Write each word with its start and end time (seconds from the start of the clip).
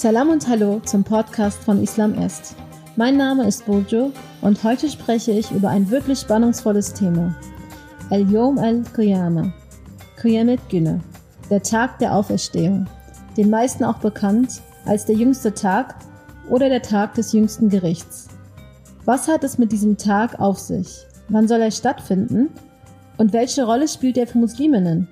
Salam 0.00 0.30
und 0.30 0.48
Hallo 0.48 0.80
zum 0.86 1.04
Podcast 1.04 1.62
von 1.62 1.82
Islam 1.82 2.14
Est. 2.14 2.56
Mein 2.96 3.18
Name 3.18 3.46
ist 3.46 3.66
Bojo 3.66 4.12
und 4.40 4.64
heute 4.64 4.88
spreche 4.88 5.30
ich 5.30 5.50
über 5.50 5.68
ein 5.68 5.90
wirklich 5.90 6.20
spannungsvolles 6.20 6.94
Thema. 6.94 7.36
El-Yom 8.08 8.56
al-Qiyamah, 8.56 9.52
Qiyamet 10.16 10.60
Günne, 10.70 11.00
der 11.50 11.62
Tag 11.62 11.98
der 11.98 12.14
Auferstehung, 12.14 12.86
den 13.36 13.50
meisten 13.50 13.84
auch 13.84 13.98
bekannt 13.98 14.62
als 14.86 15.04
der 15.04 15.16
jüngste 15.16 15.52
Tag 15.52 15.96
oder 16.48 16.70
der 16.70 16.80
Tag 16.80 17.12
des 17.12 17.34
jüngsten 17.34 17.68
Gerichts. 17.68 18.28
Was 19.04 19.28
hat 19.28 19.44
es 19.44 19.58
mit 19.58 19.70
diesem 19.70 19.98
Tag 19.98 20.40
auf 20.40 20.58
sich? 20.58 21.04
Wann 21.28 21.46
soll 21.46 21.60
er 21.60 21.72
stattfinden? 21.72 22.48
Und 23.18 23.34
welche 23.34 23.64
Rolle 23.64 23.86
spielt 23.86 24.16
er 24.16 24.26
für 24.26 24.38
Musliminnen? 24.38 25.08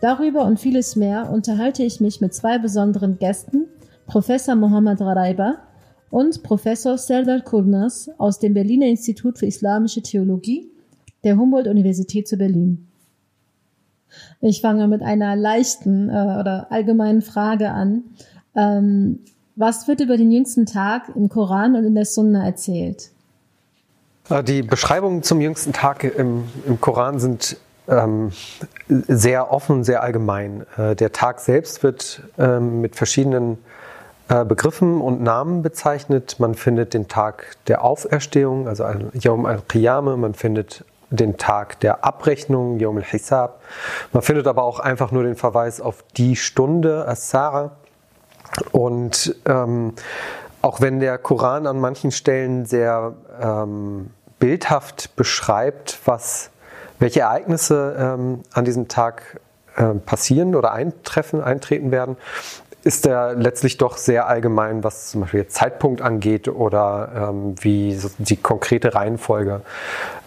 Darüber 0.00 0.46
und 0.46 0.58
vieles 0.58 0.96
mehr 0.96 1.30
unterhalte 1.30 1.84
ich 1.84 2.00
mich 2.00 2.20
mit 2.20 2.34
zwei 2.34 2.58
besonderen 2.58 3.16
Gästen, 3.20 3.68
Professor 4.10 4.56
Mohammad 4.56 5.00
Raraiba 5.00 5.58
und 6.10 6.42
Professor 6.42 6.98
Serdar 6.98 7.42
Kurnas 7.42 8.10
aus 8.18 8.40
dem 8.40 8.54
Berliner 8.54 8.86
Institut 8.86 9.38
für 9.38 9.46
Islamische 9.46 10.02
Theologie 10.02 10.68
der 11.22 11.36
Humboldt-Universität 11.36 12.26
zu 12.26 12.36
Berlin. 12.36 12.88
Ich 14.40 14.62
fange 14.62 14.88
mit 14.88 15.02
einer 15.02 15.36
leichten 15.36 16.08
äh, 16.08 16.12
oder 16.40 16.66
allgemeinen 16.70 17.22
Frage 17.22 17.70
an. 17.70 18.02
Ähm, 18.56 19.20
was 19.54 19.86
wird 19.86 20.00
über 20.00 20.16
den 20.16 20.32
jüngsten 20.32 20.66
Tag 20.66 21.12
im 21.14 21.28
Koran 21.28 21.76
und 21.76 21.84
in 21.84 21.94
der 21.94 22.04
Sunna 22.04 22.44
erzählt? 22.44 23.10
Äh, 24.28 24.42
die 24.42 24.62
Beschreibungen 24.62 25.22
zum 25.22 25.40
jüngsten 25.40 25.72
Tag 25.72 26.02
im, 26.02 26.42
im 26.66 26.80
Koran 26.80 27.20
sind 27.20 27.58
ähm, 27.86 28.32
sehr 28.88 29.52
offen, 29.52 29.84
sehr 29.84 30.02
allgemein. 30.02 30.66
Äh, 30.76 30.96
der 30.96 31.12
Tag 31.12 31.38
selbst 31.38 31.84
wird 31.84 32.22
ähm, 32.38 32.80
mit 32.80 32.96
verschiedenen 32.96 33.58
Begriffen 34.30 35.00
und 35.00 35.22
Namen 35.22 35.62
bezeichnet. 35.62 36.36
Man 36.38 36.54
findet 36.54 36.94
den 36.94 37.08
Tag 37.08 37.56
der 37.66 37.82
Auferstehung, 37.82 38.68
also 38.68 38.84
Yom 39.14 39.44
al-Qiyamah, 39.44 40.16
man 40.16 40.34
findet 40.34 40.84
den 41.10 41.36
Tag 41.36 41.80
der 41.80 42.04
Abrechnung, 42.04 42.78
Yom 42.78 42.98
al-Hisab. 42.98 43.60
Man 44.12 44.22
findet 44.22 44.46
aber 44.46 44.62
auch 44.62 44.78
einfach 44.78 45.10
nur 45.10 45.24
den 45.24 45.34
Verweis 45.34 45.80
auf 45.80 46.04
die 46.16 46.36
Stunde, 46.36 47.06
As-Sara. 47.08 47.72
Und 48.70 49.34
ähm, 49.46 49.94
auch 50.62 50.80
wenn 50.80 51.00
der 51.00 51.18
Koran 51.18 51.66
an 51.66 51.80
manchen 51.80 52.12
Stellen 52.12 52.66
sehr 52.66 53.14
ähm, 53.40 54.10
bildhaft 54.38 55.16
beschreibt, 55.16 55.98
was, 56.04 56.50
welche 56.98 57.20
Ereignisse 57.20 57.96
ähm, 57.98 58.42
an 58.52 58.64
diesem 58.64 58.88
Tag 58.88 59.40
äh, 59.76 59.94
passieren 59.94 60.54
oder 60.54 60.72
eintreffen, 60.72 61.42
eintreten 61.42 61.90
werden, 61.90 62.16
ist 62.82 63.06
er 63.06 63.34
letztlich 63.34 63.76
doch 63.76 63.96
sehr 63.96 64.26
allgemein, 64.26 64.82
was 64.84 65.10
zum 65.10 65.22
Beispiel 65.22 65.46
Zeitpunkt 65.48 66.00
angeht 66.00 66.48
oder 66.48 67.30
ähm, 67.30 67.54
wie 67.60 67.98
die 68.18 68.36
konkrete 68.36 68.94
Reihenfolge 68.94 69.62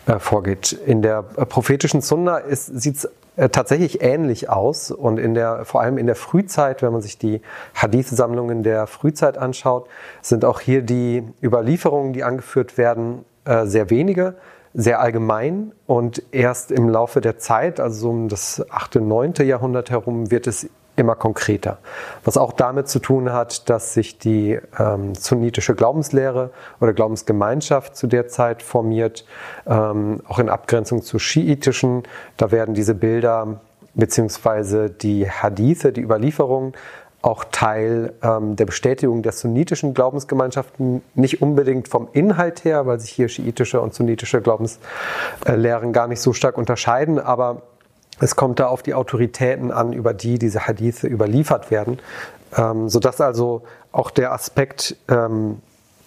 äh, 0.06 0.20
vorgeht. 0.20 0.74
In 0.74 1.02
der 1.02 1.24
prophetischen 1.24 2.02
Sunna 2.02 2.42
sieht 2.50 2.98
es 2.98 3.10
äh, 3.36 3.50
tatsächlich 3.50 4.04
ähnlich 4.04 4.50
aus 4.50 4.92
und 4.92 5.18
in 5.18 5.34
der, 5.34 5.66
vor 5.66 5.82
allem 5.82 5.98
in 5.98 6.06
der 6.06 6.16
Frühzeit, 6.16 6.84
wenn 6.84 6.94
man 6.94 7.02
sich 7.02 7.18
die 7.18 7.42
Hadith-Sammlungen 7.74 8.62
der 8.62 8.86
Frühzeit 8.86 9.40
anschaut, 9.40 9.88
sind 10.22 10.46
auch 10.46 10.60
hier 10.60 10.84
die 10.84 11.24
Überlieferungen, 11.42 12.14
die 12.14 12.24
angeführt 12.24 12.78
werden, 12.78 13.26
äh, 13.46 13.66
sehr 13.66 13.90
wenige, 13.90 14.36
sehr 14.76 15.00
allgemein 15.00 15.72
und 15.88 16.22
erst 16.32 16.72
im 16.72 16.90
Laufe 16.90 17.22
der 17.22 17.40
Zeit, 17.40 17.80
also 17.80 18.10
um 18.10 18.30
das 18.30 18.64
8., 18.70 18.96
9. 18.96 19.34
Jahrhundert 19.46 19.90
herum, 19.90 20.30
wird 20.30 20.46
es 20.46 20.70
immer 20.96 21.16
konkreter. 21.16 21.78
Was 22.24 22.38
auch 22.38 22.54
damit 22.54 22.88
zu 22.88 23.00
tun 23.00 23.34
hat, 23.34 23.70
dass 23.70 23.94
sich 23.94 24.20
die 24.20 24.60
ähm, 24.78 25.16
sunnitische 25.16 25.76
Glaubenslehre 25.76 26.52
oder 26.80 26.94
Glaubensgemeinschaft 26.94 27.96
zu 27.96 28.08
der 28.08 28.28
Zeit 28.28 28.62
formiert, 28.62 29.26
ähm, 29.66 30.22
auch 30.28 30.40
in 30.40 30.50
Abgrenzung 30.50 31.02
zur 31.02 31.20
schiitischen. 31.20 32.04
Da 32.38 32.52
werden 32.52 32.76
diese 32.76 32.96
Bilder 32.96 33.60
beziehungsweise 33.96 34.90
die 34.90 35.30
Hadithe, 35.30 35.92
die 35.92 36.02
Überlieferungen, 36.02 36.74
auch 37.24 37.46
Teil 37.52 38.14
ähm, 38.22 38.58
der 38.58 38.66
Bestätigung 38.66 39.24
der 39.24 39.32
sunnitischen 39.32 39.94
Glaubensgemeinschaften, 39.94 41.02
nicht 41.16 41.42
unbedingt 41.42 41.88
vom 41.88 42.10
Inhalt 42.12 42.66
her, 42.66 42.86
weil 42.86 43.00
sich 43.00 43.12
hier 43.12 43.30
schiitische 43.30 43.80
und 43.80 43.94
sunnitische 43.94 44.42
Glaubenslehren 44.42 45.94
gar 45.94 46.08
nicht 46.08 46.20
so 46.20 46.34
stark 46.34 46.58
unterscheiden, 46.58 47.20
aber 47.20 47.62
es 48.20 48.36
kommt 48.36 48.60
da 48.60 48.68
auf 48.68 48.84
die 48.84 48.94
Autoritäten 48.94 49.72
an, 49.72 49.94
über 49.94 50.14
die 50.14 50.40
diese 50.40 50.68
Hadithe 50.68 51.08
überliefert 51.08 51.72
werden, 51.72 52.00
ähm, 52.56 52.90
sodass 52.90 53.22
also 53.22 53.64
auch 53.92 54.12
der 54.12 54.32
Aspekt 54.32 54.96
ähm, 55.10 55.62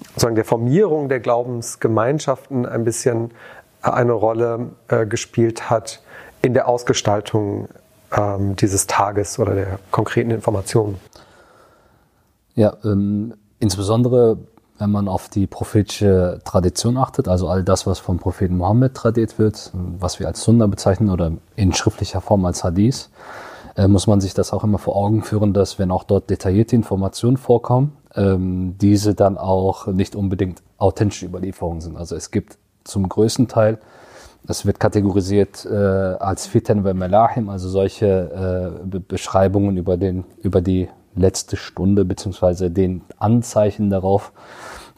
sozusagen 0.08 0.34
der 0.34 0.44
Formierung 0.44 1.08
der 1.08 1.20
Glaubensgemeinschaften 1.20 2.66
ein 2.66 2.84
bisschen 2.84 3.30
eine 3.82 4.12
Rolle 4.12 4.70
äh, 4.88 5.06
gespielt 5.06 5.70
hat 5.70 6.02
in 6.42 6.54
der 6.54 6.68
Ausgestaltung 6.68 7.68
ähm, 8.16 8.56
dieses 8.56 8.86
Tages 8.86 9.38
oder 9.38 9.54
der 9.54 9.78
konkreten 9.90 10.30
Informationen. 10.30 11.00
Ja, 12.54 12.76
ähm, 12.84 13.34
insbesondere 13.58 14.38
wenn 14.78 14.90
man 14.90 15.08
auf 15.08 15.28
die 15.28 15.46
prophetische 15.46 16.40
Tradition 16.44 16.96
achtet, 16.96 17.28
also 17.28 17.48
all 17.48 17.62
das, 17.62 17.86
was 17.86 17.98
vom 17.98 18.18
Propheten 18.18 18.56
Mohammed 18.56 18.94
tradiert 18.94 19.38
wird, 19.38 19.70
was 19.72 20.20
wir 20.20 20.26
als 20.26 20.42
Sunna 20.42 20.66
bezeichnen 20.66 21.10
oder 21.10 21.32
in 21.56 21.72
schriftlicher 21.72 22.20
Form 22.20 22.44
als 22.44 22.64
Hadith, 22.64 23.10
äh, 23.76 23.88
muss 23.88 24.06
man 24.06 24.20
sich 24.20 24.34
das 24.34 24.52
auch 24.52 24.64
immer 24.64 24.78
vor 24.78 24.96
Augen 24.96 25.22
führen, 25.22 25.52
dass 25.52 25.78
wenn 25.78 25.90
auch 25.90 26.04
dort 26.04 26.30
detaillierte 26.30 26.76
Informationen 26.76 27.36
vorkommen, 27.36 27.96
ähm, 28.14 28.76
diese 28.80 29.14
dann 29.14 29.38
auch 29.38 29.86
nicht 29.86 30.16
unbedingt 30.16 30.62
authentische 30.78 31.26
Überlieferungen 31.26 31.80
sind. 31.80 31.96
Also 31.96 32.16
es 32.16 32.30
gibt 32.30 32.58
zum 32.84 33.08
größten 33.08 33.48
Teil, 33.48 33.78
es 34.48 34.64
wird 34.64 34.78
kategorisiert 34.78 35.66
äh, 35.66 35.74
als 35.74 36.46
Fitan 36.46 36.84
ve 36.84 36.94
Melahim, 36.94 37.48
also 37.48 37.68
solche 37.68 38.06
äh, 38.82 38.86
Be 38.86 39.00
Beschreibungen 39.00 39.76
über, 39.76 39.96
den, 39.96 40.24
über 40.40 40.60
die 40.60 40.88
letzte 41.16 41.56
Stunde 41.56 42.04
beziehungsweise 42.04 42.70
den 42.70 43.02
Anzeichen 43.18 43.90
darauf, 43.90 44.32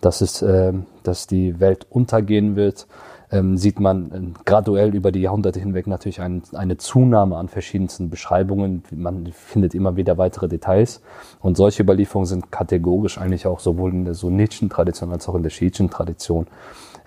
dass 0.00 0.20
es, 0.20 0.42
äh, 0.42 0.72
dass 1.02 1.26
die 1.26 1.60
Welt 1.60 1.86
untergehen 1.90 2.56
wird, 2.56 2.86
ähm, 3.30 3.56
sieht 3.58 3.78
man 3.78 4.12
äh, 4.12 4.40
graduell 4.44 4.94
über 4.94 5.12
die 5.12 5.20
Jahrhunderte 5.20 5.60
hinweg 5.60 5.86
natürlich 5.86 6.20
ein, 6.20 6.42
eine 6.54 6.78
Zunahme 6.78 7.36
an 7.36 7.48
verschiedensten 7.48 8.10
Beschreibungen. 8.10 8.82
Man 8.90 9.26
findet 9.32 9.74
immer 9.74 9.96
wieder 9.96 10.16
weitere 10.16 10.48
Details. 10.48 11.02
Und 11.40 11.56
solche 11.56 11.82
Überlieferungen 11.82 12.26
sind 12.26 12.50
kategorisch 12.50 13.18
eigentlich 13.18 13.46
auch 13.46 13.60
sowohl 13.60 13.92
in 13.92 14.04
der 14.04 14.14
sunnitischen 14.14 14.70
Tradition 14.70 15.12
als 15.12 15.28
auch 15.28 15.34
in 15.34 15.42
der 15.42 15.50
schiitischen 15.50 15.90
Tradition 15.90 16.46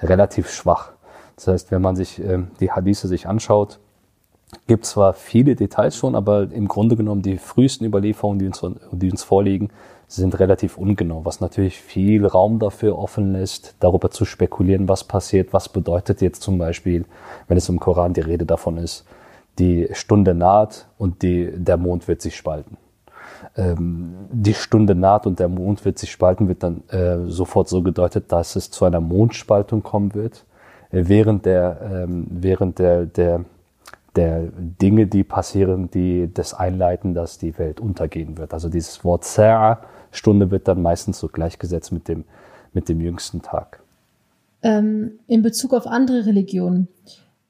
relativ 0.01 0.49
schwach. 0.49 0.91
Das 1.35 1.47
heißt, 1.47 1.71
wenn 1.71 1.81
man 1.81 1.95
sich 1.95 2.23
äh, 2.23 2.39
die 2.59 2.71
Hadithe 2.71 3.07
sich 3.07 3.27
anschaut, 3.27 3.79
gibt 4.67 4.85
zwar 4.85 5.13
viele 5.13 5.55
Details 5.55 5.95
schon, 5.95 6.15
aber 6.15 6.51
im 6.51 6.67
Grunde 6.67 6.95
genommen 6.95 7.21
die 7.21 7.37
frühesten 7.37 7.85
Überlieferungen, 7.85 8.37
die 8.37 8.47
uns, 8.47 8.63
die 8.91 9.09
uns 9.09 9.23
vorliegen, 9.23 9.69
sind 10.15 10.39
relativ 10.39 10.77
ungenau, 10.77 11.23
was 11.23 11.39
natürlich 11.39 11.79
viel 11.79 12.25
Raum 12.25 12.59
dafür 12.59 12.97
offen 12.97 13.31
lässt, 13.31 13.75
darüber 13.79 14.11
zu 14.11 14.25
spekulieren, 14.25 14.89
was 14.89 15.05
passiert, 15.05 15.53
was 15.53 15.69
bedeutet 15.69 16.21
jetzt 16.21 16.41
zum 16.41 16.57
Beispiel, 16.57 17.05
wenn 17.47 17.57
es 17.57 17.69
im 17.69 17.79
Koran 17.79 18.13
die 18.13 18.21
Rede 18.21 18.45
davon 18.45 18.77
ist, 18.77 19.05
die 19.57 19.87
Stunde 19.93 20.33
naht 20.33 20.87
und 20.97 21.21
die, 21.21 21.51
der 21.55 21.77
Mond 21.77 22.07
wird 22.07 22.21
sich 22.21 22.35
spalten. 22.35 22.77
Ähm, 23.55 24.13
die 24.31 24.53
Stunde 24.53 24.95
naht 24.95 25.25
und 25.25 25.39
der 25.39 25.49
Mond 25.49 25.85
wird 25.85 25.97
sich 25.97 26.11
spalten, 26.11 26.47
wird 26.47 26.63
dann 26.63 26.83
äh, 26.89 27.29
sofort 27.29 27.69
so 27.69 27.81
gedeutet, 27.81 28.31
dass 28.31 28.55
es 28.55 28.69
zu 28.69 28.85
einer 28.85 29.01
Mondspaltung 29.01 29.81
kommen 29.81 30.13
wird, 30.13 30.45
äh, 30.91 31.03
während 31.05 31.45
der, 31.45 31.79
ähm, 31.81 32.27
während 32.29 32.79
der, 32.79 33.05
der 33.05 33.45
der 34.15 34.49
Dinge, 34.57 35.07
die 35.07 35.23
passieren, 35.23 35.89
die 35.89 36.29
das 36.33 36.53
einleiten, 36.53 37.13
dass 37.13 37.37
die 37.37 37.57
Welt 37.57 37.79
untergehen 37.79 38.37
wird. 38.37 38.53
Also 38.53 38.67
dieses 38.67 39.03
Wort 39.05 39.23
Sa'a, 39.23 39.77
Stunde, 40.11 40.51
wird 40.51 40.67
dann 40.67 40.81
meistens 40.81 41.19
so 41.19 41.27
gleichgesetzt 41.27 41.91
mit 41.91 42.07
dem, 42.07 42.25
mit 42.73 42.89
dem 42.89 43.01
jüngsten 43.01 43.41
Tag. 43.41 43.81
Ähm, 44.63 45.13
in 45.27 45.41
Bezug 45.41 45.73
auf 45.73 45.87
andere 45.87 46.25
Religionen, 46.25 46.87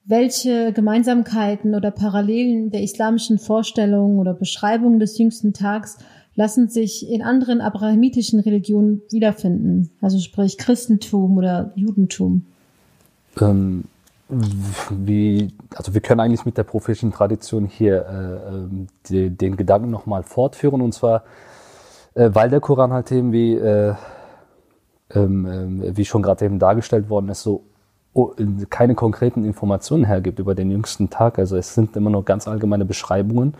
welche 0.05 0.73
Gemeinsamkeiten 0.73 1.75
oder 1.75 1.91
Parallelen 1.91 2.71
der 2.71 2.81
islamischen 2.81 3.37
Vorstellungen 3.37 4.19
oder 4.19 4.33
Beschreibungen 4.33 4.99
des 4.99 5.17
jüngsten 5.17 5.53
Tags 5.53 5.97
lassen 6.35 6.69
sich 6.69 7.09
in 7.09 7.21
anderen 7.21 7.61
abrahamitischen 7.61 8.39
Religionen 8.39 9.01
wiederfinden? 9.11 9.91
Also 10.01 10.19
sprich 10.19 10.57
Christentum 10.57 11.37
oder 11.37 11.71
Judentum? 11.75 12.45
Ähm, 13.39 13.83
wie, 14.89 15.49
also 15.75 15.93
wir 15.93 16.01
können 16.01 16.21
eigentlich 16.21 16.45
mit 16.45 16.57
der 16.57 16.63
prophetischen 16.63 17.11
Tradition 17.11 17.65
hier 17.65 18.05
äh, 18.05 18.55
ähm, 18.55 18.87
die, 19.07 19.29
den 19.29 19.57
Gedanken 19.57 19.91
nochmal 19.91 20.23
fortführen 20.23 20.81
und 20.81 20.93
zwar, 20.93 21.23
äh, 22.15 22.29
weil 22.33 22.49
der 22.49 22.59
Koran 22.59 22.93
halt 22.93 23.11
eben 23.11 23.31
wie, 23.31 23.55
äh, 23.55 23.93
ähm, 25.13 25.81
äh, 25.81 25.97
wie 25.97 26.05
schon 26.05 26.21
gerade 26.21 26.45
eben 26.45 26.59
dargestellt 26.59 27.09
worden 27.09 27.29
ist, 27.29 27.43
so 27.43 27.63
oh, 28.13 28.31
keine 28.69 28.95
konkreten 28.95 29.45
Informationen 29.45 30.03
hergibt 30.03 30.39
über 30.39 30.55
den 30.55 30.71
jüngsten 30.71 31.09
Tag. 31.09 31.39
Also 31.39 31.57
es 31.57 31.73
sind 31.73 31.95
immer 31.95 32.09
nur 32.09 32.25
ganz 32.25 32.47
allgemeine 32.47 32.85
Beschreibungen, 32.85 33.55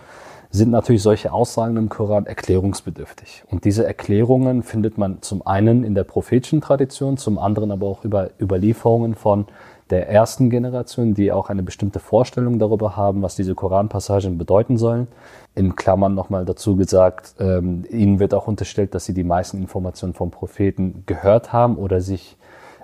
sind 0.49 0.71
natürlich 0.71 1.01
solche 1.01 1.31
Aussagen 1.31 1.77
im 1.77 1.87
Koran 1.87 2.25
erklärungsbedürftig. 2.25 3.45
Und 3.49 3.63
diese 3.63 3.85
Erklärungen 3.85 4.63
findet 4.63 4.97
man 4.97 5.21
zum 5.21 5.45
einen 5.47 5.85
in 5.85 5.95
der 5.95 6.03
prophetischen 6.03 6.59
Tradition, 6.59 7.15
zum 7.17 7.39
anderen 7.39 7.71
aber 7.71 7.87
auch 7.87 8.03
über 8.03 8.31
Überlieferungen 8.39 9.15
von 9.15 9.45
der 9.91 10.09
ersten 10.09 10.49
Generation, 10.49 11.13
die 11.13 11.31
auch 11.31 11.49
eine 11.49 11.63
bestimmte 11.63 11.99
Vorstellung 11.99 12.59
darüber 12.59 12.95
haben, 12.95 13.21
was 13.21 13.35
diese 13.35 13.55
Koranpassagen 13.55 14.37
bedeuten 14.37 14.77
sollen. 14.77 15.07
In 15.53 15.75
Klammern 15.75 16.15
nochmal 16.15 16.45
dazu 16.45 16.75
gesagt, 16.75 17.35
ähm, 17.39 17.83
ihnen 17.89 18.19
wird 18.19 18.33
auch 18.33 18.47
unterstellt, 18.47 18.95
dass 18.95 19.05
sie 19.05 19.13
die 19.13 19.23
meisten 19.23 19.57
Informationen 19.57 20.13
vom 20.13 20.31
Propheten 20.31 21.03
gehört 21.05 21.51
haben 21.51 21.75
oder 21.75 21.99
sich, 21.99 22.37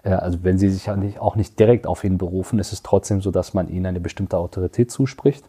äh, 0.04 0.10
also 0.10 0.40
wenn 0.44 0.58
sie 0.58 0.70
sich 0.70 0.90
auch 0.90 1.36
nicht 1.36 1.60
direkt 1.60 1.88
auf 1.88 2.04
ihn 2.04 2.18
berufen, 2.18 2.60
ist 2.60 2.74
es 2.74 2.84
trotzdem 2.84 3.22
so, 3.22 3.32
dass 3.32 3.54
man 3.54 3.70
ihnen 3.70 3.86
eine 3.86 4.02
bestimmte 4.02 4.38
Autorität 4.38 4.92
zuspricht. 4.92 5.46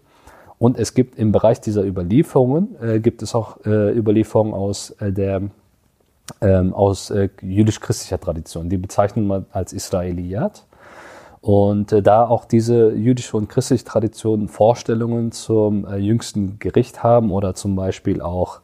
Und 0.58 0.78
es 0.78 0.94
gibt 0.94 1.18
im 1.18 1.32
Bereich 1.32 1.60
dieser 1.60 1.84
Überlieferungen, 1.84 2.76
äh, 2.80 3.00
gibt 3.00 3.22
es 3.22 3.34
auch 3.34 3.64
äh, 3.64 3.96
Überlieferungen 3.96 4.54
aus 4.54 4.90
äh, 5.00 5.12
der 5.12 5.42
ähm, 6.40 6.74
aus 6.74 7.10
äh, 7.10 7.28
jüdisch-christlicher 7.40 8.20
Tradition. 8.20 8.68
Die 8.68 8.76
bezeichnen 8.76 9.26
man 9.26 9.46
als 9.50 9.72
Israeliyat. 9.72 10.66
Und 11.40 11.92
äh, 11.92 12.02
da 12.02 12.26
auch 12.26 12.44
diese 12.44 12.92
jüdische 12.92 13.36
und 13.36 13.48
christliche 13.48 13.84
Tradition 13.84 14.48
Vorstellungen 14.48 15.32
zum 15.32 15.86
äh, 15.86 15.96
jüngsten 15.96 16.58
Gericht 16.58 17.02
haben 17.02 17.30
oder 17.30 17.54
zum 17.54 17.76
Beispiel 17.76 18.20
auch, 18.20 18.60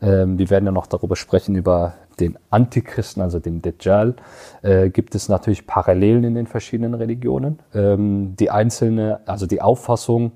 ähm, 0.00 0.38
wir 0.38 0.50
werden 0.50 0.66
ja 0.66 0.72
noch 0.72 0.86
darüber 0.86 1.16
sprechen, 1.16 1.54
über 1.54 1.94
den 2.20 2.38
Antichristen, 2.50 3.22
also 3.22 3.38
dem 3.38 3.62
Dajjal, 3.62 4.16
äh, 4.62 4.90
gibt 4.90 5.14
es 5.14 5.28
natürlich 5.28 5.66
Parallelen 5.66 6.24
in 6.24 6.34
den 6.34 6.46
verschiedenen 6.46 6.94
Religionen. 6.94 7.60
Ähm, 7.74 8.34
die 8.36 8.50
einzelne, 8.50 9.20
also 9.26 9.46
die 9.46 9.62
Auffassung 9.62 10.32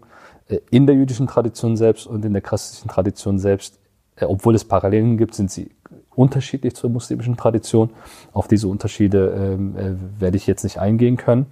äh, 0.49 0.59
in 0.71 0.87
der 0.87 0.97
jüdischen 0.97 1.27
Tradition 1.27 1.77
selbst 1.77 2.07
und 2.07 2.25
in 2.25 2.33
der 2.33 2.43
christlichen 2.43 2.89
Tradition 2.89 3.39
selbst, 3.39 3.79
äh, 4.17 4.25
obwohl 4.25 4.55
es 4.55 4.65
Parallelen 4.65 5.17
gibt, 5.17 5.35
sind 5.35 5.51
sie 5.51 5.71
unterschiedlich 6.15 6.75
zur 6.75 6.91
muslimischen 6.91 7.37
Tradition. 7.37 7.91
Auf 8.33 8.49
diese 8.49 8.69
Unterschiede 8.69 9.35
ähm, 9.37 9.77
äh, 9.77 10.21
werde 10.21 10.37
ich 10.37 10.47
jetzt 10.47 10.65
nicht 10.65 10.79
eingehen 10.79 11.17
können. 11.17 11.47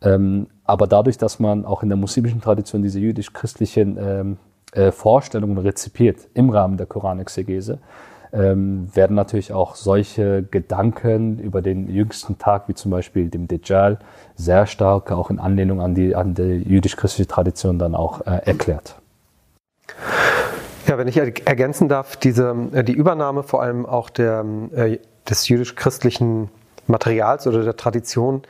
Ähm, 0.00 0.46
aber 0.64 0.86
dadurch, 0.86 1.18
dass 1.18 1.40
man 1.40 1.64
auch 1.64 1.82
in 1.82 1.88
der 1.88 1.98
muslimischen 1.98 2.40
Tradition 2.40 2.82
diese 2.82 3.00
jüdisch-christlichen 3.00 3.98
ähm, 4.00 4.36
äh, 4.72 4.92
Vorstellungen 4.92 5.58
rezipiert 5.58 6.28
im 6.34 6.50
Rahmen 6.50 6.76
der 6.76 6.86
Koranexegese, 6.86 7.78
ähm, 8.32 8.94
werden 8.94 9.16
natürlich 9.16 9.52
auch 9.52 9.74
solche 9.74 10.42
Gedanken 10.42 11.38
über 11.38 11.62
den 11.62 11.88
jüngsten 11.88 12.38
Tag, 12.38 12.68
wie 12.68 12.74
zum 12.74 12.90
Beispiel 12.90 13.30
dem 13.30 13.48
Dajjal, 13.48 13.98
sehr 14.34 14.66
stark 14.66 15.10
auch 15.10 15.30
in 15.30 15.38
Anlehnung 15.38 15.80
an 15.80 15.94
die, 15.94 16.14
an 16.14 16.34
die 16.34 16.42
jüdisch-christliche 16.42 17.26
Tradition 17.26 17.78
dann 17.78 17.94
auch 17.94 18.20
äh, 18.26 18.40
erklärt. 18.44 18.96
Ja, 20.88 20.96
wenn 20.96 21.06
ich 21.06 21.18
ergänzen 21.18 21.88
darf, 21.88 22.16
diese, 22.16 22.56
äh, 22.72 22.82
die 22.82 22.94
Übernahme 22.94 23.42
vor 23.42 23.62
allem 23.62 23.84
auch 23.84 24.08
der, 24.08 24.44
äh, 24.74 24.98
des 25.28 25.46
jüdisch-christlichen 25.48 26.48
Materials 26.86 27.46
oder 27.46 27.62
der 27.62 27.76
Tradition 27.76 28.42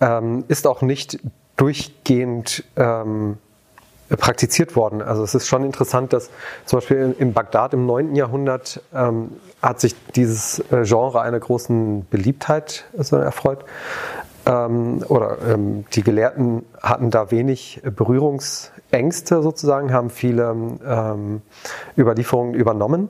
ähm, 0.00 0.44
ist 0.48 0.66
auch 0.66 0.82
nicht 0.82 1.20
durchgehend 1.56 2.64
ähm, 2.76 3.38
praktiziert 4.08 4.74
worden. 4.74 5.02
Also 5.02 5.22
es 5.22 5.36
ist 5.36 5.46
schon 5.46 5.64
interessant, 5.64 6.12
dass 6.12 6.30
zum 6.64 6.78
Beispiel 6.78 7.14
in, 7.16 7.32
Bagdad 7.32 7.74
im 7.74 7.86
9. 7.86 8.16
Jahrhundert 8.16 8.82
ähm, 8.92 9.30
hat 9.62 9.80
sich 9.80 9.94
dieses 10.16 10.58
äh, 10.72 10.82
Genre 10.82 11.20
einer 11.20 11.38
großen 11.38 12.06
Beliebtheit 12.10 12.86
also 12.96 13.16
erfreut. 13.18 13.64
Ähm, 14.46 15.04
oder 15.08 15.38
ähm, 15.46 15.84
die 15.92 16.02
Gelehrten 16.02 16.64
hatten 16.82 17.10
da 17.10 17.30
wenig 17.30 17.82
Berührungsängste 18.90 19.42
sozusagen, 19.42 19.92
haben 19.92 20.10
viele 20.10 20.54
ähm, 20.86 21.42
Überlieferungen 21.96 22.54
übernommen. 22.54 23.08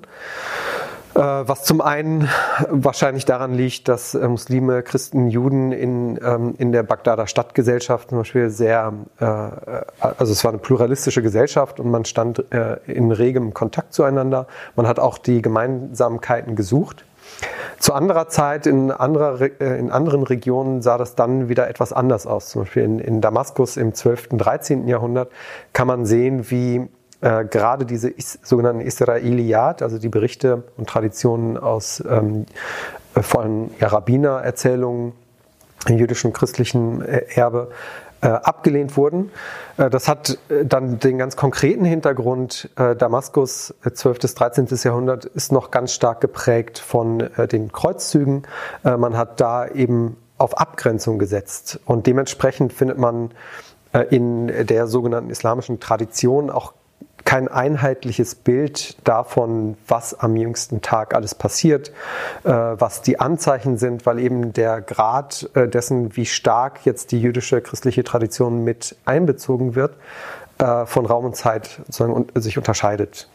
Äh, 1.14 1.20
was 1.20 1.64
zum 1.64 1.80
einen 1.80 2.28
wahrscheinlich 2.68 3.24
daran 3.24 3.54
liegt, 3.54 3.88
dass 3.88 4.14
äh, 4.14 4.28
Muslime, 4.28 4.82
Christen, 4.82 5.28
Juden 5.28 5.72
in, 5.72 6.18
ähm, 6.22 6.54
in 6.58 6.72
der 6.72 6.82
Bagdader 6.82 7.26
Stadtgesellschaft 7.26 8.10
zum 8.10 8.18
Beispiel 8.18 8.50
sehr, 8.50 8.92
äh, 9.18 9.24
also 9.24 10.32
es 10.32 10.44
war 10.44 10.52
eine 10.52 10.58
pluralistische 10.58 11.22
Gesellschaft 11.22 11.80
und 11.80 11.90
man 11.90 12.04
stand 12.04 12.44
in 12.86 13.12
regem 13.12 13.54
Kontakt 13.54 13.92
zueinander. 13.92 14.46
Man 14.76 14.86
hat 14.86 14.98
auch 14.98 15.18
die 15.18 15.42
Gemeinsamkeiten 15.42 16.56
gesucht. 16.56 17.04
Zu 17.78 17.92
anderer 17.92 18.28
Zeit 18.28 18.66
in, 18.66 18.90
anderer, 18.90 19.40
in 19.60 19.90
anderen 19.90 20.24
Regionen 20.24 20.82
sah 20.82 20.98
das 20.98 21.14
dann 21.14 21.48
wieder 21.48 21.68
etwas 21.68 21.92
anders 21.92 22.26
aus. 22.26 22.48
Zum 22.48 22.62
Beispiel 22.62 22.82
in, 22.82 22.98
in 22.98 23.20
Damaskus 23.20 23.76
im 23.76 23.94
12., 23.94 24.28
und 24.30 24.38
13. 24.38 24.88
Jahrhundert 24.88 25.30
kann 25.72 25.86
man 25.86 26.04
sehen, 26.04 26.50
wie 26.50 26.88
äh, 27.20 27.44
gerade 27.44 27.84
diese 27.84 28.10
is, 28.10 28.38
sogenannten 28.42 28.80
Israeliyat, 28.80 29.82
also 29.82 29.98
die 29.98 30.08
Berichte 30.08 30.64
und 30.76 30.88
Traditionen 30.88 31.56
aus 31.56 32.02
ähm, 32.08 32.46
äh, 33.14 33.36
allem 33.36 33.70
ja, 33.80 33.88
Rabbinererzählungen, 33.88 35.12
jüdischen 35.88 36.32
christlichen 36.32 37.02
äh, 37.02 37.24
Erbe, 37.34 37.68
äh, 37.70 37.74
abgelehnt 38.26 38.96
wurden. 38.96 39.30
Äh, 39.76 39.90
das 39.90 40.08
hat 40.08 40.38
dann 40.64 40.98
den 40.98 41.18
ganz 41.18 41.36
konkreten 41.36 41.84
Hintergrund. 41.84 42.70
Damaskus, 42.76 43.74
12. 43.92 44.18
bis 44.18 44.34
13. 44.34 44.66
Jahrhundert, 44.82 45.24
ist 45.24 45.52
noch 45.52 45.70
ganz 45.70 45.92
stark 45.92 46.20
geprägt 46.20 46.78
von 46.78 47.28
den 47.52 47.72
Kreuzzügen. 47.72 48.42
Man 48.82 49.16
hat 49.16 49.40
da 49.40 49.66
eben 49.66 50.16
auf 50.36 50.58
Abgrenzung 50.58 51.18
gesetzt 51.18 51.80
und 51.84 52.06
dementsprechend 52.06 52.72
findet 52.72 52.98
man 52.98 53.30
in 54.10 54.66
der 54.66 54.86
sogenannten 54.86 55.30
islamischen 55.30 55.80
Tradition 55.80 56.50
auch 56.50 56.72
kein 57.28 57.46
einheitliches 57.46 58.34
Bild 58.34 58.96
davon, 59.06 59.76
was 59.86 60.18
am 60.18 60.34
jüngsten 60.34 60.80
Tag 60.80 61.14
alles 61.14 61.34
passiert, 61.34 61.90
äh, 62.44 62.50
was 62.50 63.02
die 63.02 63.20
Anzeichen 63.20 63.76
sind, 63.76 64.06
weil 64.06 64.18
eben 64.18 64.54
der 64.54 64.80
Grad 64.80 65.50
äh, 65.52 65.68
dessen, 65.68 66.16
wie 66.16 66.24
stark 66.24 66.86
jetzt 66.86 67.12
die 67.12 67.20
jüdische 67.20 67.60
christliche 67.60 68.02
Tradition 68.02 68.64
mit 68.64 68.96
einbezogen 69.04 69.74
wird, 69.74 69.92
äh, 70.56 70.86
von 70.86 71.04
Raum 71.04 71.26
und 71.26 71.36
Zeit 71.36 71.82
sozusagen 71.88 72.28
sich 72.34 72.56
unterscheidet. 72.56 73.28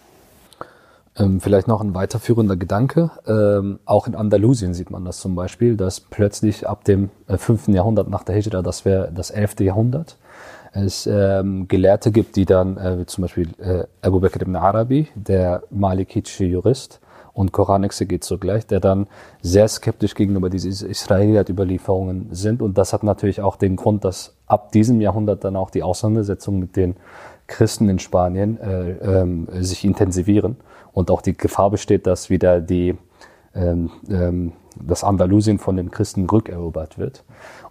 Ähm, 1.16 1.40
vielleicht 1.40 1.68
noch 1.68 1.81
ein 1.81 1.94
weiterführender 1.94 2.56
Gedanke. 2.56 3.12
Ähm, 3.28 3.78
auch 3.86 4.07
in 4.07 4.16
Andalusien 4.16 4.74
sieht 4.74 4.90
man 4.90 5.06
das 5.06 5.19
zum 5.19 5.36
Beispiel, 5.36 5.78
dass 5.78 6.00
plötzlich 6.00 6.68
ab 6.68 6.84
dem 6.84 7.12
äh, 7.28 7.38
5. 7.38 7.68
Jahrhundert 7.68 8.10
nach 8.10 8.24
der 8.24 8.34
Hijra, 8.34 8.63
das 8.63 8.86
wäre 8.86 9.12
das 9.13 9.30
11. 9.30 9.59
Jahrhundert, 9.59 10.18
es 10.73 11.07
ähm, 11.07 11.68
Gelehrte 11.68 12.11
gibt, 12.11 12.35
die 12.35 12.45
dann, 12.45 12.77
äh, 12.77 13.06
zum 13.06 13.23
Beispiel 13.23 13.49
äh, 13.59 13.85
Abu 14.01 14.19
Bakr 14.19 14.42
ibn 14.42 14.56
Arabi, 14.56 15.07
der 15.15 15.63
malikitische 15.69 16.45
Jurist 16.45 16.99
und 17.33 17.51
Koranexeget 17.51 18.23
zugleich, 18.23 18.68
der 18.68 18.80
dann 18.80 19.07
sehr 19.42 19.68
skeptisch 19.68 20.15
gegenüber 20.15 20.49
diesen 20.49 20.89
Israelit-Überlieferungen 20.89 22.27
sind. 22.31 22.61
Und 22.61 22.77
das 22.77 22.94
hat 22.94 23.03
natürlich 23.03 23.42
auch 23.42 23.56
den 23.56 23.75
Grund, 23.75 24.03
dass 24.03 24.35
ab 24.45 24.71
diesem 24.71 25.01
Jahrhundert 25.01 25.44
dann 25.44 25.56
auch 25.56 25.69
die 25.69 25.83
Auseinandersetzungen 25.83 26.59
mit 26.59 26.75
den 26.75 26.95
Christen 27.47 27.89
in 27.89 27.99
Spanien 27.99 28.59
äh, 28.59 28.92
ähm, 29.21 29.47
sich 29.59 29.83
intensivieren 29.83 30.57
und 30.92 31.11
auch 31.11 31.21
die 31.21 31.35
Gefahr 31.35 31.71
besteht, 31.71 32.07
dass 32.07 32.30
wieder 32.30 32.61
die 32.61 32.95
ähm, 33.56 33.92
ähm, 34.09 34.53
das 34.81 35.03
Andalusien 35.03 35.59
von 35.59 35.75
den 35.75 35.92
Christen 35.92 36.30
rückerobert 36.30 36.97
wird. 36.97 37.23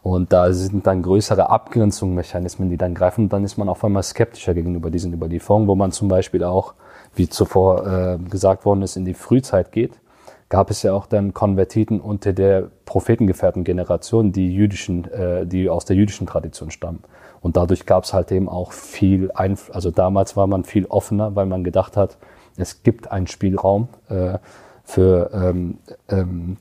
Und 0.02 0.32
da 0.32 0.52
sind 0.52 0.86
dann 0.86 1.02
größere 1.02 1.48
Abgrenzungsmechanismen, 1.50 2.68
die 2.70 2.76
dann 2.76 2.94
greifen. 2.94 3.24
Und 3.24 3.32
dann 3.32 3.44
ist 3.44 3.56
man 3.56 3.68
auf 3.68 3.84
einmal 3.84 4.02
skeptischer 4.02 4.54
gegenüber 4.54 4.90
diesen 4.90 5.12
Überlieferungen, 5.12 5.68
wo 5.68 5.74
man 5.74 5.92
zum 5.92 6.08
Beispiel 6.08 6.44
auch, 6.44 6.74
wie 7.14 7.28
zuvor 7.28 7.86
äh, 7.86 8.18
gesagt 8.18 8.64
worden 8.64 8.82
ist, 8.82 8.96
in 8.96 9.04
die 9.04 9.14
Frühzeit 9.14 9.70
geht. 9.72 10.00
Gab 10.48 10.70
es 10.70 10.82
ja 10.82 10.92
auch 10.92 11.06
dann 11.06 11.32
Konvertiten 11.32 12.00
unter 12.00 12.32
der 12.32 12.68
Prophetengefährten-Generation, 12.84 14.32
die 14.32 14.52
jüdischen, 14.52 15.10
äh, 15.12 15.46
die 15.46 15.70
aus 15.70 15.84
der 15.84 15.96
jüdischen 15.96 16.26
Tradition 16.26 16.70
stammen. 16.70 17.04
Und 17.40 17.56
dadurch 17.56 17.86
gab 17.86 18.04
es 18.04 18.12
halt 18.12 18.30
eben 18.32 18.48
auch 18.48 18.72
viel 18.72 19.30
Einfluss. 19.32 19.74
Also 19.74 19.90
damals 19.90 20.36
war 20.36 20.46
man 20.46 20.64
viel 20.64 20.86
offener, 20.86 21.34
weil 21.34 21.46
man 21.46 21.64
gedacht 21.64 21.96
hat, 21.96 22.18
es 22.56 22.82
gibt 22.82 23.10
einen 23.10 23.26
Spielraum 23.26 23.88
äh, 24.08 24.38
für 24.84 25.30
ähm, 25.32 25.78
ähm, 26.08 26.56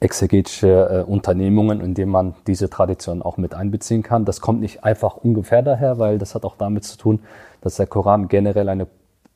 exegetische 0.00 1.04
äh, 1.06 1.10
Unternehmungen, 1.10 1.80
in 1.80 1.94
denen 1.94 2.10
man 2.10 2.34
diese 2.46 2.68
Tradition 2.68 3.22
auch 3.22 3.36
mit 3.36 3.54
einbeziehen 3.54 4.02
kann. 4.02 4.24
Das 4.24 4.40
kommt 4.40 4.60
nicht 4.60 4.84
einfach 4.84 5.16
ungefähr 5.16 5.62
daher, 5.62 5.98
weil 5.98 6.18
das 6.18 6.34
hat 6.34 6.44
auch 6.44 6.56
damit 6.56 6.84
zu 6.84 6.98
tun, 6.98 7.20
dass 7.62 7.76
der 7.76 7.86
Koran 7.86 8.28
generell 8.28 8.68
eine, 8.68 8.86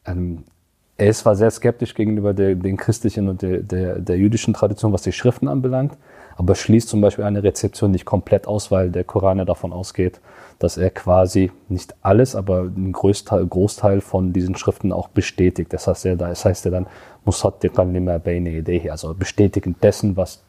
ähm, 0.07 0.45
er 0.99 1.09
ist 1.09 1.21
zwar 1.21 1.35
sehr 1.35 1.51
skeptisch 1.51 1.95
gegenüber 1.95 2.35
der, 2.35 2.55
den 2.55 2.77
christlichen 2.77 3.29
und 3.29 3.41
der, 3.41 3.59
der, 3.59 3.99
der 4.01 4.19
jüdischen 4.19 4.53
Tradition, 4.53 4.93
was 4.93 5.03
die 5.03 5.13
Schriften 5.13 5.49
anbelangt, 5.49 5.97
aber 6.37 6.55
schließt 6.55 6.89
zum 6.89 7.01
Beispiel 7.01 7.25
eine 7.25 7.43
Rezeption 7.43 7.91
nicht 7.91 8.05
komplett 8.05 8.47
aus, 8.47 8.71
weil 8.71 8.91
der 8.91 9.05
Koran 9.05 9.39
ja 9.39 9.47
davon 9.47 9.73
ausgeht, 9.73 10.21
dass 10.59 10.77
er 10.77 10.91
quasi 10.91 11.51
nicht 11.71 11.95
alles, 12.03 12.37
aber 12.37 12.61
einen 12.61 12.93
Großteil, 12.93 13.47
Großteil 13.47 14.03
von 14.03 14.35
diesen 14.35 14.57
Schriften 14.57 14.93
auch 14.93 15.09
bestätigt. 15.09 15.73
Das 15.73 15.87
heißt, 15.87 16.05
er, 16.05 16.17
das 16.17 16.45
heißt 16.45 16.67
er 16.67 16.73
dann, 16.73 16.87
Musaddiqan 17.25 17.93
lima 17.93 18.19
bayne 18.19 18.63
also 18.91 19.15
bestätigend 19.15 19.83
dessen, 19.83 20.17
was 20.17 20.43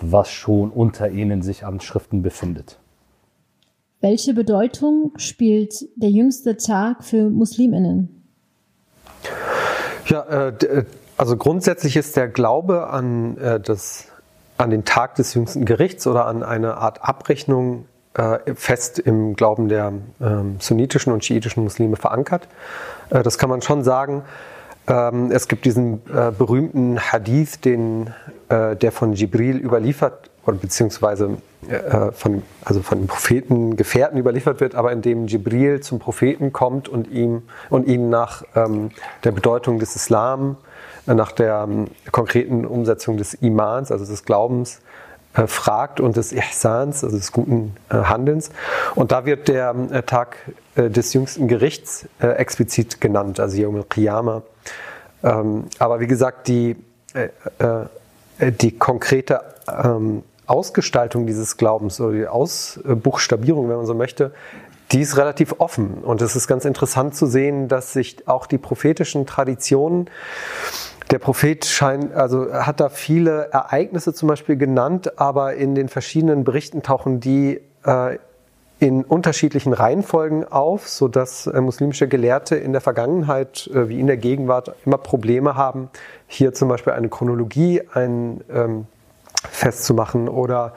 was 0.00 0.30
schon 0.30 0.70
unter 0.70 1.10
ihnen 1.10 1.42
sich 1.42 1.64
an 1.64 1.80
Schriften 1.80 2.22
befindet. 2.22 2.78
Welche 4.00 4.34
Bedeutung 4.34 5.12
spielt 5.16 5.74
der 5.96 6.10
jüngste 6.10 6.56
Tag 6.56 7.02
für 7.02 7.30
Musliminnen? 7.30 8.22
Ja, 10.06 10.20
äh, 10.22 10.48
äh, 10.48 10.84
also 11.16 11.36
grundsätzlich 11.36 11.96
ist 11.96 12.16
der 12.16 12.28
Glaube 12.28 12.88
an, 12.88 13.38
äh, 13.38 13.58
das, 13.58 14.08
an 14.58 14.70
den 14.70 14.84
Tag 14.84 15.14
des 15.14 15.34
jüngsten 15.34 15.64
Gerichts 15.64 16.06
oder 16.06 16.26
an 16.26 16.42
eine 16.42 16.76
Art 16.76 17.02
Abrechnung 17.02 17.86
fest 18.54 18.98
im 18.98 19.36
Glauben 19.36 19.68
der 19.68 19.92
ähm, 20.22 20.56
sunnitischen 20.58 21.12
und 21.12 21.22
schiitischen 21.22 21.62
Muslime 21.62 21.96
verankert. 21.96 22.48
Das 23.10 23.36
kann 23.36 23.50
man 23.50 23.60
schon 23.60 23.84
sagen. 23.84 24.22
Ähm, 24.88 25.30
es 25.32 25.48
gibt 25.48 25.64
diesen 25.64 26.02
äh, 26.08 26.30
berühmten 26.30 26.98
Hadith, 27.00 27.60
den, 27.60 28.12
der 28.48 28.92
von 28.92 29.12
Jibril 29.12 29.56
überliefert 29.56 30.30
oder 30.46 30.56
beziehungsweise 30.56 31.38
äh, 31.68 32.12
von, 32.12 32.42
also 32.64 32.80
von 32.80 33.06
Propheten, 33.06 33.76
Gefährten 33.76 34.18
überliefert 34.18 34.60
wird, 34.60 34.74
aber 34.74 34.92
in 34.92 35.02
dem 35.02 35.26
Jibril 35.26 35.80
zum 35.80 35.98
Propheten 35.98 36.52
kommt 36.52 36.88
und 36.88 37.10
ihm 37.10 37.42
und 37.70 37.88
ihn 37.88 38.08
nach 38.08 38.44
ähm, 38.54 38.90
der 39.24 39.32
Bedeutung 39.32 39.80
des 39.80 39.96
Islam, 39.96 40.56
äh, 41.08 41.14
nach 41.14 41.32
der 41.32 41.66
ähm, 41.68 41.86
konkreten 42.12 42.64
Umsetzung 42.64 43.16
des 43.16 43.34
Imans, 43.34 43.90
also 43.90 44.04
des 44.04 44.24
Glaubens, 44.24 44.76
äh, 44.76 44.80
fragt 45.46 46.00
und 46.00 46.16
des 46.16 46.32
Ihsans, 46.32 47.04
also 47.04 47.16
des 47.16 47.32
guten 47.32 47.76
äh, 47.90 47.94
Handelns. 47.94 48.50
Und 48.94 49.12
da 49.12 49.26
wird 49.26 49.48
der 49.48 49.74
äh, 49.90 50.02
Tag 50.02 50.36
äh, 50.74 50.88
des 50.88 51.12
jüngsten 51.12 51.48
Gerichts 51.48 52.08
explizit 52.20 53.00
genannt, 53.00 53.40
also 53.40 53.56
Yom 53.56 53.76
al-Qiyamah. 53.76 54.42
Ähm, 55.22 55.64
aber 55.78 56.00
wie 56.00 56.06
gesagt, 56.06 56.48
die, 56.48 56.76
die 58.40 58.78
konkrete 58.78 59.40
ähm, 59.66 60.22
Ausgestaltung 60.46 61.26
dieses 61.26 61.56
Glaubens 61.56 62.00
oder 62.00 62.12
die 62.12 62.26
Ausbuchstabierung, 62.26 63.68
wenn 63.68 63.76
man 63.76 63.86
so 63.86 63.94
möchte, 63.94 64.32
die 64.92 65.00
ist 65.00 65.16
relativ 65.16 65.56
offen. 65.58 65.98
Und 66.02 66.22
es 66.22 66.36
ist 66.36 66.46
ganz 66.46 66.64
interessant 66.64 67.16
zu 67.16 67.26
sehen, 67.26 67.68
dass 67.68 67.92
sich 67.92 68.28
auch 68.28 68.46
die 68.46 68.58
prophetischen 68.58 69.26
Traditionen, 69.26 70.08
der 71.10 71.18
Prophet 71.18 71.64
scheint, 71.64 72.12
also 72.14 72.52
hat 72.52 72.80
da 72.80 72.88
viele 72.88 73.50
Ereignisse 73.52 74.12
zum 74.12 74.28
Beispiel 74.28 74.56
genannt, 74.56 75.18
aber 75.18 75.54
in 75.54 75.74
den 75.74 75.88
verschiedenen 75.88 76.44
Berichten 76.44 76.82
tauchen 76.82 77.20
die 77.20 77.60
äh, 77.84 78.18
in 78.78 79.04
unterschiedlichen 79.04 79.72
Reihenfolgen 79.72 80.44
auf, 80.44 80.88
so 80.88 81.08
dass 81.08 81.46
äh, 81.46 81.60
muslimische 81.60 82.08
Gelehrte 82.08 82.56
in 82.56 82.72
der 82.72 82.80
Vergangenheit 82.80 83.70
äh, 83.72 83.88
wie 83.88 84.00
in 84.00 84.06
der 84.06 84.18
Gegenwart 84.18 84.74
immer 84.84 84.98
Probleme 84.98 85.54
haben, 85.54 85.88
hier 86.26 86.52
zum 86.52 86.68
Beispiel 86.68 86.92
eine 86.92 87.08
Chronologie, 87.08 87.82
ein 87.94 88.42
ähm, 88.52 88.86
festzumachen 89.50 90.28
oder 90.28 90.74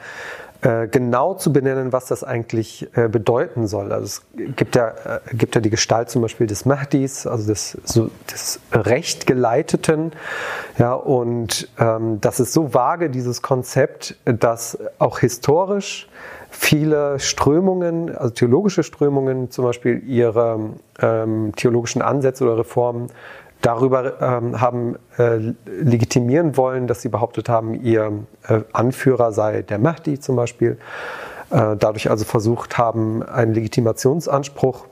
genau 0.90 1.34
zu 1.34 1.52
benennen, 1.52 1.92
was 1.92 2.06
das 2.06 2.22
eigentlich 2.22 2.88
äh, 2.94 3.08
bedeuten 3.08 3.66
soll. 3.66 3.92
Also 3.92 4.04
es 4.04 4.22
gibt 4.56 4.76
ja, 4.76 4.88
äh, 4.88 5.20
gibt 5.34 5.54
ja 5.54 5.60
die 5.60 5.70
Gestalt 5.70 6.10
zum 6.10 6.22
Beispiel 6.22 6.46
des 6.46 6.66
Mahdis, 6.66 7.26
also 7.26 7.46
des, 7.46 7.78
so, 7.84 8.10
des 8.30 8.60
Rechtgeleiteten. 8.72 10.12
Ja, 10.78 10.94
und 10.94 11.68
ähm, 11.78 12.20
das 12.20 12.40
ist 12.40 12.52
so 12.52 12.74
vage, 12.74 13.08
dieses 13.10 13.42
Konzept, 13.42 14.16
dass 14.24 14.78
auch 14.98 15.20
historisch 15.20 16.08
viele 16.50 17.18
Strömungen, 17.20 18.14
also 18.14 18.34
theologische 18.34 18.82
Strömungen, 18.82 19.50
zum 19.50 19.64
Beispiel 19.64 20.02
ihre 20.06 20.70
ähm, 21.00 21.52
theologischen 21.56 22.02
Ansätze 22.02 22.44
oder 22.44 22.58
Reformen 22.58 23.06
darüber 23.62 24.20
ähm, 24.20 24.60
haben 24.60 24.96
äh, 25.18 25.52
legitimieren 25.66 26.56
wollen, 26.56 26.86
dass 26.86 27.02
sie 27.02 27.08
behauptet 27.08 27.48
haben, 27.48 27.74
ihr 27.82 28.12
äh, 28.48 28.60
Anführer 28.72 29.32
sei 29.32 29.62
der 29.62 29.78
Mahdi 29.78 30.18
zum 30.18 30.36
Beispiel. 30.36 30.78
Äh, 31.50 31.76
dadurch 31.76 32.10
also 32.10 32.24
versucht 32.24 32.78
haben, 32.78 33.22
einen 33.22 33.54
Legitimationsanspruch 33.54 34.86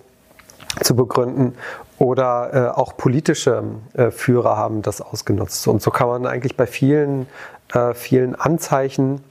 zu 0.82 0.96
begründen 0.96 1.54
oder 1.98 2.50
äh, 2.52 2.78
auch 2.78 2.96
politische 2.96 3.62
äh, 3.94 4.10
Führer 4.10 4.56
haben 4.56 4.82
das 4.82 5.00
ausgenutzt. 5.00 5.66
Und 5.66 5.82
so 5.82 5.90
kann 5.90 6.08
man 6.08 6.26
eigentlich 6.26 6.56
bei 6.56 6.66
vielen, 6.66 7.26
äh, 7.72 7.94
vielen 7.94 8.34
Anzeichen 8.34 9.22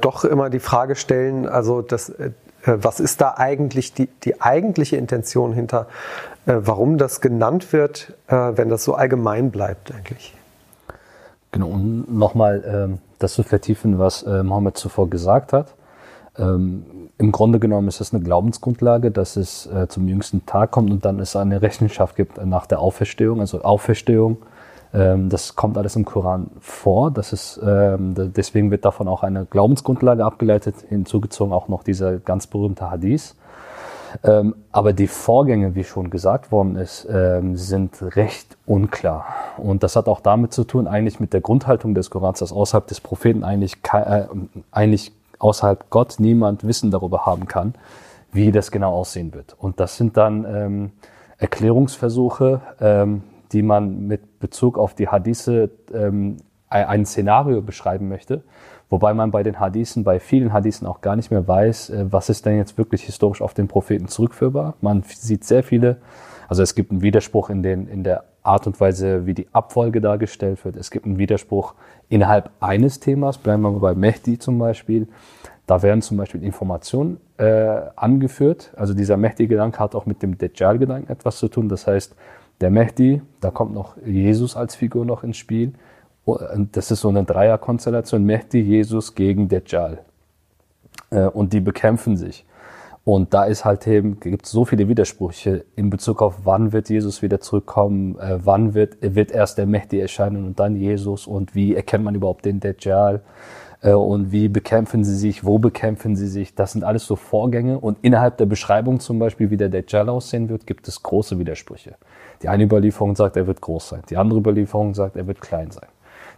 doch 0.00 0.24
immer 0.24 0.50
die 0.50 0.60
Frage 0.60 0.96
stellen, 0.96 1.48
also 1.48 1.80
das, 1.80 2.12
was 2.64 3.00
ist 3.00 3.20
da 3.20 3.34
eigentlich 3.36 3.94
die, 3.94 4.06
die 4.06 4.40
eigentliche 4.42 4.96
Intention 4.96 5.52
hinter 5.52 5.86
warum 6.46 6.98
das 6.98 7.20
genannt 7.20 7.72
wird, 7.72 8.12
äh, 8.28 8.52
wenn 8.54 8.68
das 8.68 8.84
so 8.84 8.94
allgemein 8.94 9.50
bleibt 9.50 9.92
eigentlich. 9.92 10.34
Genau, 11.52 11.68
und 11.68 12.12
nochmal 12.12 12.64
ähm, 12.66 12.98
das 13.18 13.34
zu 13.34 13.42
vertiefen, 13.42 13.98
was 13.98 14.22
äh, 14.24 14.42
Mohammed 14.42 14.76
zuvor 14.76 15.08
gesagt 15.08 15.52
hat. 15.52 15.74
Ähm, 16.36 16.84
Im 17.16 17.30
Grunde 17.30 17.60
genommen 17.60 17.86
ist 17.88 18.00
es 18.00 18.12
eine 18.12 18.22
Glaubensgrundlage, 18.22 19.12
dass 19.12 19.36
es 19.36 19.68
zum 19.88 20.08
jüngsten 20.08 20.46
Tag 20.46 20.72
kommt 20.72 20.90
und 20.90 21.04
dann 21.04 21.20
es 21.20 21.36
eine 21.36 21.62
Rechenschaft 21.62 22.16
gibt 22.16 22.44
nach 22.44 22.66
der 22.66 22.80
Auferstehung, 22.80 23.38
also 23.38 23.62
Auferstehung. 23.62 24.38
Ähm, 24.92 25.28
das 25.28 25.54
kommt 25.54 25.78
alles 25.78 25.94
im 25.94 26.04
Koran 26.04 26.50
vor. 26.58 27.12
Das 27.12 27.32
ist, 27.32 27.60
deswegen 27.62 28.72
wird 28.72 28.84
davon 28.84 29.06
auch 29.06 29.22
eine 29.22 29.46
Glaubensgrundlage 29.46 30.24
abgeleitet, 30.24 30.74
hinzugezogen 30.88 31.52
auch 31.52 31.68
noch 31.68 31.84
dieser 31.84 32.18
ganz 32.18 32.48
berühmte 32.48 32.90
Hadith. 32.90 33.36
Ähm, 34.22 34.54
aber 34.70 34.92
die 34.92 35.06
Vorgänge, 35.06 35.74
wie 35.74 35.84
schon 35.84 36.10
gesagt 36.10 36.52
worden 36.52 36.76
ist, 36.76 37.06
ähm, 37.10 37.56
sind 37.56 38.00
recht 38.16 38.56
unklar. 38.66 39.26
Und 39.56 39.82
das 39.82 39.96
hat 39.96 40.06
auch 40.06 40.20
damit 40.20 40.52
zu 40.52 40.64
tun, 40.64 40.86
eigentlich 40.86 41.20
mit 41.20 41.32
der 41.32 41.40
Grundhaltung 41.40 41.94
des 41.94 42.10
Korans, 42.10 42.38
dass 42.38 42.52
außerhalb 42.52 42.86
des 42.86 43.00
Propheten 43.00 43.42
eigentlich, 43.42 43.78
äh, 43.92 44.24
eigentlich 44.70 45.12
außerhalb 45.38 45.90
Gott 45.90 46.16
niemand 46.18 46.64
Wissen 46.64 46.90
darüber 46.90 47.26
haben 47.26 47.46
kann, 47.46 47.74
wie 48.32 48.52
das 48.52 48.70
genau 48.70 48.94
aussehen 48.94 49.34
wird. 49.34 49.56
Und 49.58 49.80
das 49.80 49.96
sind 49.96 50.16
dann 50.16 50.44
ähm, 50.44 50.92
Erklärungsversuche, 51.38 52.60
ähm, 52.80 53.22
die 53.52 53.62
man 53.62 54.06
mit 54.06 54.38
Bezug 54.38 54.78
auf 54.78 54.94
die 54.94 55.08
Hadithe 55.08 55.70
ähm, 55.92 56.38
ein 56.68 57.06
Szenario 57.06 57.62
beschreiben 57.62 58.08
möchte 58.08 58.42
Wobei 58.94 59.12
man 59.12 59.32
bei 59.32 59.42
den 59.42 59.58
Hadithen, 59.58 60.04
bei 60.04 60.20
vielen 60.20 60.52
Hadithen 60.52 60.86
auch 60.86 61.00
gar 61.00 61.16
nicht 61.16 61.32
mehr 61.32 61.48
weiß, 61.48 61.90
äh, 61.90 62.06
was 62.12 62.28
ist 62.28 62.46
denn 62.46 62.58
jetzt 62.58 62.78
wirklich 62.78 63.02
historisch 63.02 63.42
auf 63.42 63.52
den 63.52 63.66
Propheten 63.66 64.06
zurückführbar. 64.06 64.74
Man 64.80 65.02
sieht 65.02 65.42
sehr 65.42 65.64
viele, 65.64 65.96
also 66.46 66.62
es 66.62 66.76
gibt 66.76 66.92
einen 66.92 67.02
Widerspruch 67.02 67.50
in, 67.50 67.64
den, 67.64 67.88
in 67.88 68.04
der 68.04 68.22
Art 68.44 68.68
und 68.68 68.80
Weise, 68.80 69.26
wie 69.26 69.34
die 69.34 69.48
Abfolge 69.50 70.00
dargestellt 70.00 70.64
wird. 70.64 70.76
Es 70.76 70.92
gibt 70.92 71.06
einen 71.06 71.18
Widerspruch 71.18 71.74
innerhalb 72.08 72.50
eines 72.60 73.00
Themas, 73.00 73.36
bleiben 73.36 73.62
wir 73.62 73.72
mal 73.72 73.80
bei 73.80 73.96
Mehdi 73.96 74.38
zum 74.38 74.60
Beispiel. 74.60 75.08
Da 75.66 75.82
werden 75.82 76.00
zum 76.00 76.16
Beispiel 76.16 76.44
Informationen 76.44 77.16
äh, 77.38 77.80
angeführt. 77.96 78.72
Also 78.76 78.94
dieser 78.94 79.16
Mehdi-Gedanke 79.16 79.80
hat 79.80 79.96
auch 79.96 80.06
mit 80.06 80.22
dem 80.22 80.38
Dajjal-Gedanken 80.38 81.10
etwas 81.10 81.38
zu 81.38 81.48
tun. 81.48 81.68
Das 81.68 81.88
heißt, 81.88 82.14
der 82.60 82.70
Mehdi, 82.70 83.22
da 83.40 83.50
kommt 83.50 83.74
noch 83.74 83.96
Jesus 84.06 84.54
als 84.56 84.76
Figur 84.76 85.04
noch 85.04 85.24
ins 85.24 85.36
Spiel. 85.36 85.72
Das 86.72 86.90
ist 86.90 87.00
so 87.00 87.08
eine 87.08 87.24
Dreierkonstellation, 87.24 88.24
Mehdi, 88.24 88.60
Jesus 88.60 89.14
gegen 89.14 89.48
Dajjal. 89.48 89.98
Äh, 91.10 91.26
und 91.26 91.52
die 91.52 91.60
bekämpfen 91.60 92.16
sich. 92.16 92.44
Und 93.04 93.34
da 93.34 93.44
ist 93.44 93.66
halt 93.66 93.86
eben, 93.86 94.18
gibt 94.18 94.46
es 94.46 94.52
so 94.52 94.64
viele 94.64 94.88
Widersprüche 94.88 95.66
in 95.76 95.90
Bezug 95.90 96.22
auf, 96.22 96.40
wann 96.44 96.72
wird 96.72 96.88
Jesus 96.88 97.20
wieder 97.20 97.38
zurückkommen, 97.38 98.18
äh, 98.18 98.38
wann 98.42 98.72
wird, 98.72 98.96
wird 99.02 99.30
erst 99.30 99.58
der 99.58 99.66
Mehdi 99.66 100.00
erscheinen 100.00 100.46
und 100.46 100.58
dann 100.58 100.74
Jesus 100.74 101.26
und 101.26 101.54
wie 101.54 101.74
erkennt 101.74 102.04
man 102.04 102.14
überhaupt 102.14 102.46
den 102.46 102.60
Dajjal 102.60 103.20
äh, 103.82 103.92
und 103.92 104.32
wie 104.32 104.48
bekämpfen 104.48 105.04
sie 105.04 105.16
sich, 105.16 105.44
wo 105.44 105.58
bekämpfen 105.58 106.16
sie 106.16 106.28
sich. 106.28 106.54
Das 106.54 106.72
sind 106.72 106.82
alles 106.82 107.06
so 107.06 107.14
Vorgänge 107.14 107.78
und 107.78 107.98
innerhalb 108.00 108.38
der 108.38 108.46
Beschreibung 108.46 109.00
zum 109.00 109.18
Beispiel, 109.18 109.50
wie 109.50 109.58
der 109.58 109.68
Dajjal 109.68 110.08
aussehen 110.08 110.48
wird, 110.48 110.66
gibt 110.66 110.88
es 110.88 111.02
große 111.02 111.38
Widersprüche. 111.38 111.96
Die 112.42 112.48
eine 112.48 112.64
Überlieferung 112.64 113.14
sagt, 113.16 113.36
er 113.36 113.46
wird 113.46 113.60
groß 113.60 113.90
sein, 113.90 114.02
die 114.08 114.16
andere 114.16 114.38
Überlieferung 114.40 114.94
sagt, 114.94 115.16
er 115.16 115.26
wird 115.26 115.42
klein 115.42 115.70
sein. 115.70 115.88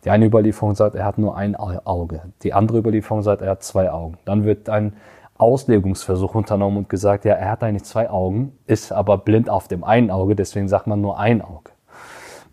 Die 0.06 0.10
eine 0.10 0.26
Überlieferung 0.26 0.76
sagt, 0.76 0.94
er 0.94 1.04
hat 1.04 1.18
nur 1.18 1.36
ein 1.36 1.56
Auge. 1.56 2.22
Die 2.44 2.52
andere 2.52 2.78
Überlieferung 2.78 3.22
sagt, 3.22 3.42
er 3.42 3.50
hat 3.50 3.64
zwei 3.64 3.90
Augen. 3.90 4.18
Dann 4.24 4.44
wird 4.44 4.68
ein 4.68 4.92
Auslegungsversuch 5.36 6.36
unternommen 6.36 6.78
und 6.78 6.88
gesagt, 6.88 7.24
ja, 7.24 7.34
er 7.34 7.50
hat 7.50 7.64
eigentlich 7.64 7.82
zwei 7.82 8.08
Augen, 8.08 8.52
ist 8.68 8.92
aber 8.92 9.18
blind 9.18 9.50
auf 9.50 9.66
dem 9.66 9.82
einen 9.82 10.12
Auge, 10.12 10.36
deswegen 10.36 10.68
sagt 10.68 10.86
man 10.86 11.00
nur 11.00 11.18
ein 11.18 11.42
Auge. 11.42 11.72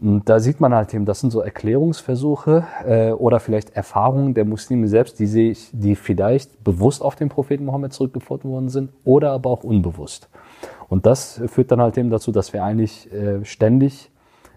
Und 0.02 0.28
da 0.30 0.40
sieht 0.40 0.62
man 0.62 0.74
halt 0.74 0.96
eben, 0.96 1.06
das 1.06 1.20
sind 1.20 1.30
so 1.30 1.42
Erklärungsversuche 1.42 2.66
äh, 2.88 3.12
oder 3.12 3.40
vielleicht 3.40 3.76
Erfahrungen 3.76 4.34
der 4.34 4.46
Muslime 4.46 4.88
selbst, 4.88 5.20
die 5.20 5.28
sich, 5.28 5.70
die 5.74 5.96
vielleicht 5.96 6.64
bewusst 6.64 7.04
auf 7.04 7.16
den 7.16 7.30
Propheten 7.30 7.66
Mohammed 7.66 7.94
zurückgefunden 7.94 8.50
worden 8.50 8.70
sind 8.70 8.90
oder 9.06 9.30
aber 9.30 9.52
auch 9.52 9.64
unbewusst. 9.64 10.28
Und 10.90 11.06
das 11.06 11.40
führt 11.46 11.72
dann 11.72 11.82
halt 11.82 12.00
eben 12.00 12.10
dazu, 12.10 12.32
dass 12.32 12.52
wir 12.52 12.64
eigentlich 12.64 13.14
äh, 13.14 13.46
ständig 13.46 14.10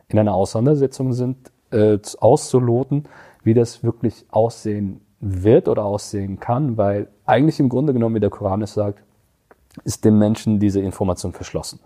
in 0.09 0.19
einer 0.19 0.35
Auseinandersetzung 0.35 1.13
sind 1.13 1.37
äh, 1.71 1.99
auszuloten, 2.21 3.05
wie 3.43 3.55
das 3.55 3.83
wirklich 3.83 4.25
aussehen 4.31 5.01
wird 5.21 5.69
oder 5.69 5.85
aussehen 5.85 6.41
kann, 6.41 6.77
weil 6.77 7.09
eigentlich 7.25 7.61
im 7.61 7.69
Grunde 7.69 7.93
genommen, 7.93 8.15
wie 8.15 8.21
der 8.21 8.31
Koran 8.31 8.63
es 8.63 8.75
sagt, 8.75 9.03
ist 9.85 10.05
dem 10.05 10.19
Menschen 10.19 10.59
diese 10.59 10.81
Information 10.81 11.33
verschlossen. 11.33 11.81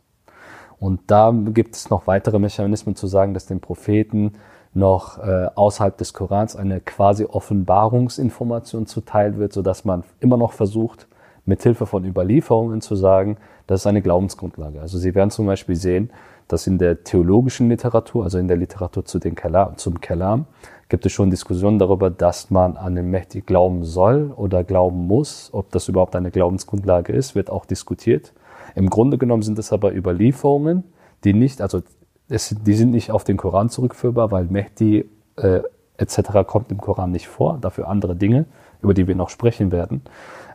Und 0.78 1.00
da 1.08 1.30
gibt 1.30 1.76
es 1.76 1.90
noch 1.90 2.06
weitere 2.06 2.38
Mechanismen 2.38 2.96
zu 2.96 3.06
sagen, 3.06 3.34
dass 3.34 3.46
dem 3.46 3.60
Propheten 3.60 4.32
noch 4.72 5.18
äh, 5.18 5.48
außerhalb 5.54 5.96
des 5.98 6.14
Korans 6.14 6.56
eine 6.56 6.80
quasi 6.80 7.24
Offenbarungsinformation 7.24 8.86
zuteil 8.86 9.36
wird, 9.36 9.52
sodass 9.52 9.84
man 9.84 10.04
immer 10.20 10.36
noch 10.36 10.52
versucht, 10.52 11.08
mithilfe 11.44 11.86
von 11.86 12.04
Überlieferungen 12.04 12.80
zu 12.80 12.94
sagen, 12.94 13.36
das 13.66 13.80
ist 13.80 13.86
eine 13.86 14.02
Glaubensgrundlage. 14.02 14.80
Also 14.80 14.98
Sie 14.98 15.14
werden 15.14 15.30
zum 15.30 15.46
Beispiel 15.46 15.76
sehen, 15.76 16.10
dass 16.52 16.66
in 16.66 16.78
der 16.78 17.04
theologischen 17.04 17.68
Literatur, 17.68 18.24
also 18.24 18.38
in 18.38 18.48
der 18.48 18.56
Literatur 18.56 19.04
zu 19.04 19.18
den 19.18 19.34
Kalam, 19.34 19.76
zum 19.76 20.00
Kalam, 20.00 20.46
gibt 20.88 21.06
es 21.06 21.12
schon 21.12 21.30
Diskussionen 21.30 21.78
darüber, 21.78 22.10
dass 22.10 22.50
man 22.50 22.76
an 22.76 22.96
den 22.96 23.10
Mächtig 23.10 23.46
glauben 23.46 23.84
soll 23.84 24.32
oder 24.34 24.64
glauben 24.64 25.06
muss. 25.06 25.50
Ob 25.52 25.70
das 25.70 25.88
überhaupt 25.88 26.16
eine 26.16 26.30
Glaubensgrundlage 26.30 27.12
ist, 27.12 27.34
wird 27.34 27.50
auch 27.50 27.64
diskutiert. 27.64 28.32
Im 28.74 28.90
Grunde 28.90 29.16
genommen 29.16 29.42
sind 29.42 29.58
es 29.58 29.72
aber 29.72 29.94
Überlieferungen, 29.94 30.84
die 31.24 31.32
nicht, 31.32 31.62
also 31.62 31.82
es, 32.28 32.54
die 32.60 32.74
sind 32.74 32.90
nicht 32.90 33.10
auf 33.10 33.24
den 33.24 33.36
Koran 33.36 33.68
zurückführbar, 33.68 34.30
weil 34.30 34.44
Mehdi 34.44 35.08
äh, 35.36 35.60
etc. 35.96 36.46
kommt 36.46 36.70
im 36.72 36.78
Koran 36.78 37.12
nicht 37.12 37.28
vor, 37.28 37.58
dafür 37.60 37.88
andere 37.88 38.16
Dinge, 38.16 38.46
über 38.82 38.94
die 38.94 39.06
wir 39.06 39.14
noch 39.14 39.28
sprechen 39.28 39.70
werden. 39.72 40.02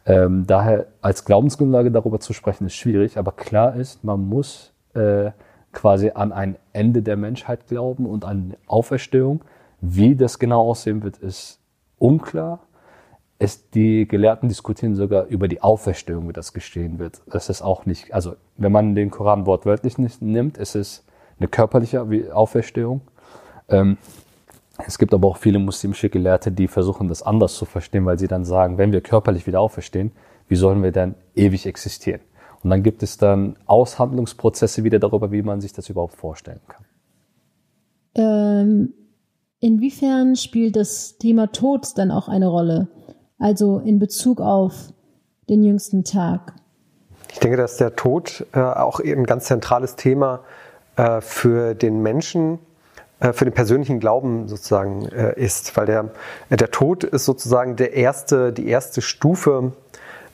Ähm, 0.05 0.45
daher 0.45 0.87
als 1.01 1.25
Glaubensgrundlage 1.25 1.91
darüber 1.91 2.19
zu 2.19 2.33
sprechen, 2.33 2.65
ist 2.65 2.75
schwierig, 2.75 3.17
aber 3.17 3.31
klar 3.31 3.75
ist, 3.75 4.03
man 4.03 4.27
muss 4.27 4.73
äh, 4.93 5.31
quasi 5.75 6.12
an 6.15 6.32
ein 6.32 6.55
Ende 6.74 7.03
der 7.03 7.17
Menschheit 7.17 7.67
glauben 7.67 8.08
und 8.08 8.25
an 8.25 8.55
Auferstehung. 8.65 9.44
Wie 9.82 10.15
das 10.15 10.39
genau 10.39 10.62
aussehen 10.70 11.03
wird, 11.03 11.17
ist 11.17 11.60
unklar. 12.00 12.62
Es, 13.38 13.70
die 13.70 14.08
Gelehrten 14.08 14.50
diskutieren 14.50 14.96
sogar 14.96 15.25
über 15.25 15.48
die 15.48 15.62
Auferstehung, 15.62 16.27
wie 16.29 16.34
das 16.34 16.53
geschehen 16.53 16.98
wird. 16.98 17.22
Das 17.27 17.50
ist 17.50 17.62
auch 17.62 17.86
nicht, 17.86 18.13
also 18.13 18.36
wenn 18.58 18.72
man 18.72 18.96
den 18.96 19.12
Koran 19.12 19.46
wortwörtlich 19.46 19.98
nicht 19.98 20.22
nimmt, 20.22 20.58
ist 20.58 20.75
es 20.75 21.05
eine 21.38 21.50
körperliche 21.50 22.01
Auferstehung. 22.34 23.01
Ähm, 23.67 23.98
es 24.88 24.98
gibt 24.98 25.13
aber 25.13 25.27
auch 25.27 25.38
viele 25.38 25.60
muslimische 25.60 26.10
Gelehrte, 26.10 26.51
die 26.51 26.67
versuchen, 26.67 27.08
das 27.08 27.24
anders 27.24 27.55
zu 27.55 27.65
verstehen, 27.65 28.05
weil 28.05 28.20
sie 28.20 28.27
dann 28.27 28.46
sagen, 28.46 28.77
wenn 28.77 28.91
wir 28.91 29.01
körperlich 29.01 29.48
wieder 29.48 29.60
auferstehen, 29.60 30.12
wie 30.48 30.55
sollen 30.55 30.82
wir 30.84 30.91
dann 30.91 31.15
ewig 31.36 31.65
existieren? 31.65 32.22
Und 32.65 32.72
dann 32.72 32.81
gibt 32.81 33.03
es 33.03 33.19
dann 33.19 33.57
Aushandlungsprozesse 33.67 34.84
wieder 34.84 34.98
darüber, 34.98 35.31
wie 35.31 35.43
man 35.43 35.62
sich 35.62 35.72
das 35.72 35.88
überhaupt 35.88 36.15
vorstellen 36.15 36.62
kann. 36.67 36.84
Ähm, 38.15 38.93
inwiefern 39.60 40.36
spielt 40.36 40.75
das 40.75 41.19
Thema 41.19 41.51
Tod 41.51 41.95
dann 41.95 42.10
auch 42.10 42.27
eine 42.27 42.48
Rolle? 42.48 42.88
Also 43.38 43.77
in 43.77 44.00
Bezug 44.00 44.41
auf 44.41 44.91
den 45.48 45.63
jüngsten 45.63 46.03
Tag? 46.05 46.55
Ich 47.31 47.38
denke, 47.38 47.55
dass 47.55 47.77
der 47.77 47.95
Tod 47.95 48.48
äh, 48.53 48.60
auch 48.60 49.00
ein 49.00 49.25
ganz 49.25 49.45
zentrales 49.45 49.95
Thema 49.95 50.39
äh, 50.95 51.22
für 51.22 51.75
den 51.75 52.01
Menschen 52.01 52.57
äh, 53.19 53.31
für 53.31 53.45
den 53.45 53.53
persönlichen 53.53 54.00
Glauben 54.00 54.48
sozusagen 54.48 55.05
äh, 55.10 55.39
ist, 55.39 55.77
weil 55.77 55.86
der, 55.86 56.10
der 56.50 56.72
Tod 56.72 57.03
ist 57.03 57.25
sozusagen 57.25 57.75
der 57.75 57.93
erste, 57.93 58.51
die 58.51 58.67
erste 58.67 59.03
Stufe, 59.03 59.74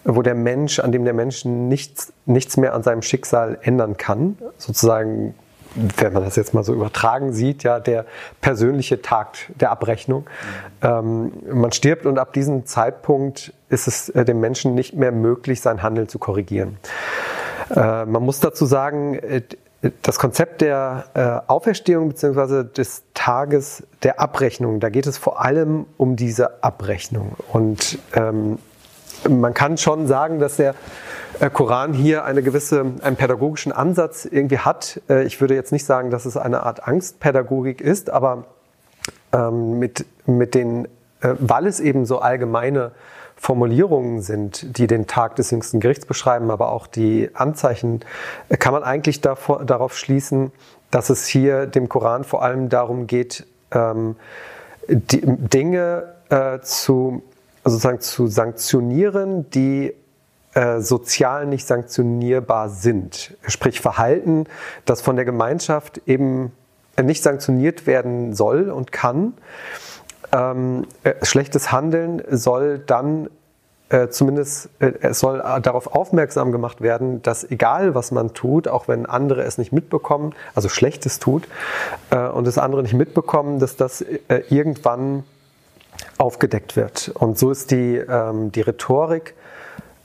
wo 0.04 0.22
der 0.22 0.36
Mensch, 0.36 0.80
an 0.80 0.92
dem 0.92 1.06
der 1.06 1.14
Mensch 1.14 1.46
nichts, 1.46 2.14
nichts 2.26 2.58
mehr 2.58 2.74
an 2.74 2.84
seinem 2.84 3.02
Schicksal 3.02 3.58
ändern 3.62 3.98
kann, 3.98 4.38
sozusagen, 4.58 5.36
wenn 5.76 6.14
man 6.14 6.24
das 6.24 6.36
jetzt 6.36 6.54
mal 6.54 6.64
so 6.64 6.74
übertragen 6.74 7.34
sieht, 7.34 7.64
ja, 7.64 7.80
der 7.80 8.06
persönliche 8.42 9.02
Tag 9.02 9.38
der 9.56 9.72
Abrechnung. 9.72 10.26
Ähm, 10.82 11.32
man 11.52 11.72
stirbt 11.72 12.06
und 12.06 12.18
ab 12.18 12.34
diesem 12.34 12.66
Zeitpunkt 12.66 13.54
ist 13.70 13.88
es 13.88 14.10
äh, 14.10 14.26
dem 14.26 14.40
Menschen 14.40 14.76
nicht 14.76 14.96
mehr 14.96 15.12
möglich, 15.12 15.62
sein 15.62 15.82
Handeln 15.84 16.10
zu 16.10 16.20
korrigieren. 16.20 16.78
Äh, 17.70 18.06
man 18.06 18.24
muss 18.24 18.40
dazu 18.40 18.66
sagen, 18.66 19.16
äh, 19.16 19.42
das 20.02 20.20
Konzept 20.20 20.62
der 20.62 21.06
äh, 21.14 21.50
Auferstehung 21.50 22.10
bzw. 22.10 22.64
des 22.64 23.04
Tages 23.14 23.84
der 24.04 24.20
Abrechnung, 24.20 24.80
da 24.80 24.90
geht 24.90 25.08
es 25.08 25.18
vor 25.18 25.42
allem 25.42 25.86
um 25.98 26.16
diese 26.16 26.64
Abrechnung. 26.64 27.36
Und 27.52 27.98
ähm, 28.14 28.60
man 29.30 29.54
kann 29.54 29.78
schon 29.78 30.08
sagen, 30.08 30.40
dass 30.40 30.58
der 30.58 30.76
äh, 31.40 31.50
Koran 31.50 31.94
hier 31.94 32.26
eine 32.26 32.42
gewisse, 32.44 32.86
einen 33.02 33.16
pädagogischen 33.16 33.72
Ansatz 33.72 34.26
irgendwie 34.26 34.60
hat. 34.60 35.02
Äh, 35.10 35.24
ich 35.24 35.42
würde 35.42 35.56
jetzt 35.56 35.72
nicht 35.72 35.86
sagen, 35.86 36.12
dass 36.12 36.26
es 36.26 36.38
eine 36.38 36.64
Art 36.64 36.88
Angstpädagogik 36.88 37.82
ist, 37.82 38.10
aber 38.10 38.46
ähm, 39.34 39.80
mit, 39.80 40.06
mit 40.26 40.56
den, 40.56 40.86
äh, 41.22 41.36
weil 41.40 41.68
es 41.68 41.80
eben 41.80 42.06
so 42.06 42.20
allgemeine 42.20 42.92
Formulierungen 43.38 44.22
sind, 44.22 44.78
die 44.78 44.86
den 44.86 45.08
Tag 45.08 45.36
des 45.36 45.50
jüngsten 45.50 45.80
Gerichts 45.80 46.06
beschreiben, 46.06 46.52
aber 46.52 46.72
auch 46.72 46.86
die 46.86 47.32
Anzeichen, 47.34 48.02
kann 48.60 48.72
man 48.72 48.84
eigentlich 48.84 49.22
davor, 49.22 49.66
darauf 49.66 49.98
schließen, 49.98 50.52
dass 50.92 51.10
es 51.10 51.26
hier 51.26 51.66
dem 51.66 51.90
Koran 51.90 52.24
vor 52.24 52.44
allem 52.44 52.70
darum 52.70 53.08
geht, 53.08 53.48
ähm, 53.72 54.16
Dinge 54.88 56.14
zu, 56.62 57.24
sozusagen 57.64 58.00
zu 58.00 58.28
sanktionieren, 58.28 59.50
die 59.52 59.94
äh, 60.54 60.80
sozial 60.82 61.46
nicht 61.46 61.68
sanktionierbar 61.68 62.70
sind. 62.70 63.38
Sprich 63.48 63.80
Verhalten, 63.82 64.46
das 64.86 65.02
von 65.02 65.16
der 65.16 65.26
Gemeinschaft 65.26 66.02
eben 66.08 66.52
nicht 67.02 67.24
sanktioniert 67.24 67.88
werden 67.88 68.34
soll 68.34 68.70
und 68.70 68.92
kann 68.92 69.34
ähm, 70.34 70.88
äh, 71.04 71.14
schlechtes 71.24 71.72
Handeln 71.72 72.22
soll 72.30 72.80
dann 72.80 73.30
äh, 73.90 74.08
zumindest, 74.08 74.70
äh, 74.80 74.94
es 75.02 75.20
soll 75.20 75.40
darauf 75.62 75.94
aufmerksam 75.94 76.52
gemacht 76.52 76.82
werden, 76.82 77.22
dass 77.22 77.50
egal 77.50 77.96
was 77.96 78.12
man 78.12 78.34
tut, 78.34 78.68
auch 78.68 78.88
wenn 78.88 79.06
andere 79.06 79.44
es 79.44 79.58
nicht 79.58 79.74
mitbekommen, 79.74 80.34
also 80.56 80.70
Schlechtes 80.70 81.20
tut 81.20 81.48
äh, 82.10 82.28
und 82.28 82.48
das 82.48 82.58
andere 82.58 82.82
nicht 82.84 82.94
mitbekommen, 82.94 83.60
dass 83.60 83.76
das 83.76 84.02
äh, 84.02 84.44
irgendwann 84.50 85.24
aufgedeckt 86.22 86.76
wird. 86.76 87.12
Und 87.16 87.38
so 87.38 87.52
ist 87.52 87.72
die, 87.72 87.98
ähm, 87.98 88.52
die 88.52 88.62
Rhetorik, 88.62 89.36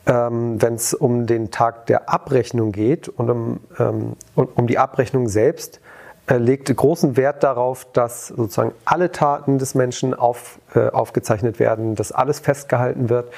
ähm, 0.06 0.60
wenn 0.62 0.74
es 0.74 0.94
um 0.94 1.26
den 1.26 1.50
Tag 1.50 1.86
der 1.86 2.08
Abrechnung 2.08 2.72
geht 2.72 3.08
und 3.08 3.30
um, 3.30 3.60
ähm, 3.78 4.12
um 4.34 4.66
die 4.66 4.78
Abrechnung 4.78 5.28
selbst, 5.28 5.80
er 6.28 6.40
legte 6.40 6.74
großen 6.74 7.16
Wert 7.16 7.44
darauf, 7.44 7.86
dass 7.92 8.28
sozusagen 8.28 8.72
alle 8.84 9.12
Taten 9.12 9.58
des 9.58 9.74
Menschen 9.76 10.12
auf, 10.12 10.58
äh, 10.74 10.88
aufgezeichnet 10.88 11.60
werden, 11.60 11.94
dass 11.94 12.10
alles 12.10 12.40
festgehalten 12.40 13.10
wird. 13.10 13.32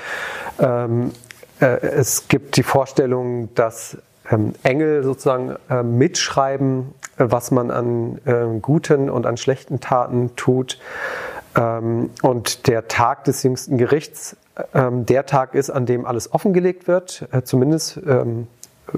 Ähm, 0.59 1.12
äh, 1.61 1.67
es 1.67 2.29
gibt 2.29 2.57
die 2.57 2.62
Vorstellung, 2.62 3.55
dass 3.55 3.99
ähm, 4.31 4.55
Engel 4.62 5.03
sozusagen 5.03 5.57
äh, 5.69 5.83
mitschreiben, 5.83 6.95
was 7.17 7.51
man 7.51 7.71
an 7.71 8.21
äh, 8.25 8.59
guten 8.61 9.11
und 9.11 9.27
an 9.27 9.37
schlechten 9.37 9.81
Taten 9.81 10.35
tut. 10.37 10.79
Ähm, 11.56 12.11
und 12.22 12.66
der 12.66 12.88
Tag 12.88 13.24
des 13.24 13.42
jüngsten 13.42 13.78
Gerichts 13.78 14.37
ähm, 14.74 15.06
der 15.06 15.26
Tag 15.26 15.54
ist, 15.54 15.70
an 15.70 15.87
dem 15.87 16.06
alles 16.06 16.32
offengelegt 16.32 16.88
wird, 16.88 17.28
äh, 17.32 17.42
zumindest 17.42 18.00
ähm, 18.06 18.48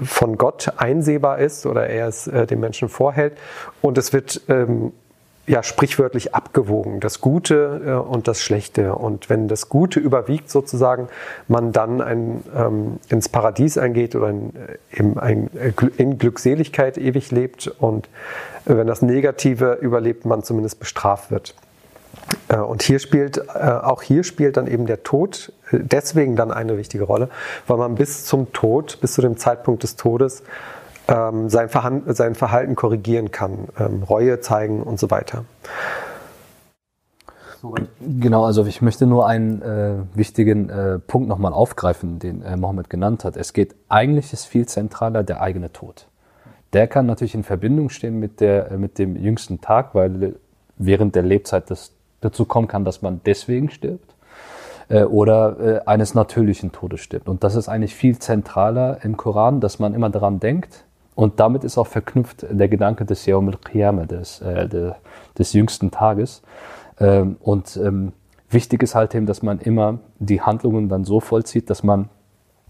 von 0.03 0.37
Gott 0.37 0.73
einsehbar 0.77 1.39
ist 1.39 1.65
oder 1.65 1.87
er 1.87 2.07
es 2.07 2.27
äh, 2.27 2.47
dem 2.47 2.59
Menschen 2.59 2.89
vorhält. 2.89 3.37
Und 3.81 3.97
es 3.97 4.13
wird 4.13 4.41
ja 5.47 5.63
sprichwörtlich 5.63 6.35
abgewogen, 6.35 6.99
das 6.99 7.19
Gute 7.19 7.81
äh, 7.85 7.91
und 7.91 8.27
das 8.27 8.41
Schlechte. 8.41 8.95
Und 8.95 9.29
wenn 9.29 9.47
das 9.47 9.69
Gute 9.69 9.99
überwiegt 9.99 10.49
sozusagen, 10.49 11.09
man 11.47 11.71
dann 11.71 12.01
ein, 12.01 12.43
ähm, 12.55 12.99
ins 13.09 13.29
Paradies 13.29 13.77
eingeht 13.77 14.15
oder 14.15 14.29
in, 14.29 14.53
in, 14.91 15.17
ein, 15.17 15.49
in 15.97 16.17
Glückseligkeit 16.17 16.97
ewig 16.97 17.31
lebt 17.31 17.67
und 17.67 18.07
wenn 18.65 18.87
das 18.87 19.01
Negative 19.01 19.79
überlebt, 19.81 20.25
man 20.25 20.43
zumindest 20.43 20.79
bestraft 20.79 21.31
wird. 21.31 21.55
Äh, 22.51 22.57
und 22.57 22.83
hier 22.83 22.99
spielt, 22.99 23.37
äh, 23.37 23.41
auch 23.59 24.01
hier 24.01 24.23
spielt 24.23 24.57
dann 24.57 24.67
eben 24.67 24.85
der 24.85 25.03
Tod 25.03 25.53
äh, 25.71 25.79
deswegen 25.81 26.35
dann 26.35 26.51
eine 26.51 26.77
wichtige 26.77 27.03
Rolle, 27.03 27.29
weil 27.67 27.77
man 27.77 27.95
bis 27.95 28.25
zum 28.25 28.51
Tod, 28.53 28.99
bis 29.01 29.13
zu 29.13 29.21
dem 29.21 29.37
Zeitpunkt 29.37 29.83
des 29.83 29.95
Todes, 29.95 30.43
ähm, 31.07 31.49
sein, 31.49 31.69
Verhalten, 31.69 32.75
korrigieren 32.75 33.31
kann, 33.31 33.67
ähm, 33.79 34.03
Reue 34.03 34.39
zeigen 34.39 34.83
und 34.83 34.99
so 34.99 35.09
weiter. 35.11 35.45
Genau, 37.99 38.45
also 38.45 38.65
ich 38.65 38.81
möchte 38.81 39.05
nur 39.05 39.27
einen 39.27 39.61
äh, 39.61 39.93
wichtigen 40.15 40.69
äh, 40.69 40.97
Punkt 40.97 41.27
nochmal 41.27 41.53
aufgreifen, 41.53 42.17
den 42.17 42.41
äh, 42.41 42.57
Mohammed 42.57 42.89
genannt 42.89 43.23
hat. 43.23 43.37
Es 43.37 43.53
geht 43.53 43.75
eigentlich 43.87 44.33
ist 44.33 44.45
viel 44.45 44.67
zentraler 44.67 45.23
der 45.23 45.41
eigene 45.41 45.71
Tod. 45.71 46.07
Der 46.73 46.87
kann 46.87 47.05
natürlich 47.05 47.35
in 47.35 47.43
Verbindung 47.43 47.89
stehen 47.89 48.19
mit, 48.19 48.39
der, 48.39 48.77
mit 48.77 48.97
dem 48.97 49.15
jüngsten 49.15 49.61
Tag, 49.61 49.93
weil 49.93 50.37
während 50.77 51.15
der 51.15 51.23
Lebzeit 51.23 51.69
des 51.69 51.91
dazu 52.21 52.45
kommen 52.45 52.67
kann, 52.67 52.85
dass 52.85 53.01
man 53.01 53.21
deswegen 53.25 53.69
stirbt 53.69 54.15
äh, 54.89 55.03
oder 55.03 55.59
äh, 55.59 55.81
eines 55.85 56.13
natürlichen 56.13 56.71
Todes 56.71 57.01
stirbt. 57.01 57.27
Und 57.27 57.43
das 57.43 57.55
ist 57.55 57.67
eigentlich 57.67 57.95
viel 57.95 58.17
zentraler 58.19 59.03
im 59.03 59.17
Koran, 59.17 59.59
dass 59.59 59.79
man 59.79 59.93
immer 59.93 60.09
daran 60.09 60.39
denkt. 60.39 60.85
Und 61.15 61.39
damit 61.39 61.63
ist 61.63 61.77
auch 61.77 61.87
verknüpft 61.87 62.45
der 62.49 62.69
Gedanke 62.69 63.05
des 63.05 63.25
Yawm 63.25 63.49
al-Qiyamah, 63.49 64.05
des, 64.05 64.41
äh, 64.41 64.67
des, 64.67 64.93
des 65.37 65.53
jüngsten 65.53 65.91
Tages. 65.91 66.41
Ähm, 66.99 67.37
und 67.41 67.77
ähm, 67.77 68.13
wichtig 68.49 68.83
ist 68.83 68.95
halt 68.95 69.13
eben, 69.15 69.25
dass 69.25 69.41
man 69.41 69.59
immer 69.59 69.99
die 70.19 70.41
Handlungen 70.41 70.89
dann 70.89 71.03
so 71.03 71.19
vollzieht, 71.19 71.69
dass 71.69 71.83
man 71.83 72.09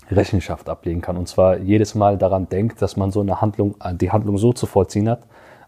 Rechenschaft 0.10 0.70
ablegen 0.70 1.02
kann. 1.02 1.18
Und 1.18 1.28
zwar 1.28 1.58
jedes 1.58 1.96
Mal 1.96 2.18
daran 2.18 2.50
denkt, 2.50 2.82
dass 2.82 2.98
man 2.98 3.12
so 3.12 3.22
eine 3.22 3.42
Handlung, 3.42 3.76
die 3.94 4.12
Handlung 4.12 4.38
so 4.38 4.54
zu 4.54 4.66
vollziehen 4.66 5.10
hat, 5.10 5.22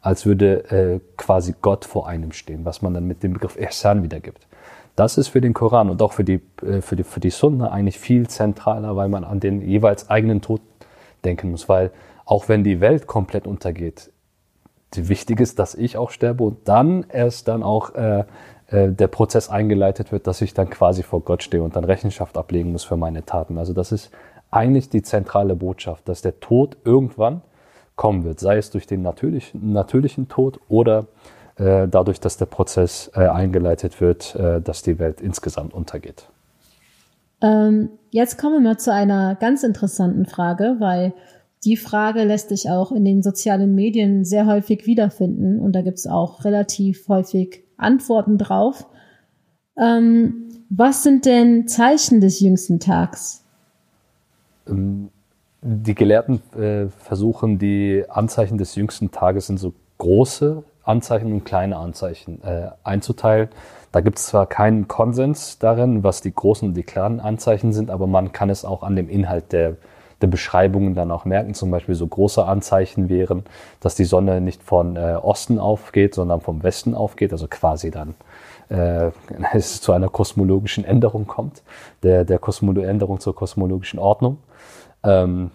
als 0.03 0.25
würde 0.25 0.69
äh, 0.69 0.99
quasi 1.17 1.55
Gott 1.61 1.85
vor 1.85 2.07
einem 2.07 2.33
stehen, 2.33 2.65
was 2.65 2.81
man 2.81 2.93
dann 2.93 3.05
mit 3.05 3.23
dem 3.23 3.33
Begriff 3.33 3.57
Ihsan 3.57 4.03
wiedergibt. 4.03 4.45
Das 4.97 5.17
ist 5.17 5.29
für 5.29 5.41
den 5.41 5.53
Koran 5.53 5.89
und 5.89 6.01
auch 6.01 6.11
für 6.11 6.25
die, 6.25 6.41
äh, 6.61 6.81
für 6.81 6.97
die, 6.97 7.03
für 7.03 7.21
die 7.21 7.29
Sunna 7.29 7.71
eigentlich 7.71 7.97
viel 7.97 8.27
zentraler, 8.27 8.97
weil 8.97 9.07
man 9.07 9.23
an 9.23 9.39
den 9.39 9.61
jeweils 9.61 10.09
eigenen 10.09 10.41
Tod 10.41 10.61
denken 11.23 11.51
muss. 11.51 11.69
Weil 11.69 11.89
auch 12.25 12.49
wenn 12.49 12.65
die 12.65 12.81
Welt 12.81 13.07
komplett 13.07 13.47
untergeht, 13.47 14.11
wichtig 14.93 15.39
ist, 15.39 15.57
dass 15.57 15.73
ich 15.73 15.97
auch 15.97 16.11
sterbe 16.11 16.43
und 16.43 16.67
dann 16.67 17.05
erst 17.09 17.47
dann 17.47 17.63
auch 17.63 17.95
äh, 17.95 18.25
äh, 18.67 18.89
der 18.89 19.07
Prozess 19.07 19.49
eingeleitet 19.49 20.11
wird, 20.11 20.27
dass 20.27 20.41
ich 20.41 20.53
dann 20.53 20.69
quasi 20.69 21.01
vor 21.01 21.21
Gott 21.21 21.43
stehe 21.43 21.63
und 21.63 21.77
dann 21.77 21.85
Rechenschaft 21.85 22.37
ablegen 22.37 22.73
muss 22.73 22.83
für 22.83 22.97
meine 22.97 23.25
Taten. 23.25 23.57
Also 23.57 23.73
das 23.73 23.93
ist 23.93 24.11
eigentlich 24.51 24.89
die 24.89 25.01
zentrale 25.01 25.55
Botschaft, 25.55 26.09
dass 26.09 26.21
der 26.21 26.41
Tod 26.41 26.77
irgendwann 26.83 27.41
kommen 27.95 28.23
wird, 28.23 28.39
sei 28.39 28.57
es 28.57 28.71
durch 28.71 28.87
den 28.87 29.01
natürlichen, 29.01 29.71
natürlichen 29.71 30.27
Tod 30.27 30.59
oder 30.67 31.07
äh, 31.55 31.87
dadurch, 31.87 32.19
dass 32.19 32.37
der 32.37 32.47
Prozess 32.47 33.11
äh, 33.13 33.27
eingeleitet 33.27 34.01
wird, 34.01 34.35
äh, 34.35 34.61
dass 34.61 34.81
die 34.81 34.99
Welt 34.99 35.21
insgesamt 35.21 35.73
untergeht. 35.73 36.27
Ähm, 37.41 37.89
jetzt 38.09 38.37
kommen 38.37 38.63
wir 38.63 38.77
zu 38.77 38.91
einer 38.91 39.35
ganz 39.35 39.63
interessanten 39.63 40.25
Frage, 40.25 40.77
weil 40.79 41.13
die 41.63 41.77
Frage 41.77 42.23
lässt 42.23 42.49
sich 42.49 42.69
auch 42.69 42.91
in 42.91 43.05
den 43.05 43.21
sozialen 43.21 43.75
Medien 43.75 44.25
sehr 44.25 44.47
häufig 44.47 44.85
wiederfinden 44.85 45.59
und 45.59 45.73
da 45.73 45.81
gibt 45.81 45.99
es 45.99 46.07
auch 46.07 46.43
relativ 46.43 47.07
häufig 47.07 47.63
Antworten 47.77 48.37
drauf. 48.37 48.85
Ähm, 49.77 50.49
was 50.69 51.03
sind 51.03 51.25
denn 51.25 51.67
Zeichen 51.67 52.19
des 52.19 52.39
jüngsten 52.39 52.79
Tags? 52.79 53.43
Ähm, 54.67 55.09
die 55.63 55.95
Gelehrten 55.95 56.41
äh, 56.59 56.87
versuchen, 56.99 57.57
die 57.57 58.03
Anzeichen 58.09 58.57
des 58.57 58.75
jüngsten 58.75 59.11
Tages 59.11 59.49
in 59.49 59.57
so 59.57 59.73
große 59.97 60.63
Anzeichen 60.83 61.31
und 61.31 61.45
kleine 61.45 61.77
Anzeichen 61.77 62.43
äh, 62.43 62.69
einzuteilen. 62.83 63.49
Da 63.93 64.01
gibt 64.01 64.17
es 64.17 64.27
zwar 64.27 64.47
keinen 64.47 64.87
Konsens 64.87 65.59
darin, 65.59 66.03
was 66.03 66.21
die 66.21 66.33
großen 66.33 66.69
und 66.69 66.73
die 66.73 66.83
kleinen 66.83 67.19
Anzeichen 67.19 67.71
sind, 67.71 67.89
aber 67.89 68.07
man 68.07 68.31
kann 68.33 68.49
es 68.49 68.65
auch 68.65 68.83
an 68.83 68.95
dem 68.95 69.07
Inhalt 69.07 69.53
der, 69.53 69.77
der 70.21 70.27
Beschreibungen 70.27 70.95
dann 70.95 71.11
auch 71.11 71.25
merken. 71.25 71.53
Zum 71.53 71.71
Beispiel 71.71 71.95
so 71.95 72.07
große 72.07 72.43
Anzeichen 72.43 73.07
wären, 73.07 73.43
dass 73.79 73.95
die 73.95 74.03
Sonne 74.03 74.41
nicht 74.41 74.63
von 74.63 74.97
äh, 74.97 75.15
Osten 75.21 75.59
aufgeht, 75.59 76.15
sondern 76.15 76.41
vom 76.41 76.63
Westen 76.63 76.95
aufgeht, 76.95 77.31
also 77.31 77.47
quasi 77.47 77.91
dann 77.91 78.15
äh, 78.69 79.11
es 79.53 79.79
zu 79.79 79.93
einer 79.93 80.09
kosmologischen 80.09 80.83
Änderung 80.83 81.27
kommt, 81.27 81.61
der, 82.01 82.25
der 82.25 82.39
Kosmolo 82.39 82.81
Änderung 82.81 83.19
zur 83.19 83.35
kosmologischen 83.35 83.99
Ordnung. 83.99 84.39
Ähm, 85.03 85.51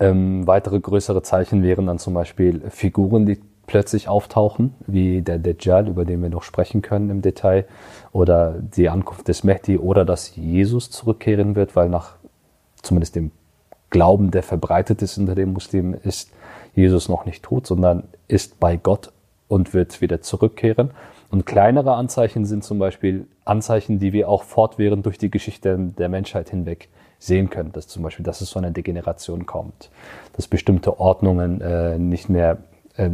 ähm, 0.00 0.46
weitere 0.46 0.80
größere 0.80 1.22
Zeichen 1.22 1.62
wären 1.62 1.86
dann 1.86 1.98
zum 1.98 2.14
Beispiel 2.14 2.62
Figuren, 2.70 3.26
die 3.26 3.38
plötzlich 3.66 4.08
auftauchen, 4.08 4.74
wie 4.86 5.22
der 5.22 5.38
Dajjal, 5.38 5.88
über 5.88 6.04
den 6.04 6.22
wir 6.22 6.28
noch 6.28 6.42
sprechen 6.42 6.82
können 6.82 7.08
im 7.10 7.22
Detail, 7.22 7.66
oder 8.12 8.56
die 8.58 8.88
Ankunft 8.88 9.28
des 9.28 9.44
Mehdi 9.44 9.78
oder 9.78 10.04
dass 10.04 10.34
Jesus 10.34 10.90
zurückkehren 10.90 11.54
wird, 11.54 11.76
weil 11.76 11.88
nach 11.88 12.16
zumindest 12.82 13.14
dem 13.14 13.30
Glauben, 13.90 14.30
der 14.30 14.42
verbreitet 14.42 15.02
ist 15.02 15.18
unter 15.18 15.34
den 15.34 15.52
Muslimen, 15.52 15.94
ist 15.94 16.30
Jesus 16.74 17.08
noch 17.08 17.24
nicht 17.24 17.44
tot, 17.44 17.66
sondern 17.66 18.04
ist 18.26 18.58
bei 18.58 18.76
Gott 18.76 19.12
und 19.48 19.74
wird 19.74 20.00
wieder 20.00 20.20
zurückkehren. 20.22 20.90
Und 21.30 21.46
kleinere 21.46 21.94
Anzeichen 21.94 22.44
sind 22.44 22.64
zum 22.64 22.78
Beispiel 22.78 23.26
Anzeichen, 23.44 23.98
die 23.98 24.12
wir 24.12 24.28
auch 24.28 24.42
fortwährend 24.42 25.06
durch 25.06 25.18
die 25.18 25.30
Geschichte 25.30 25.78
der 25.96 26.08
Menschheit 26.08 26.50
hinweg 26.50 26.88
sehen 27.26 27.50
können. 27.50 27.72
Dass 27.72 27.88
zum 27.88 28.02
Beispiel, 28.02 28.24
dass 28.24 28.40
es 28.40 28.50
zu 28.50 28.58
einer 28.58 28.70
Degeneration 28.70 29.46
kommt, 29.46 29.90
dass 30.34 30.46
bestimmte 30.48 30.98
Ordnungen 30.98 31.60
äh, 31.60 31.98
nicht 31.98 32.28
mehr 32.28 32.58
äh, 32.96 33.10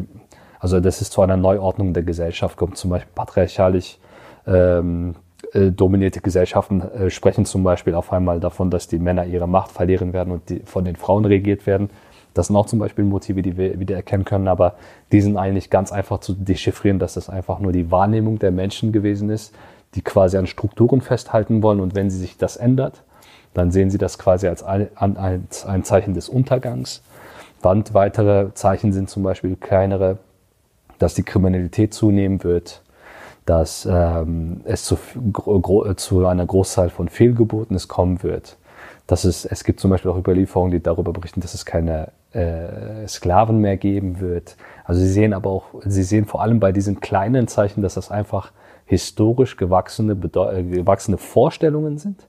also 0.60 0.80
dass 0.80 1.00
es 1.00 1.10
zu 1.10 1.22
einer 1.22 1.36
Neuordnung 1.36 1.92
der 1.92 2.02
Gesellschaft 2.02 2.56
kommt, 2.56 2.76
zum 2.76 2.90
Beispiel 2.90 3.12
patriarchalisch 3.14 3.98
ähm, 4.46 5.14
äh, 5.52 5.70
dominierte 5.70 6.20
Gesellschaften 6.20 6.80
äh, 6.80 7.10
sprechen 7.10 7.44
zum 7.44 7.62
Beispiel 7.62 7.94
auf 7.94 8.12
einmal 8.12 8.40
davon, 8.40 8.70
dass 8.70 8.88
die 8.88 8.98
Männer 8.98 9.24
ihre 9.26 9.46
Macht 9.46 9.70
verlieren 9.70 10.12
werden 10.12 10.32
und 10.32 10.48
die 10.48 10.60
von 10.60 10.84
den 10.84 10.96
Frauen 10.96 11.24
regiert 11.24 11.66
werden. 11.66 11.90
Das 12.34 12.48
sind 12.48 12.56
auch 12.56 12.66
zum 12.66 12.78
Beispiel 12.78 13.04
Motive, 13.04 13.42
die 13.42 13.56
wir 13.56 13.80
wieder 13.80 13.96
erkennen 13.96 14.24
können, 14.24 14.48
aber 14.48 14.74
die 15.12 15.20
sind 15.20 15.36
eigentlich 15.36 15.70
ganz 15.70 15.92
einfach 15.92 16.20
zu 16.20 16.34
dechiffrieren, 16.34 16.98
dass 16.98 17.14
das 17.14 17.28
einfach 17.28 17.58
nur 17.58 17.72
die 17.72 17.90
Wahrnehmung 17.90 18.38
der 18.38 18.50
Menschen 18.50 18.92
gewesen 18.92 19.30
ist, 19.30 19.54
die 19.94 20.02
quasi 20.02 20.36
an 20.36 20.46
Strukturen 20.46 21.00
festhalten 21.00 21.62
wollen 21.62 21.80
und 21.80 21.94
wenn 21.94 22.10
sie 22.10 22.18
sich 22.18 22.36
das 22.36 22.56
ändert, 22.56 23.02
dann 23.54 23.70
sehen 23.70 23.90
sie 23.90 23.98
das 23.98 24.18
quasi 24.18 24.48
als 24.48 24.62
ein, 24.62 24.88
als 24.96 25.66
ein 25.66 25.84
Zeichen 25.84 26.14
des 26.14 26.28
Untergangs. 26.28 27.02
Und 27.62 27.92
weitere 27.92 28.54
Zeichen 28.54 28.92
sind 28.92 29.10
zum 29.10 29.22
Beispiel 29.24 29.56
kleinere 29.56 30.18
dass 30.98 31.14
die 31.14 31.22
Kriminalität 31.22 31.94
zunehmen 31.94 32.42
wird, 32.44 32.82
dass 33.46 33.88
ähm, 33.90 34.60
es 34.64 34.84
zu, 34.84 34.98
zu, 35.96 36.26
einer 36.26 36.46
Großzahl 36.46 36.90
von 36.90 37.08
Fehlgeburten 37.08 37.78
kommen 37.88 38.22
wird. 38.22 38.56
Dass 39.06 39.24
es, 39.24 39.46
es 39.46 39.64
gibt 39.64 39.80
zum 39.80 39.90
Beispiel 39.90 40.10
auch 40.10 40.18
Überlieferungen, 40.18 40.70
die 40.70 40.82
darüber 40.82 41.12
berichten, 41.12 41.40
dass 41.40 41.54
es 41.54 41.64
keine 41.64 42.08
äh, 42.32 43.06
Sklaven 43.06 43.58
mehr 43.58 43.78
geben 43.78 44.20
wird. 44.20 44.56
Also 44.84 45.00
sie 45.00 45.08
sehen 45.08 45.32
aber 45.32 45.48
auch, 45.48 45.64
sie 45.84 46.02
sehen 46.02 46.26
vor 46.26 46.42
allem 46.42 46.60
bei 46.60 46.72
diesen 46.72 47.00
kleinen 47.00 47.48
Zeichen, 47.48 47.80
dass 47.80 47.94
das 47.94 48.10
einfach 48.10 48.52
historisch 48.84 49.56
gewachsene, 49.56 50.12
äh, 50.12 50.62
gewachsene 50.62 51.16
Vorstellungen 51.16 51.96
sind, 51.96 52.26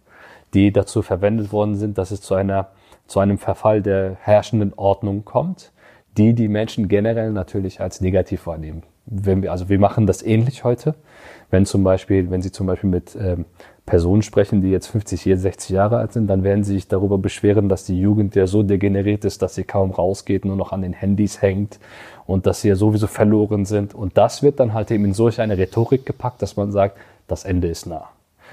die 0.54 0.72
dazu 0.72 1.02
verwendet 1.02 1.52
worden 1.52 1.76
sind, 1.76 1.98
dass 1.98 2.12
es 2.12 2.22
zu 2.22 2.36
einer 2.36 2.70
zu 3.08 3.20
einem 3.20 3.40
Verfall 3.40 3.82
der 3.82 4.18
herrschenden 4.22 4.74
Ordnung 4.76 5.26
kommt 5.26 5.72
die 6.18 6.34
die 6.34 6.48
Menschen 6.50 6.88
generell 6.88 7.32
natürlich 7.32 7.82
als 7.82 8.02
negativ 8.02 8.46
wahrnehmen. 8.48 8.84
Wenn 9.06 9.42
wir, 9.42 9.52
also 9.52 9.70
wir 9.70 9.80
machen 9.80 10.06
das 10.06 10.22
ähnlich 10.22 10.64
heute. 10.64 10.96
Wenn 11.50 11.66
zum 11.66 11.84
Beispiel, 11.84 12.30
wenn 12.30 12.42
Sie 12.42 12.52
zum 12.52 12.68
Beispiel 12.68 12.90
mit 12.90 13.18
ähm, 13.20 13.46
Personen 13.86 14.22
sprechen, 14.22 14.62
die 14.62 14.70
jetzt 14.70 14.88
50, 14.88 15.40
60 15.40 15.70
Jahre 15.70 15.98
alt 15.98 16.14
sind, 16.14 16.28
dann 16.28 16.44
werden 16.44 16.64
sie 16.64 16.74
sich 16.74 16.88
darüber 16.88 17.18
beschweren, 17.18 17.70
dass 17.70 17.86
die 17.86 18.00
Jugend 18.00 18.36
ja 18.36 18.46
so 18.46 18.62
degeneriert 18.62 19.26
ist, 19.26 19.42
dass 19.42 19.56
sie 19.56 19.64
kaum 19.64 19.90
rausgeht, 19.90 20.46
nur 20.46 20.56
noch 20.56 20.72
an 20.72 20.84
den 20.84 20.94
Handys 20.94 21.42
hängt 21.42 21.80
und 22.28 22.46
dass 22.46 22.62
sie 22.62 22.68
ja 22.68 22.76
sowieso 22.76 23.08
verloren 23.08 23.66
sind. 23.66 23.96
Und 23.96 24.16
das 24.16 24.44
wird 24.44 24.60
dann 24.60 24.76
halt 24.76 24.92
eben 24.92 25.06
in 25.06 25.16
solch 25.16 25.42
eine 25.42 25.58
Rhetorik 25.58 26.06
gepackt, 26.06 26.44
dass 26.44 26.56
man 26.56 26.72
sagt, 26.72 26.98
das 27.28 27.46
Ende 27.46 27.68
ist 27.68 27.88
nah. 27.88 28.10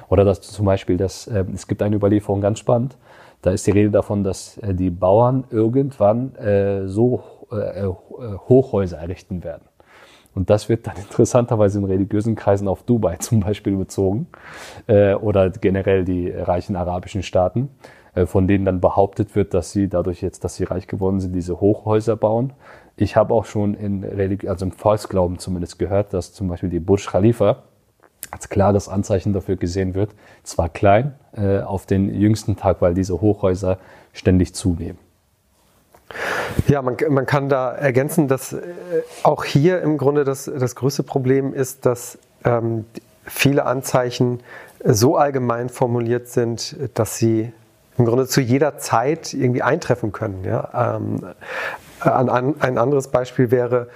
Oder 0.09 0.25
dass 0.25 0.41
zum 0.41 0.67
Beispiel, 0.67 0.97
dass, 0.97 1.27
äh, 1.27 1.45
es 1.55 1.67
gibt 1.67 1.83
eine 1.83 1.97
Überlieferung 1.97 2.41
ganz 2.41 2.59
spannend, 2.59 2.97
da 3.43 3.51
ist 3.51 3.67
die 3.67 3.71
Rede 3.71 3.91
davon, 3.91 4.25
dass 4.25 4.59
äh, 4.59 4.75
die 4.75 4.91
Bauern 4.91 5.45
irgendwann 5.51 6.35
äh, 6.37 6.89
so 6.89 7.23
äh, 7.53 7.87
äh, 7.87 7.93
Hochhäuser 8.49 8.99
errichten 8.99 9.45
werden. 9.45 9.63
Und 10.35 10.51
das 10.51 10.69
wird 10.69 10.87
dann 10.87 10.97
interessanterweise 11.11 11.79
in 11.79 11.85
religiösen 11.85 12.35
Kreisen 12.35 12.69
auf 12.69 12.83
Dubai 12.83 13.17
zum 13.21 13.41
Beispiel 13.41 13.77
bezogen 13.77 14.27
äh, 14.87 15.15
oder 15.15 15.51
generell 15.51 16.05
die 16.05 16.31
reichen 16.31 16.77
arabischen 16.77 17.23
Staaten, 17.23 17.71
äh, 18.15 18.27
von 18.27 18.47
denen 18.47 18.65
dann 18.65 18.81
behauptet 18.81 19.35
wird, 19.37 19.55
dass 19.55 19.73
sie 19.73 19.89
dadurch 19.89 20.23
jetzt, 20.23 20.45
dass 20.45 20.57
sie 20.57 20.65
reich 20.65 20.87
geworden 20.87 21.21
sind, 21.21 21.33
diese 21.33 21.61
Hochhäuser 21.61 22.17
bauen. 22.17 22.53
Ich 22.97 23.15
habe 23.15 23.35
auch 23.35 23.45
schon 23.45 23.75
in 23.75 24.05
Religi 24.05 24.49
also 24.49 24.65
im 24.65 24.73
Volksglauben 24.73 25.39
zumindest 25.39 25.79
gehört, 25.79 26.13
dass 26.15 26.33
zum 26.33 26.49
Beispiel 26.49 26.71
die 26.71 26.81
Burj 26.81 27.07
Khalifa 27.07 27.63
als 28.47 28.49
klares 28.49 28.89
Anzeichen 28.89 29.33
dafür 29.33 29.57
gesehen 29.57 29.95
wird, 29.95 30.11
zwar 30.43 30.69
klein 30.69 31.15
äh, 31.37 31.61
auf 31.61 31.87
den 31.87 32.15
jüngsten 32.15 32.57
Tag, 32.57 32.81
weil 32.81 32.95
diese 32.95 33.21
Hochhäuser 33.21 33.79
ständig 34.13 34.55
zunehmen. 34.55 34.99
Ja, 36.69 36.83
man, 36.83 36.97
man 37.09 37.27
kann 37.27 37.49
da 37.49 37.73
ergänzen, 37.73 38.29
dass 38.29 38.53
äh, 38.53 38.61
auch 39.25 39.45
hier 39.45 39.83
im 39.83 39.99
Grunde 39.99 40.25
das, 40.25 40.45
das 40.45 40.77
größte 40.77 41.03
Problem 41.03 41.53
ist, 41.53 41.85
dass 41.85 42.19
ähm, 42.45 42.85
viele 43.25 43.67
Anzeichen 43.67 44.41
so 44.85 45.17
allgemein 45.17 45.69
formuliert 45.69 46.29
sind, 46.29 46.77
dass 46.95 47.19
sie 47.19 47.53
im 47.99 48.05
Grunde 48.05 48.29
zu 48.29 48.41
jeder 48.41 48.79
Zeit 48.79 49.35
irgendwie 49.35 49.63
eintreffen 49.63 50.13
können. 50.13 50.45
Ja? 50.45 50.99
Ähm, 50.99 51.21
ein, 52.01 52.61
ein 52.61 52.79
anderes 52.79 53.09
Beispiel 53.09 53.51
wäre 53.51 53.89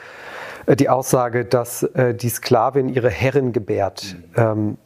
die 0.67 0.89
Aussage, 0.89 1.45
dass 1.45 1.83
äh, 1.83 2.15
die 2.15 2.29
Sklavin 2.29 2.89
ihre 2.89 3.11
Herrin 3.11 3.53
gebärt. 3.53 4.17
Ähm, 4.37 4.77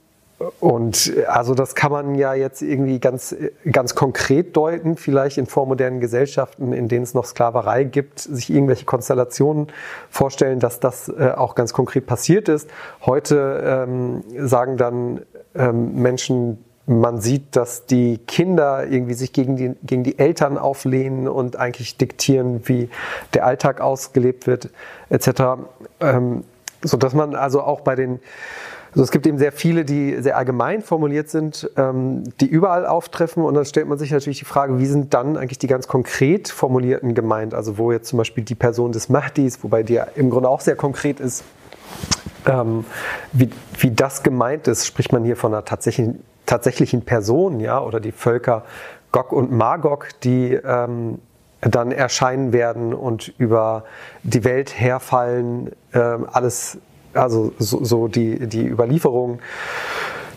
und 0.60 1.12
also 1.28 1.54
das 1.54 1.74
kann 1.74 1.92
man 1.92 2.16
ja 2.16 2.34
jetzt 2.34 2.60
irgendwie 2.60 2.98
ganz, 2.98 3.34
ganz 3.70 3.94
konkret 3.94 4.56
deuten, 4.56 4.96
vielleicht 4.96 5.38
in 5.38 5.46
vormodernen 5.46 6.00
Gesellschaften, 6.00 6.72
in 6.72 6.88
denen 6.88 7.04
es 7.04 7.14
noch 7.14 7.24
Sklaverei 7.24 7.84
gibt, 7.84 8.18
sich 8.18 8.50
irgendwelche 8.50 8.84
Konstellationen 8.84 9.68
vorstellen, 10.10 10.58
dass 10.58 10.80
das 10.80 11.08
äh, 11.08 11.32
auch 11.36 11.54
ganz 11.54 11.72
konkret 11.72 12.06
passiert 12.06 12.48
ist. 12.48 12.68
Heute 13.06 13.86
ähm, 13.88 14.24
sagen 14.46 14.76
dann 14.76 15.22
ähm, 15.54 15.94
Menschen, 15.94 16.64
man 16.86 17.20
sieht, 17.20 17.56
dass 17.56 17.86
die 17.86 18.18
Kinder 18.18 18.86
irgendwie 18.86 19.14
sich 19.14 19.32
gegen 19.32 19.56
die, 19.56 19.74
gegen 19.82 20.04
die 20.04 20.18
Eltern 20.18 20.58
auflehnen 20.58 21.28
und 21.28 21.56
eigentlich 21.56 21.96
diktieren, 21.96 22.68
wie 22.68 22.90
der 23.32 23.46
Alltag 23.46 23.80
ausgelebt 23.80 24.46
wird, 24.46 24.70
etc. 25.08 25.28
Ähm, 26.00 26.44
so 26.82 26.96
dass 26.96 27.14
man 27.14 27.34
also 27.34 27.62
auch 27.62 27.80
bei 27.80 27.94
den 27.94 28.20
also 28.94 29.02
es 29.02 29.10
gibt 29.10 29.26
eben 29.26 29.38
sehr 29.38 29.50
viele, 29.50 29.84
die 29.84 30.22
sehr 30.22 30.36
allgemein 30.36 30.80
formuliert 30.80 31.28
sind, 31.28 31.68
ähm, 31.76 32.22
die 32.40 32.46
überall 32.46 32.86
auftreffen. 32.86 33.42
Und 33.42 33.54
dann 33.54 33.64
stellt 33.64 33.88
man 33.88 33.98
sich 33.98 34.12
natürlich 34.12 34.38
die 34.38 34.44
Frage, 34.44 34.78
wie 34.78 34.86
sind 34.86 35.12
dann 35.14 35.36
eigentlich 35.36 35.58
die 35.58 35.66
ganz 35.66 35.88
konkret 35.88 36.48
formulierten 36.48 37.12
gemeint? 37.12 37.54
Also 37.54 37.76
wo 37.76 37.90
jetzt 37.90 38.08
zum 38.08 38.18
Beispiel 38.18 38.44
die 38.44 38.54
Person 38.54 38.92
des 38.92 39.08
Mahdis, 39.08 39.64
wobei 39.64 39.82
die 39.82 39.94
ja 39.94 40.06
im 40.14 40.30
Grunde 40.30 40.48
auch 40.48 40.60
sehr 40.60 40.76
konkret 40.76 41.18
ist, 41.18 41.42
ähm, 42.46 42.84
wie, 43.32 43.50
wie 43.78 43.90
das 43.90 44.22
gemeint 44.22 44.68
ist, 44.68 44.86
spricht 44.86 45.12
man 45.12 45.24
hier 45.24 45.36
von 45.36 45.52
einer 45.52 45.64
tatsächlichen, 45.64 46.22
tatsächlichen 46.46 47.02
Person, 47.02 47.60
ja, 47.60 47.80
oder 47.80 48.00
die 48.00 48.12
Völker 48.12 48.64
Gog 49.12 49.32
und 49.32 49.52
Magog, 49.52 50.08
die 50.24 50.54
ähm, 50.54 51.20
dann 51.60 51.92
erscheinen 51.92 52.52
werden 52.52 52.92
und 52.92 53.32
über 53.38 53.84
die 54.22 54.44
Welt 54.44 54.78
herfallen, 54.78 55.70
äh, 55.92 55.98
alles, 55.98 56.78
also 57.14 57.52
so, 57.58 57.84
so, 57.84 58.08
die, 58.08 58.48
die 58.48 58.66
Überlieferung, 58.66 59.38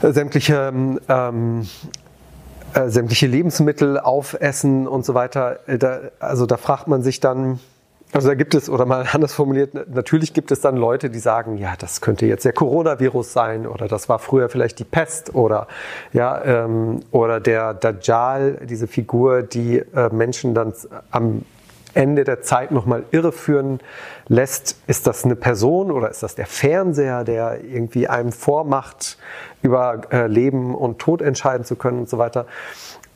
äh, 0.02 0.12
sämtliche, 0.12 0.72
ähm, 1.10 1.67
äh, 2.74 2.89
sämtliche 2.89 3.28
Lebensmittel 3.28 4.00
aufessen 4.00 4.88
und 4.88 5.06
so 5.06 5.13
weiter. 5.15 5.67
Äh, 5.67 5.80
da, 5.80 6.00
also 6.20 6.46
da 6.46 6.58
fragt 6.58 6.88
man 6.88 7.02
sich 7.02 7.20
dann, 7.20 7.60
also 8.13 8.30
da 8.30 8.36
gibt 8.36 8.56
es, 8.56 8.70
oder 8.70 8.86
mal 8.86 9.06
anders 9.12 9.34
formuliert, 9.34 9.74
natürlich 9.89 10.34
gibt 10.34 10.52
es 10.52 10.62
dann 10.62 10.78
Leute, 10.78 11.10
die 11.10 11.20
sagen, 11.20 11.58
ja, 11.58 11.76
das 11.78 12.02
könnte 12.02 12.26
jetzt 12.26 12.46
der 12.46 12.54
Coronavirus 12.54 13.34
sein 13.34 13.67
oder 13.67 13.88
das 13.88 14.10
war 14.10 14.20
früher 14.20 14.50
vielleicht 14.50 14.80
die 14.80 14.86
Pest 14.86 15.36
oder 15.36 15.67
ja, 16.13 16.43
ähm, 16.43 17.02
oder 17.12 17.39
der 17.39 17.74
Dajjal, 17.74 18.62
diese 18.65 18.88
Figur, 18.88 19.43
die 19.43 19.80
äh, 19.80 20.10
Menschen 20.13 20.54
dann 20.54 20.74
am 21.12 21.43
Ende 21.93 22.24
der 22.24 22.41
Zeit 22.41 22.72
nochmal 22.72 23.04
irreführen 23.12 23.80
lässt. 24.28 24.78
Ist 24.86 25.08
das 25.08 25.26
eine 25.26 25.36
Person 25.36 25.91
oder 25.91 26.10
ist 26.10 26.22
das 26.22 26.36
der 26.36 26.46
Fernseher, 26.46 27.24
der 27.24 27.63
irgendwie 27.63 28.08
einem 28.08 28.32
vormacht, 28.32 29.17
über 29.63 30.02
äh, 30.12 30.28
Leben 30.28 30.76
und 30.76 31.00
Tod 31.00 31.22
entscheiden 31.22 31.65
zu 31.65 31.76
können 31.76 32.00
und 32.00 32.10
so 32.10 32.20
weiter? 32.20 32.46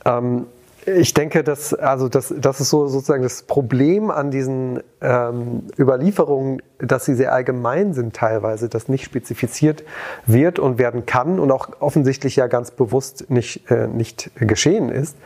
Ähm, 0.04 0.46
ich 0.84 1.14
denke, 1.14 1.44
dass, 1.44 1.74
also 1.74 2.08
das, 2.08 2.34
das 2.36 2.60
ist 2.60 2.70
so 2.70 2.88
sozusagen 2.88 3.22
das 3.22 3.42
Problem 3.42 4.10
an 4.10 4.30
diesen 4.30 4.82
ähm, 5.00 5.68
Überlieferungen, 5.78 6.60
dass 6.78 7.04
sie 7.04 7.14
sehr 7.14 7.32
allgemein 7.32 7.94
sind 7.94 8.16
teilweise, 8.16 8.68
dass 8.68 8.88
nicht 8.88 9.04
spezifiziert 9.04 9.84
wird 10.26 10.58
und 10.58 10.78
werden 10.78 11.06
kann 11.06 11.38
und 11.38 11.52
auch 11.52 11.68
offensichtlich 11.78 12.36
ja 12.36 12.48
ganz 12.48 12.72
bewusst 12.72 13.30
nicht, 13.30 13.70
äh, 13.70 13.86
nicht 13.86 14.32
geschehen 14.36 14.88
ist, 14.88 15.16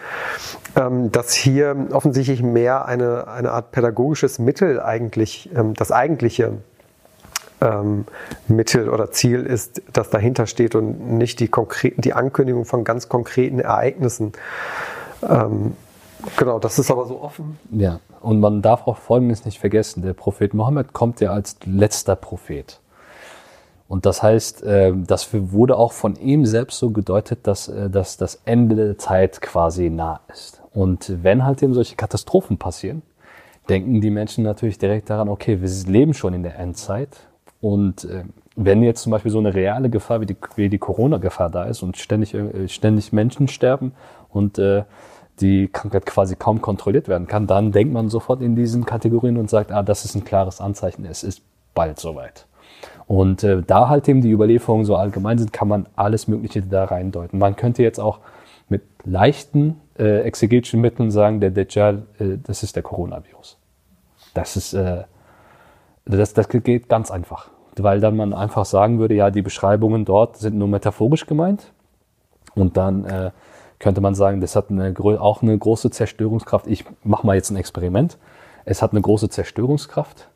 ähm, 0.76 1.10
dass 1.10 1.32
hier 1.32 1.88
offensichtlich 1.92 2.42
mehr 2.42 2.84
eine, 2.86 3.28
eine 3.28 3.52
Art 3.52 3.72
pädagogisches 3.72 4.38
Mittel 4.38 4.80
eigentlich, 4.80 5.50
ähm, 5.56 5.72
das 5.72 5.90
eigentliche 5.90 6.58
ähm, 7.62 8.04
Mittel 8.48 8.90
oder 8.90 9.10
Ziel 9.10 9.44
ist, 9.46 9.80
das 9.92 10.10
dahinter 10.10 10.46
steht 10.46 10.74
und 10.74 11.16
nicht 11.16 11.40
die, 11.40 11.48
konkreten, 11.48 12.02
die 12.02 12.12
Ankündigung 12.12 12.66
von 12.66 12.84
ganz 12.84 13.08
konkreten 13.08 13.58
Ereignissen. 13.58 14.32
Ähm, 15.22 15.74
genau, 16.36 16.58
das 16.58 16.78
ist 16.78 16.90
aber 16.90 17.06
so 17.06 17.20
offen. 17.20 17.58
Ja, 17.70 18.00
und 18.20 18.40
man 18.40 18.62
darf 18.62 18.86
auch 18.86 18.96
Folgendes 18.96 19.44
nicht 19.44 19.58
vergessen. 19.58 20.02
Der 20.02 20.14
Prophet 20.14 20.54
Mohammed 20.54 20.92
kommt 20.92 21.20
ja 21.20 21.30
als 21.30 21.56
letzter 21.64 22.16
Prophet. 22.16 22.80
Und 23.88 24.04
das 24.04 24.22
heißt, 24.22 24.64
äh, 24.64 24.92
das 24.96 25.28
wurde 25.32 25.76
auch 25.76 25.92
von 25.92 26.16
ihm 26.16 26.44
selbst 26.44 26.78
so 26.78 26.90
gedeutet, 26.90 27.40
dass, 27.46 27.68
äh, 27.68 27.88
dass 27.88 28.16
das 28.16 28.40
Ende 28.44 28.74
der 28.74 28.98
Zeit 28.98 29.40
quasi 29.40 29.90
nah 29.90 30.20
ist. 30.32 30.60
Und 30.74 31.22
wenn 31.22 31.44
halt 31.44 31.62
eben 31.62 31.74
solche 31.74 31.96
Katastrophen 31.96 32.58
passieren, 32.58 33.02
denken 33.68 34.00
die 34.00 34.10
Menschen 34.10 34.44
natürlich 34.44 34.78
direkt 34.78 35.10
daran, 35.10 35.28
okay, 35.28 35.60
wir 35.60 35.70
leben 35.90 36.14
schon 36.14 36.34
in 36.34 36.42
der 36.42 36.58
Endzeit. 36.58 37.28
Und 37.60 38.04
äh, 38.04 38.24
wenn 38.56 38.82
jetzt 38.82 39.02
zum 39.02 39.12
Beispiel 39.12 39.30
so 39.30 39.38
eine 39.38 39.54
reale 39.54 39.88
Gefahr 39.88 40.20
wie 40.20 40.26
die, 40.26 40.36
wie 40.56 40.68
die 40.68 40.78
Corona-Gefahr 40.78 41.50
da 41.50 41.64
ist 41.64 41.82
und 41.82 41.96
ständig, 41.96 42.34
ständig 42.68 43.12
Menschen 43.12 43.48
sterben 43.48 43.92
und 44.30 44.58
äh, 44.58 44.84
die 45.40 45.68
Krankheit 45.68 46.06
quasi 46.06 46.36
kaum 46.36 46.62
kontrolliert 46.62 47.08
werden 47.08 47.26
kann, 47.26 47.46
dann 47.46 47.72
denkt 47.72 47.92
man 47.92 48.08
sofort 48.08 48.40
in 48.40 48.56
diesen 48.56 48.86
Kategorien 48.86 49.36
und 49.36 49.50
sagt, 49.50 49.72
ah, 49.72 49.82
das 49.82 50.04
ist 50.04 50.14
ein 50.14 50.24
klares 50.24 50.60
Anzeichen, 50.60 51.04
es 51.04 51.22
ist 51.22 51.42
bald 51.74 52.00
soweit. 52.00 52.46
Und 53.06 53.44
äh, 53.44 53.62
da 53.62 53.88
halt 53.88 54.08
eben 54.08 54.20
die 54.20 54.30
Überlieferungen 54.30 54.84
so 54.84 54.96
allgemein 54.96 55.38
sind, 55.38 55.52
kann 55.52 55.68
man 55.68 55.86
alles 55.94 56.26
Mögliche 56.26 56.62
da 56.62 56.84
reindeuten. 56.84 57.38
Man 57.38 57.54
könnte 57.54 57.82
jetzt 57.82 58.00
auch 58.00 58.20
mit 58.68 58.82
leichten 59.04 59.80
äh, 59.98 60.22
exegetischen 60.22 60.80
Mitteln 60.80 61.10
sagen, 61.10 61.40
der 61.40 61.50
Dajjal, 61.50 62.02
äh, 62.18 62.38
das 62.42 62.62
ist 62.62 62.74
der 62.74 62.82
Coronavirus. 62.82 63.58
Das 64.34 64.56
ist, 64.56 64.74
äh, 64.74 65.04
das, 66.04 66.34
das 66.34 66.48
geht 66.48 66.88
ganz 66.88 67.10
einfach. 67.10 67.50
Weil 67.76 68.00
dann 68.00 68.16
man 68.16 68.32
einfach 68.32 68.64
sagen 68.64 68.98
würde, 68.98 69.14
ja, 69.14 69.30
die 69.30 69.42
Beschreibungen 69.42 70.04
dort 70.04 70.38
sind 70.38 70.56
nur 70.56 70.68
metaphorisch 70.68 71.26
gemeint. 71.26 71.72
Und 72.54 72.76
dann 72.76 73.04
äh, 73.04 73.30
könnte 73.78 74.00
man 74.00 74.14
sagen, 74.14 74.40
das 74.40 74.56
hat 74.56 74.70
eine, 74.70 74.94
auch 74.98 75.42
eine 75.42 75.56
große 75.56 75.90
Zerstörungskraft. 75.90 76.66
Ich 76.66 76.84
mache 77.04 77.26
mal 77.26 77.36
jetzt 77.36 77.50
ein 77.50 77.56
Experiment. 77.56 78.18
Es 78.64 78.82
hat 78.82 78.92
eine 78.92 79.00
große 79.00 79.28
Zerstörungskraft. 79.28 80.28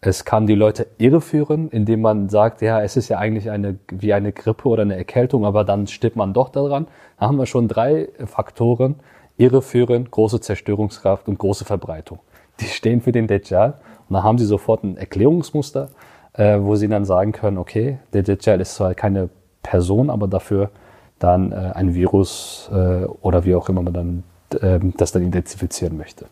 Es 0.00 0.24
kann 0.24 0.46
die 0.46 0.54
Leute 0.54 0.86
irreführen, 0.98 1.68
indem 1.70 2.02
man 2.02 2.28
sagt, 2.28 2.62
ja, 2.62 2.82
es 2.82 2.96
ist 2.96 3.08
ja 3.08 3.18
eigentlich 3.18 3.50
eine, 3.50 3.78
wie 3.90 4.12
eine 4.12 4.32
Grippe 4.32 4.68
oder 4.68 4.82
eine 4.82 4.96
Erkältung, 4.96 5.44
aber 5.44 5.64
dann 5.64 5.86
stirbt 5.86 6.16
man 6.16 6.32
doch 6.32 6.50
daran. 6.50 6.86
Da 7.18 7.26
haben 7.26 7.38
wir 7.38 7.46
schon 7.46 7.68
drei 7.68 8.08
Faktoren. 8.26 8.96
Irreführen, 9.38 10.10
große 10.10 10.40
Zerstörungskraft 10.40 11.28
und 11.28 11.38
große 11.38 11.66
Verbreitung. 11.66 12.20
Die 12.60 12.64
stehen 12.64 13.02
für 13.02 13.12
den 13.12 13.26
Dajjal. 13.26 13.74
Und 14.08 14.14
da 14.14 14.22
haben 14.22 14.38
sie 14.38 14.46
sofort 14.46 14.82
ein 14.82 14.96
Erklärungsmuster, 14.96 15.90
äh, 16.32 16.58
wo 16.60 16.74
sie 16.76 16.88
dann 16.88 17.04
sagen 17.04 17.32
können, 17.32 17.58
okay, 17.58 17.98
der 18.12 18.22
Dajjal 18.22 18.60
ist 18.60 18.76
zwar 18.76 18.94
keine 18.94 19.28
Person, 19.62 20.08
aber 20.08 20.26
dafür 20.28 20.70
dann 21.18 21.52
äh, 21.52 21.72
ein 21.74 21.94
Virus 21.94 22.68
äh, 22.72 23.04
oder 23.04 23.44
wie 23.44 23.54
auch 23.54 23.68
immer 23.68 23.82
man 23.82 23.92
dann 23.92 24.22
äh, 24.60 24.78
das 24.96 25.12
dann 25.12 25.22
identifizieren 25.22 25.96
möchte. 25.96 26.26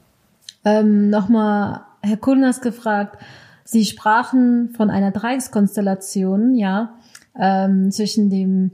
Ähm, 0.64 1.10
Nochmal, 1.10 1.82
Herr 2.02 2.16
Kulnas 2.16 2.60
gefragt, 2.60 3.18
Sie 3.64 3.86
sprachen 3.86 4.70
von 4.76 4.90
einer 4.90 5.10
Dreieckskonstellation, 5.10 6.54
ja, 6.54 6.94
ähm, 7.38 7.90
zwischen 7.90 8.28
dem 8.28 8.72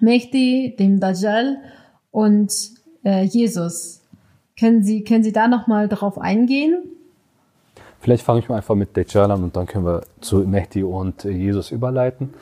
Mehdi, 0.00 0.76
dem 0.78 1.00
Dajjal 1.00 1.56
und 2.10 2.52
äh, 3.02 3.22
Jesus. 3.22 4.02
Können 4.58 4.82
Sie, 4.82 5.04
können 5.04 5.24
Sie 5.24 5.32
da 5.32 5.48
nochmal 5.48 5.88
drauf 5.88 6.18
eingehen? 6.18 6.82
Vielleicht 8.00 8.24
fange 8.24 8.40
ich 8.40 8.48
mal 8.48 8.56
einfach 8.56 8.74
mit 8.74 8.94
Dajjal 8.96 9.30
an 9.30 9.42
und 9.42 9.56
dann 9.56 9.66
können 9.66 9.86
wir 9.86 10.02
zu 10.20 10.38
Mehdi 10.40 10.82
und 10.82 11.24
äh, 11.24 11.30
Jesus 11.30 11.70
überleiten. 11.70 12.34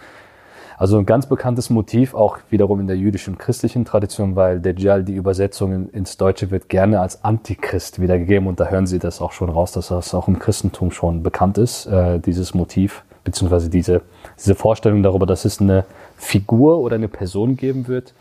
Also 0.78 0.96
ein 0.96 1.06
ganz 1.06 1.26
bekanntes 1.26 1.70
Motiv, 1.70 2.14
auch 2.14 2.38
wiederum 2.50 2.78
in 2.78 2.86
der 2.86 2.96
jüdischen 2.96 3.34
und 3.34 3.38
christlichen 3.38 3.84
Tradition, 3.84 4.36
weil 4.36 4.60
Dajjal, 4.60 5.02
die 5.02 5.14
Übersetzung 5.14 5.90
ins 5.90 6.16
Deutsche 6.16 6.52
wird 6.52 6.68
gerne 6.68 7.00
als 7.00 7.24
Antichrist 7.24 8.00
wiedergegeben 8.00 8.46
und 8.46 8.60
da 8.60 8.66
hören 8.66 8.86
Sie 8.86 9.00
das 9.00 9.20
auch 9.20 9.32
schon 9.32 9.50
raus, 9.50 9.72
dass 9.72 9.88
das 9.88 10.14
auch 10.14 10.28
im 10.28 10.38
Christentum 10.38 10.92
schon 10.92 11.24
bekannt 11.24 11.58
ist, 11.58 11.86
äh, 11.86 12.20
dieses 12.20 12.54
Motiv, 12.54 13.02
beziehungsweise 13.24 13.70
diese, 13.70 14.02
diese 14.38 14.54
Vorstellung 14.54 15.02
darüber, 15.02 15.26
dass 15.26 15.44
es 15.44 15.60
eine 15.60 15.84
Figur 16.16 16.78
oder 16.78 16.94
eine 16.94 17.08
Person 17.08 17.56
geben 17.56 17.88
wird, 17.88 18.14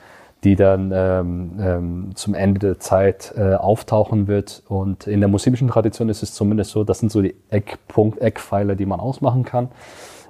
die 0.43 0.56
dann 0.56 0.91
ähm, 0.91 1.52
ähm, 1.60 2.12
zum 2.15 2.34
Ende 2.34 2.60
der 2.60 2.80
Zeit 2.80 3.36
äh, 3.38 3.54
auftauchen 3.54 4.28
wird. 4.28 4.63
Und 4.67 5.06
in 5.06 5.20
der 5.20 5.30
muslimischen 5.30 5.67
Tradition 5.67 6.10
ist 6.10 6.24
es 6.24 6.34
zumindest 6.34 6.72
so, 6.72 6.84
das 6.84 6.98
sind 6.98 7.12
so 7.12 7.22
die 7.22 7.36
Eckpunkt, 7.52 8.20
Eckpfeiler, 8.20 8.74
die 8.74 8.88
man 8.88 9.00
ausmachen 9.00 9.43
kann. 9.43 9.70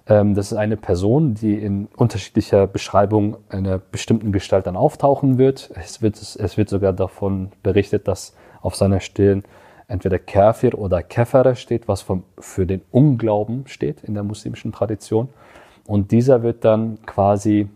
Ähm, 0.10 0.36
das 0.36 0.52
ist 0.52 0.58
eine 0.58 0.78
Person, 0.78 1.34
die 1.34 1.56
in 1.56 1.88
unterschiedlicher 1.96 2.68
Beschreibung 2.68 3.38
einer 3.50 3.78
bestimmten 3.78 4.32
Gestalt 4.32 4.68
dann 4.68 4.76
auftauchen 4.76 5.38
wird. 5.38 5.72
Es 5.76 6.02
wird, 6.02 6.18
es 6.18 6.58
wird 6.58 6.70
sogar 6.70 6.94
davon 6.94 7.52
berichtet, 7.64 8.08
dass 8.08 8.36
auf 8.62 8.76
seiner 8.76 9.00
Stirn 9.00 9.44
entweder 9.88 10.20
Kafir 10.20 10.78
oder 10.78 11.02
Kefere 11.02 11.56
steht, 11.56 11.88
was 11.88 12.02
vom, 12.02 12.24
für 12.40 12.66
den 12.66 12.82
Unglauben 12.92 13.68
steht 13.68 14.04
in 14.04 14.14
der 14.14 14.24
muslimischen 14.24 14.72
Tradition. 14.72 15.30
Und 15.86 16.12
dieser 16.12 16.44
wird 16.44 16.66
dann 16.66 16.98
quasi 17.06 17.70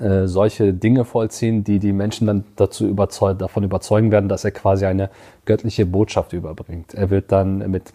äh, 0.00 0.26
solche 0.26 0.72
Dinge 0.72 1.04
vollziehen, 1.04 1.64
die 1.64 1.78
die 1.78 1.92
Menschen 1.92 2.26
dann 2.26 2.44
dazu 2.56 2.86
überzeug 2.86 3.38
davon 3.38 3.62
überzeugen 3.62 4.10
werden, 4.10 4.28
dass 4.28 4.44
er 4.44 4.50
quasi 4.50 4.86
eine 4.86 5.10
göttliche 5.44 5.84
Botschaft 5.84 6.32
überbringt. 6.32 6.94
Er 6.94 7.10
wird 7.10 7.30
dann 7.30 7.58
mit, 7.70 7.92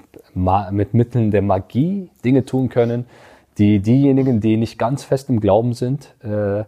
mit 0.71 0.93
Mitteln 0.93 1.31
der 1.31 1.41
Magie 1.41 2.09
Dinge 2.23 2.45
tun 2.45 2.69
können, 2.69 3.05
die 3.57 3.79
diejenigen, 3.79 4.39
die 4.39 4.57
nicht 4.57 4.77
ganz 4.79 5.03
fest 5.03 5.29
im 5.29 5.39
Glauben 5.39 5.73
sind, 5.73 6.15
äh, 6.23 6.63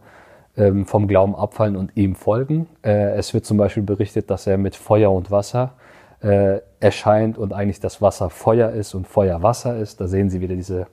ähm, 0.57 0.85
vom 0.85 1.07
Glauben 1.07 1.35
abfallen 1.35 1.75
und 1.75 1.91
ihm 1.95 2.15
folgen. 2.15 2.67
Äh, 2.83 3.15
es 3.17 3.33
wird 3.33 3.45
zum 3.45 3.57
Beispiel 3.57 3.83
berichtet, 3.83 4.29
dass 4.29 4.47
er 4.47 4.57
mit 4.57 4.75
Feuer 4.75 5.11
und 5.11 5.31
Wasser 5.31 5.73
äh, 6.21 6.59
erscheint 6.79 7.37
und 7.37 7.53
eigentlich 7.53 7.79
das 7.79 8.01
Wasser 8.01 8.29
Feuer 8.29 8.71
ist 8.71 8.93
und 8.93 9.07
Feuer 9.07 9.43
Wasser 9.43 9.77
ist. 9.77 9.99
Da 9.99 10.07
sehen 10.07 10.29
Sie 10.29 10.41
wieder 10.41 10.55
diese, 10.55 10.87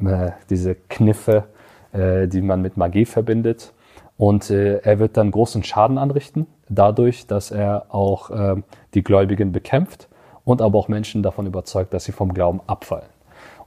äh, 0.00 0.30
diese 0.48 0.74
Kniffe, 0.74 1.44
äh, 1.92 2.28
die 2.28 2.40
man 2.40 2.62
mit 2.62 2.76
Magie 2.76 3.04
verbindet. 3.04 3.72
Und 4.16 4.50
äh, 4.50 4.78
er 4.78 4.98
wird 4.98 5.16
dann 5.16 5.30
großen 5.30 5.62
Schaden 5.62 5.98
anrichten, 5.98 6.46
dadurch, 6.68 7.26
dass 7.26 7.50
er 7.50 7.86
auch 7.88 8.30
die 8.94 9.04
Gläubigen 9.04 9.52
bekämpft 9.52 10.08
und 10.44 10.60
aber 10.60 10.78
auch 10.78 10.88
Menschen 10.88 11.22
davon 11.22 11.46
überzeugt, 11.46 11.94
dass 11.94 12.04
sie 12.04 12.12
vom 12.12 12.34
Glauben 12.34 12.60
abfallen. 12.66 13.17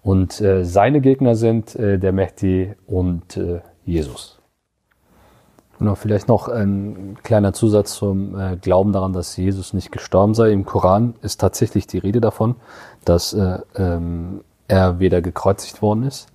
Und 0.03 0.41
äh, 0.41 0.63
seine 0.65 1.01
Gegner 1.01 1.35
sind 1.35 1.75
äh, 1.75 1.99
der 1.99 2.11
Mehdi 2.11 2.73
und 2.87 3.37
äh, 3.37 3.61
Jesus. 3.85 4.39
Genau, 5.77 5.95
vielleicht 5.95 6.27
noch 6.27 6.47
ein 6.47 7.17
kleiner 7.23 7.53
Zusatz 7.53 7.95
zum 7.95 8.39
äh, 8.39 8.57
Glauben 8.57 8.93
daran, 8.93 9.13
dass 9.13 9.35
Jesus 9.37 9.73
nicht 9.73 9.91
gestorben 9.91 10.33
sei. 10.33 10.51
Im 10.51 10.65
Koran 10.65 11.15
ist 11.21 11.39
tatsächlich 11.39 11.87
die 11.87 11.97
Rede 11.97 12.21
davon, 12.21 12.55
dass 13.03 13.33
äh, 13.33 13.59
ähm, 13.75 14.41
er 14.67 14.99
weder 14.99 15.21
gekreuzigt 15.21 15.81
worden 15.81 16.03
ist, 16.03 16.27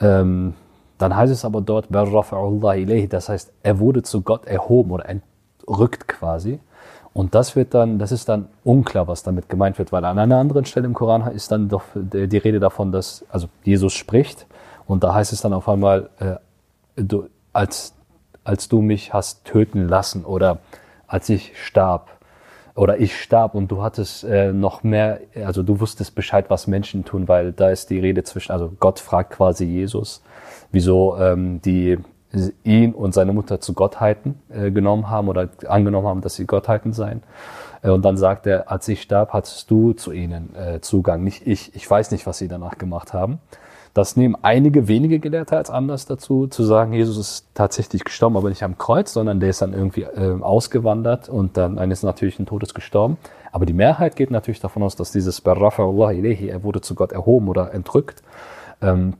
Ähm, 0.00 0.54
dann 0.98 1.16
heißt 1.16 1.32
es 1.32 1.44
aber 1.44 1.60
dort, 1.60 1.86
das 1.90 3.28
heißt, 3.28 3.52
er 3.62 3.78
wurde 3.78 4.02
zu 4.02 4.22
Gott 4.22 4.46
erhoben 4.46 4.90
oder 4.90 5.08
entrückt 5.08 6.08
quasi. 6.08 6.60
Und 7.14 7.34
das 7.34 7.56
wird 7.56 7.74
dann, 7.74 7.98
das 7.98 8.10
ist 8.10 8.28
dann 8.28 8.48
unklar, 8.64 9.06
was 9.06 9.22
damit 9.22 9.48
gemeint 9.48 9.78
wird, 9.78 9.92
weil 9.92 10.04
an 10.04 10.18
einer 10.18 10.38
anderen 10.38 10.64
Stelle 10.64 10.86
im 10.86 10.94
Koran 10.94 11.30
ist 11.32 11.52
dann 11.52 11.68
doch 11.68 11.82
die 11.94 12.38
Rede 12.38 12.58
davon, 12.58 12.90
dass, 12.90 13.24
also 13.28 13.48
Jesus 13.64 13.92
spricht 13.92 14.46
und 14.86 15.04
da 15.04 15.14
heißt 15.14 15.32
es 15.32 15.42
dann 15.42 15.52
auf 15.52 15.68
einmal, 15.68 16.08
äh, 16.18 16.36
du, 16.96 17.28
als, 17.52 17.94
als 18.44 18.68
du 18.68 18.80
mich 18.80 19.12
hast 19.12 19.44
töten 19.44 19.88
lassen 19.88 20.24
oder 20.24 20.58
als 21.06 21.28
ich 21.28 21.52
starb 21.62 22.08
oder 22.74 22.98
ich 22.98 23.20
starb 23.20 23.54
und 23.54 23.70
du 23.70 23.82
hattest 23.82 24.24
äh, 24.24 24.52
noch 24.52 24.82
mehr, 24.82 25.20
also 25.44 25.62
du 25.62 25.80
wusstest 25.80 26.14
Bescheid, 26.14 26.46
was 26.48 26.66
Menschen 26.66 27.04
tun, 27.04 27.28
weil 27.28 27.52
da 27.52 27.68
ist 27.68 27.90
die 27.90 28.00
Rede 28.00 28.24
zwischen, 28.24 28.52
also 28.52 28.72
Gott 28.80 28.98
fragt 28.98 29.32
quasi 29.32 29.66
Jesus, 29.66 30.22
wieso 30.70 31.18
ähm, 31.18 31.60
die 31.60 31.98
ihn 32.64 32.94
und 32.94 33.14
seine 33.14 33.32
Mutter 33.32 33.60
zu 33.60 33.74
Gottheiten 33.74 34.36
äh, 34.48 34.70
genommen 34.70 35.10
haben 35.10 35.28
oder 35.28 35.48
angenommen 35.66 36.06
haben, 36.06 36.20
dass 36.20 36.34
sie 36.34 36.46
Gottheiten 36.46 36.92
seien. 36.92 37.22
Äh, 37.82 37.90
und 37.90 38.04
dann 38.04 38.16
sagt 38.16 38.46
er, 38.46 38.70
als 38.70 38.88
ich 38.88 39.02
starb, 39.02 39.32
hattest 39.32 39.70
du 39.70 39.92
zu 39.92 40.12
ihnen 40.12 40.54
äh, 40.54 40.80
Zugang, 40.80 41.22
nicht 41.22 41.46
ich. 41.46 41.74
Ich 41.74 41.88
weiß 41.88 42.10
nicht, 42.10 42.26
was 42.26 42.38
sie 42.38 42.48
danach 42.48 42.78
gemacht 42.78 43.12
haben. 43.12 43.40
Das 43.94 44.16
nehmen 44.16 44.36
einige 44.40 44.88
wenige 44.88 45.18
Gelehrte 45.18 45.58
als 45.58 45.68
Anlass 45.68 46.06
dazu, 46.06 46.46
zu 46.46 46.62
sagen, 46.62 46.94
Jesus 46.94 47.18
ist 47.18 47.46
tatsächlich 47.52 48.04
gestorben, 48.04 48.38
aber 48.38 48.48
nicht 48.48 48.62
am 48.62 48.78
Kreuz, 48.78 49.12
sondern 49.12 49.38
der 49.38 49.50
ist 49.50 49.60
dann 49.60 49.74
irgendwie 49.74 50.02
äh, 50.04 50.40
ausgewandert 50.40 51.28
und 51.28 51.58
dann 51.58 51.78
eines 51.78 52.02
natürlichen 52.02 52.46
Todes 52.46 52.72
gestorben. 52.72 53.18
Aber 53.50 53.66
die 53.66 53.74
Mehrheit 53.74 54.16
geht 54.16 54.30
natürlich 54.30 54.60
davon 54.60 54.82
aus, 54.82 54.96
dass 54.96 55.12
dieses 55.12 55.42
Barafa 55.42 55.84
Allah 55.84 56.12
Ilahi, 56.12 56.48
er 56.48 56.62
wurde 56.62 56.80
zu 56.80 56.94
Gott 56.94 57.12
erhoben 57.12 57.48
oder 57.48 57.74
entrückt, 57.74 58.22
ähm, 58.80 59.12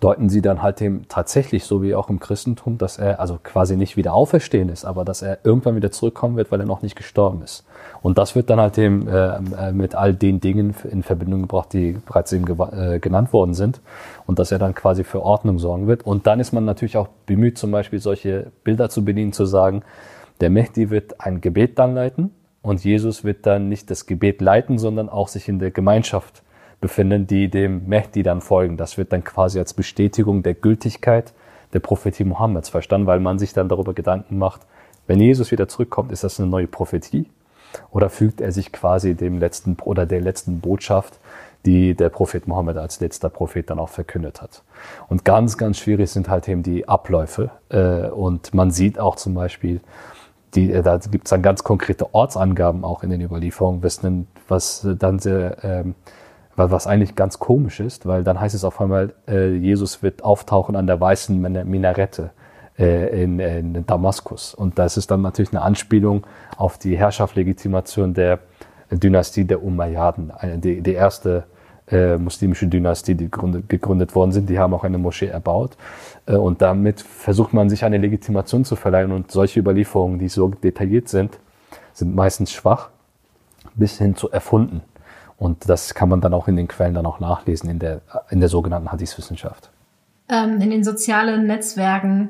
deuten 0.00 0.28
sie 0.28 0.40
dann 0.40 0.62
halt 0.62 0.80
dem 0.80 1.06
tatsächlich, 1.08 1.64
so 1.64 1.82
wie 1.82 1.94
auch 1.94 2.08
im 2.08 2.18
Christentum, 2.18 2.78
dass 2.78 2.98
er 2.98 3.20
also 3.20 3.38
quasi 3.42 3.76
nicht 3.76 3.96
wieder 3.96 4.14
auferstehen 4.14 4.68
ist, 4.68 4.84
aber 4.84 5.04
dass 5.04 5.22
er 5.22 5.38
irgendwann 5.44 5.76
wieder 5.76 5.90
zurückkommen 5.90 6.36
wird, 6.36 6.50
weil 6.50 6.60
er 6.60 6.66
noch 6.66 6.82
nicht 6.82 6.96
gestorben 6.96 7.42
ist. 7.42 7.64
Und 8.00 8.18
das 8.18 8.34
wird 8.34 8.50
dann 8.50 8.60
halt 8.60 8.76
dem 8.76 9.06
äh, 9.06 9.36
äh 9.36 9.72
mit 9.72 9.94
all 9.94 10.14
den 10.14 10.40
Dingen 10.40 10.74
in 10.90 11.02
Verbindung 11.02 11.42
gebracht, 11.42 11.72
die 11.72 11.98
bereits 12.06 12.32
eben 12.32 12.44
äh, 12.72 12.98
genannt 13.00 13.32
worden 13.32 13.54
sind. 13.54 13.80
Und 14.26 14.38
dass 14.38 14.50
er 14.50 14.58
dann 14.58 14.74
quasi 14.74 15.04
für 15.04 15.22
Ordnung 15.22 15.58
sorgen 15.58 15.86
wird. 15.86 16.04
Und 16.04 16.26
dann 16.26 16.40
ist 16.40 16.52
man 16.52 16.64
natürlich 16.64 16.96
auch 16.96 17.08
bemüht, 17.26 17.58
zum 17.58 17.70
Beispiel 17.70 17.98
solche 17.98 18.50
Bilder 18.64 18.88
zu 18.88 19.04
bedienen, 19.04 19.32
zu 19.32 19.44
sagen, 19.44 19.82
der 20.40 20.50
Mehdi 20.50 20.90
wird 20.90 21.20
ein 21.20 21.40
Gebet 21.40 21.78
dann 21.78 21.94
leiten 21.94 22.30
und 22.62 22.84
Jesus 22.84 23.24
wird 23.24 23.46
dann 23.46 23.68
nicht 23.68 23.90
das 23.90 24.06
Gebet 24.06 24.40
leiten, 24.40 24.78
sondern 24.78 25.08
auch 25.08 25.28
sich 25.28 25.48
in 25.48 25.58
der 25.58 25.70
Gemeinschaft 25.70 26.42
befinden, 26.82 27.26
die 27.26 27.48
dem 27.48 27.88
Mehdi 27.88 28.22
dann 28.22 28.42
folgen. 28.42 28.76
Das 28.76 28.98
wird 28.98 29.14
dann 29.14 29.24
quasi 29.24 29.58
als 29.58 29.72
Bestätigung 29.72 30.42
der 30.42 30.52
Gültigkeit 30.52 31.32
der 31.72 31.80
Prophetie 31.80 32.24
Mohammeds 32.24 32.68
verstanden, 32.68 33.06
weil 33.06 33.20
man 33.20 33.38
sich 33.38 33.54
dann 33.54 33.70
darüber 33.70 33.94
Gedanken 33.94 34.36
macht, 34.36 34.60
wenn 35.06 35.18
Jesus 35.18 35.50
wieder 35.50 35.68
zurückkommt, 35.68 36.12
ist 36.12 36.22
das 36.22 36.38
eine 36.38 36.48
neue 36.48 36.66
Prophetie? 36.66 37.26
Oder 37.90 38.10
fügt 38.10 38.40
er 38.40 38.52
sich 38.52 38.70
quasi 38.70 39.14
dem 39.14 39.38
letzten 39.38 39.76
oder 39.82 40.04
der 40.04 40.20
letzten 40.20 40.60
Botschaft, 40.60 41.18
die 41.64 41.94
der 41.94 42.10
Prophet 42.10 42.46
Mohammed 42.46 42.76
als 42.76 43.00
letzter 43.00 43.30
Prophet 43.30 43.70
dann 43.70 43.78
auch 43.78 43.88
verkündet 43.88 44.42
hat. 44.42 44.62
Und 45.08 45.24
ganz, 45.24 45.56
ganz 45.56 45.78
schwierig 45.78 46.10
sind 46.10 46.28
halt 46.28 46.48
eben 46.48 46.62
die 46.62 46.88
Abläufe. 46.88 47.50
Äh, 47.70 48.08
und 48.08 48.52
man 48.52 48.70
sieht 48.70 48.98
auch 48.98 49.16
zum 49.16 49.34
Beispiel, 49.34 49.80
die, 50.54 50.72
äh, 50.72 50.82
da 50.82 50.98
gibt 50.98 51.26
es 51.26 51.30
dann 51.30 51.42
ganz 51.42 51.64
konkrete 51.64 52.14
Ortsangaben 52.14 52.84
auch 52.84 53.02
in 53.02 53.10
den 53.10 53.20
Überlieferungen, 53.20 53.82
was 54.48 54.86
dann 54.98 55.18
sehr 55.18 55.56
ähm, 55.62 55.94
was 56.56 56.86
eigentlich 56.86 57.14
ganz 57.14 57.38
komisch 57.38 57.80
ist, 57.80 58.06
weil 58.06 58.24
dann 58.24 58.40
heißt 58.40 58.54
es 58.54 58.64
auf 58.64 58.80
einmal, 58.80 59.14
äh, 59.26 59.54
Jesus 59.54 60.02
wird 60.02 60.22
auftauchen 60.22 60.76
an 60.76 60.86
der 60.86 61.00
weißen 61.00 61.40
Minarette 61.68 62.30
äh, 62.78 63.22
in, 63.22 63.38
in, 63.40 63.86
Damaskus. 63.86 64.54
Und 64.54 64.78
das 64.78 64.96
ist 64.96 65.10
dann 65.10 65.22
natürlich 65.22 65.52
eine 65.52 65.62
Anspielung 65.62 66.26
auf 66.56 66.78
die 66.78 66.96
Herrschaftslegitimation 66.96 68.14
der 68.14 68.40
Dynastie 68.90 69.44
der 69.44 69.62
Umayyaden, 69.62 70.32
die, 70.56 70.82
die 70.82 70.92
erste 70.92 71.44
äh, 71.90 72.16
muslimische 72.16 72.66
Dynastie, 72.66 73.14
die 73.14 73.24
gegründet, 73.24 73.68
gegründet 73.68 74.14
worden 74.14 74.32
sind. 74.32 74.48
Die 74.48 74.58
haben 74.58 74.72
auch 74.72 74.84
eine 74.84 74.98
Moschee 74.98 75.26
erbaut. 75.26 75.76
Äh, 76.26 76.36
und 76.36 76.62
damit 76.62 77.00
versucht 77.00 77.52
man 77.52 77.68
sich 77.68 77.84
eine 77.84 77.98
Legitimation 77.98 78.64
zu 78.64 78.76
verleihen. 78.76 79.12
Und 79.12 79.30
solche 79.30 79.60
Überlieferungen, 79.60 80.18
die 80.18 80.28
so 80.28 80.48
detailliert 80.48 81.08
sind, 81.08 81.38
sind 81.92 82.14
meistens 82.14 82.52
schwach 82.52 82.90
bis 83.74 83.98
hin 83.98 84.16
zu 84.16 84.30
erfunden. 84.30 84.82
Und 85.42 85.68
das 85.68 85.94
kann 85.94 86.08
man 86.08 86.20
dann 86.20 86.34
auch 86.34 86.46
in 86.46 86.54
den 86.54 86.68
Quellen 86.68 86.94
dann 86.94 87.04
auch 87.04 87.18
nachlesen 87.18 87.68
in 87.68 87.80
der, 87.80 88.00
in 88.30 88.38
der 88.38 88.48
sogenannten 88.48 88.92
Hadith-Wissenschaft. 88.92 89.70
Ähm, 90.28 90.60
in 90.60 90.70
den 90.70 90.84
sozialen 90.84 91.48
Netzwerken 91.48 92.28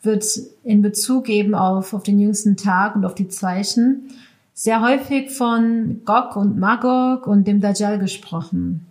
wird 0.00 0.24
in 0.62 0.80
Bezug 0.80 1.28
eben 1.28 1.54
auf, 1.54 1.92
auf 1.92 2.04
den 2.04 2.18
jüngsten 2.18 2.56
Tag 2.56 2.96
und 2.96 3.04
auf 3.04 3.14
die 3.14 3.28
Zeichen 3.28 4.08
sehr 4.54 4.80
häufig 4.80 5.30
von 5.30 6.00
Gog 6.06 6.36
und 6.36 6.58
Magog 6.58 7.26
und 7.26 7.46
dem 7.46 7.60
Dajjal 7.60 7.98
gesprochen. 7.98 8.86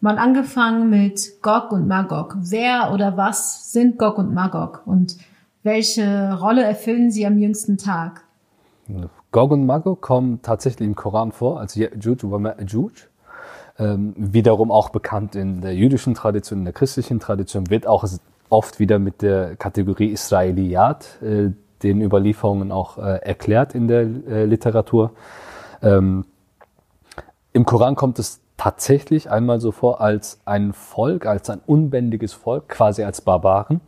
Mal 0.00 0.18
angefangen 0.18 0.90
mit 0.90 1.40
Gog 1.42 1.70
und 1.70 1.86
Magog. 1.86 2.36
Wer 2.40 2.90
oder 2.92 3.16
was 3.16 3.72
sind 3.72 4.00
Gog 4.00 4.18
und 4.18 4.34
Magog 4.34 4.82
und 4.84 5.16
welche 5.62 6.36
Rolle 6.40 6.64
erfüllen 6.64 7.12
sie 7.12 7.24
am 7.24 7.38
jüngsten 7.38 7.78
Tag? 7.78 8.24
Gog 9.36 9.50
und 9.50 9.66
Magog 9.66 10.00
kommen 10.00 10.40
tatsächlich 10.40 10.88
im 10.88 10.94
Koran 10.94 11.30
vor, 11.30 11.60
als 11.60 11.76
Ya'juj 11.76 12.30
wa 12.30 12.38
Ma'juj. 12.38 13.06
Ähm, 13.78 14.14
wiederum 14.16 14.70
auch 14.70 14.88
bekannt 14.88 15.36
in 15.36 15.60
der 15.60 15.74
jüdischen 15.74 16.14
Tradition, 16.14 16.60
in 16.60 16.64
der 16.64 16.72
christlichen 16.72 17.20
Tradition, 17.20 17.68
wird 17.68 17.86
auch 17.86 18.06
oft 18.48 18.80
wieder 18.80 18.98
mit 18.98 19.20
der 19.20 19.54
Kategorie 19.56 20.06
Israeliyat, 20.06 21.20
äh, 21.20 21.50
den 21.82 22.00
Überlieferungen 22.00 22.72
auch 22.72 22.96
äh, 22.96 23.18
erklärt 23.18 23.74
in 23.74 23.88
der 23.88 24.00
äh, 24.00 24.46
Literatur. 24.46 25.10
Ähm, 25.82 26.24
Im 27.52 27.66
Koran 27.66 27.94
kommt 27.94 28.18
es 28.18 28.40
tatsächlich 28.56 29.30
einmal 29.30 29.60
so 29.60 29.70
vor 29.70 30.00
als 30.00 30.40
ein 30.46 30.72
Volk, 30.72 31.26
als 31.26 31.50
ein 31.50 31.60
unbändiges 31.66 32.32
Volk, 32.32 32.70
quasi 32.70 33.04
als 33.04 33.20
Barbaren 33.20 33.82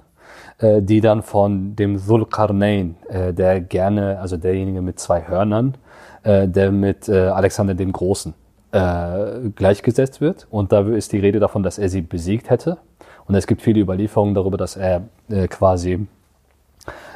äh, 0.58 0.82
die 0.82 1.00
dann 1.00 1.22
von 1.22 1.76
dem 1.76 1.98
Zulkarnain, 1.98 2.96
äh, 3.08 3.32
der 3.32 3.60
gerne, 3.60 4.18
also 4.20 4.36
derjenige 4.36 4.82
mit 4.82 4.98
zwei 4.98 5.26
Hörnern, 5.26 5.74
äh, 6.22 6.48
der 6.48 6.72
mit 6.72 7.08
äh, 7.08 7.28
Alexander 7.28 7.74
dem 7.74 7.92
Großen 7.92 8.34
äh, 8.72 9.50
gleichgesetzt 9.54 10.20
wird. 10.20 10.46
Und 10.50 10.72
da 10.72 10.80
ist 10.88 11.12
die 11.12 11.18
Rede 11.18 11.40
davon, 11.40 11.62
dass 11.62 11.78
er 11.78 11.88
sie 11.88 12.02
besiegt 12.02 12.50
hätte. 12.50 12.78
Und 13.26 13.34
es 13.34 13.46
gibt 13.46 13.62
viele 13.62 13.80
Überlieferungen 13.80 14.34
darüber, 14.34 14.56
dass 14.56 14.76
er 14.76 15.02
äh, 15.28 15.48
quasi 15.48 16.06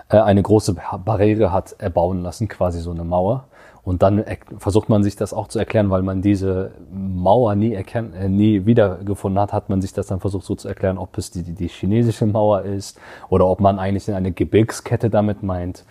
äh, 0.08 0.18
eine 0.18 0.42
große 0.42 0.76
Barriere 1.04 1.52
hat 1.52 1.74
erbauen 1.78 2.22
lassen, 2.22 2.48
quasi 2.48 2.80
so 2.80 2.90
eine 2.90 3.04
Mauer. 3.04 3.44
Und 3.84 4.02
dann 4.02 4.24
versucht 4.58 4.88
man 4.88 5.02
sich 5.02 5.16
das 5.16 5.32
auch 5.32 5.48
zu 5.48 5.58
erklären, 5.58 5.90
weil 5.90 6.02
man 6.02 6.22
diese 6.22 6.70
Mauer 6.92 7.56
nie, 7.56 7.74
erkennt, 7.74 8.14
äh, 8.14 8.28
nie 8.28 8.64
wiedergefunden 8.64 9.40
hat, 9.40 9.52
hat 9.52 9.68
man 9.68 9.80
sich 9.80 9.92
das 9.92 10.06
dann 10.06 10.20
versucht 10.20 10.44
so 10.44 10.54
zu 10.54 10.68
erklären, 10.68 10.98
ob 10.98 11.18
es 11.18 11.32
die, 11.32 11.42
die 11.42 11.66
chinesische 11.66 12.26
Mauer 12.26 12.62
ist 12.62 13.00
oder 13.28 13.46
ob 13.46 13.60
man 13.60 13.80
eigentlich 13.80 14.08
eine 14.12 14.30
Gebirgskette 14.30 15.10
damit 15.10 15.42
meint. 15.42 15.84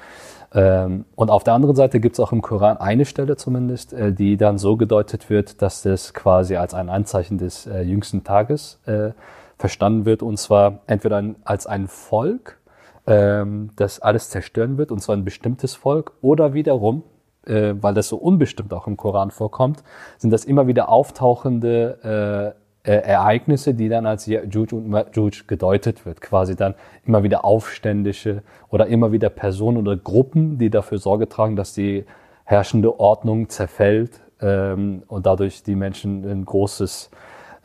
Ähm, 0.54 1.06
und 1.16 1.30
auf 1.30 1.44
der 1.44 1.54
anderen 1.54 1.76
Seite 1.76 2.00
gibt 2.00 2.16
es 2.16 2.20
auch 2.22 2.32
im 2.32 2.42
Koran 2.42 2.78
eine 2.78 3.06
Stelle 3.06 3.36
zumindest, 3.36 3.92
äh, 3.92 4.14
die 4.14 4.38
dann 4.38 4.58
so 4.58 4.78
gedeutet 4.78 5.30
wird, 5.30 5.62
dass 5.62 5.82
das 5.82 6.14
quasi 6.14 6.56
als 6.56 6.74
ein 6.74 6.90
Anzeichen 6.90 7.38
des 7.38 7.68
äh, 7.68 7.82
jüngsten 7.82 8.24
Tages 8.24 8.80
äh, 8.86 9.12
verstanden 9.58 10.06
wird, 10.06 10.24
und 10.24 10.38
zwar 10.38 10.80
entweder 10.88 11.18
ein, 11.18 11.36
als 11.44 11.68
ein 11.68 11.88
Volk, 11.88 12.58
ähm, 13.06 13.70
das 13.76 14.00
alles 14.00 14.30
zerstören 14.30 14.78
wird, 14.78 14.92
und 14.92 15.00
zwar 15.00 15.16
ein 15.16 15.24
bestimmtes 15.24 15.76
Volk, 15.76 16.14
oder 16.22 16.54
wiederum 16.54 17.04
äh, 17.46 17.74
weil 17.80 17.94
das 17.94 18.08
so 18.08 18.18
unbestimmt 18.18 18.74
auch 18.74 18.88
im 18.88 18.98
Koran 18.98 19.32
vorkommt, 19.32 19.84
sind 20.18 20.32
das 20.32 20.46
immer 20.46 20.68
wieder 20.68 20.90
auftauchende 20.90 22.54
äh, 22.84 22.92
äh, 22.92 22.94
Ereignisse, 22.94 23.74
die 23.76 23.90
dann 23.90 24.06
als 24.08 24.28
Ya'juj 24.28 24.74
und 24.74 24.90
Ma'juj 24.90 25.46
gedeutet 25.48 26.06
wird. 26.06 26.20
Quasi 26.20 26.56
dann 26.56 26.74
immer 27.06 27.24
wieder 27.24 27.46
Aufständische 27.46 28.42
oder 28.70 28.88
immer 28.88 29.12
wieder 29.12 29.30
Personen 29.30 29.78
oder 29.78 29.96
Gruppen, 29.98 30.58
die 30.58 30.70
dafür 30.70 30.98
Sorge 30.98 31.30
tragen, 31.30 31.56
dass 31.56 31.74
die 31.74 32.06
herrschende 32.44 33.00
Ordnung 33.00 33.50
zerfällt 33.50 34.22
ähm, 34.42 35.04
und 35.08 35.26
dadurch 35.28 35.62
die 35.62 35.76
Menschen 35.76 36.28
ein 36.28 36.44
großes 36.44 37.12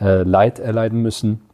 äh, 0.00 0.22
Leid 0.22 0.58
erleiden 0.58 1.00
müssen 1.00 1.45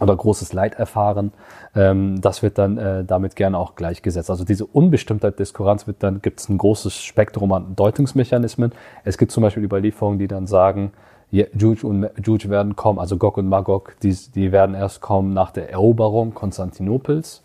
oder 0.00 0.16
großes 0.16 0.52
Leid 0.52 0.74
erfahren. 0.74 1.32
Ähm, 1.74 2.20
das 2.20 2.42
wird 2.42 2.58
dann 2.58 2.78
äh, 2.78 3.04
damit 3.04 3.36
gerne 3.36 3.58
auch 3.58 3.76
gleichgesetzt. 3.76 4.28
Also 4.30 4.44
diese 4.44 4.66
Unbestimmtheit 4.66 5.38
des 5.38 5.54
Korans 5.54 5.86
wird 5.86 6.02
dann, 6.02 6.20
gibt 6.20 6.40
es 6.40 6.48
ein 6.48 6.58
großes 6.58 7.02
Spektrum 7.02 7.52
an 7.52 7.76
Deutungsmechanismen. 7.76 8.72
Es 9.04 9.18
gibt 9.18 9.30
zum 9.30 9.42
Beispiel 9.42 9.62
Überlieferungen, 9.62 10.18
die 10.18 10.28
dann 10.28 10.46
sagen, 10.46 10.92
Juj 11.30 11.82
und 11.82 12.08
Juj 12.22 12.48
werden 12.48 12.76
kommen, 12.76 12.98
also 12.98 13.16
Gog 13.16 13.38
und 13.38 13.48
Magog, 13.48 13.96
die, 14.02 14.16
die 14.34 14.52
werden 14.52 14.74
erst 14.74 15.00
kommen 15.00 15.32
nach 15.32 15.50
der 15.50 15.70
Eroberung 15.70 16.34
Konstantinopels. 16.34 17.42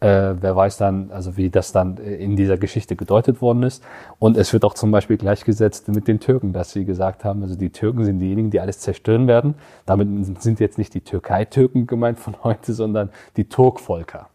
Äh, 0.00 0.34
wer 0.40 0.54
weiß 0.54 0.76
dann, 0.76 1.10
also 1.10 1.36
wie 1.36 1.50
das 1.50 1.72
dann 1.72 1.96
in 1.96 2.36
dieser 2.36 2.56
Geschichte 2.56 2.94
gedeutet 2.94 3.42
worden 3.42 3.64
ist. 3.64 3.82
Und 4.20 4.36
es 4.36 4.52
wird 4.52 4.64
auch 4.64 4.74
zum 4.74 4.92
Beispiel 4.92 5.16
gleichgesetzt 5.16 5.88
mit 5.88 6.06
den 6.06 6.20
Türken, 6.20 6.52
dass 6.52 6.70
sie 6.72 6.84
gesagt 6.84 7.24
haben, 7.24 7.42
also 7.42 7.56
die 7.56 7.70
Türken 7.70 8.04
sind 8.04 8.20
diejenigen, 8.20 8.50
die 8.50 8.60
alles 8.60 8.78
zerstören 8.78 9.26
werden. 9.26 9.54
Damit 9.86 10.08
sind 10.40 10.60
jetzt 10.60 10.78
nicht 10.78 10.94
die 10.94 11.00
Türkei-Türken 11.00 11.88
gemeint 11.88 12.20
von 12.20 12.36
heute, 12.44 12.74
sondern 12.74 13.10
die 13.36 13.48
Turkvolker, 13.48 14.28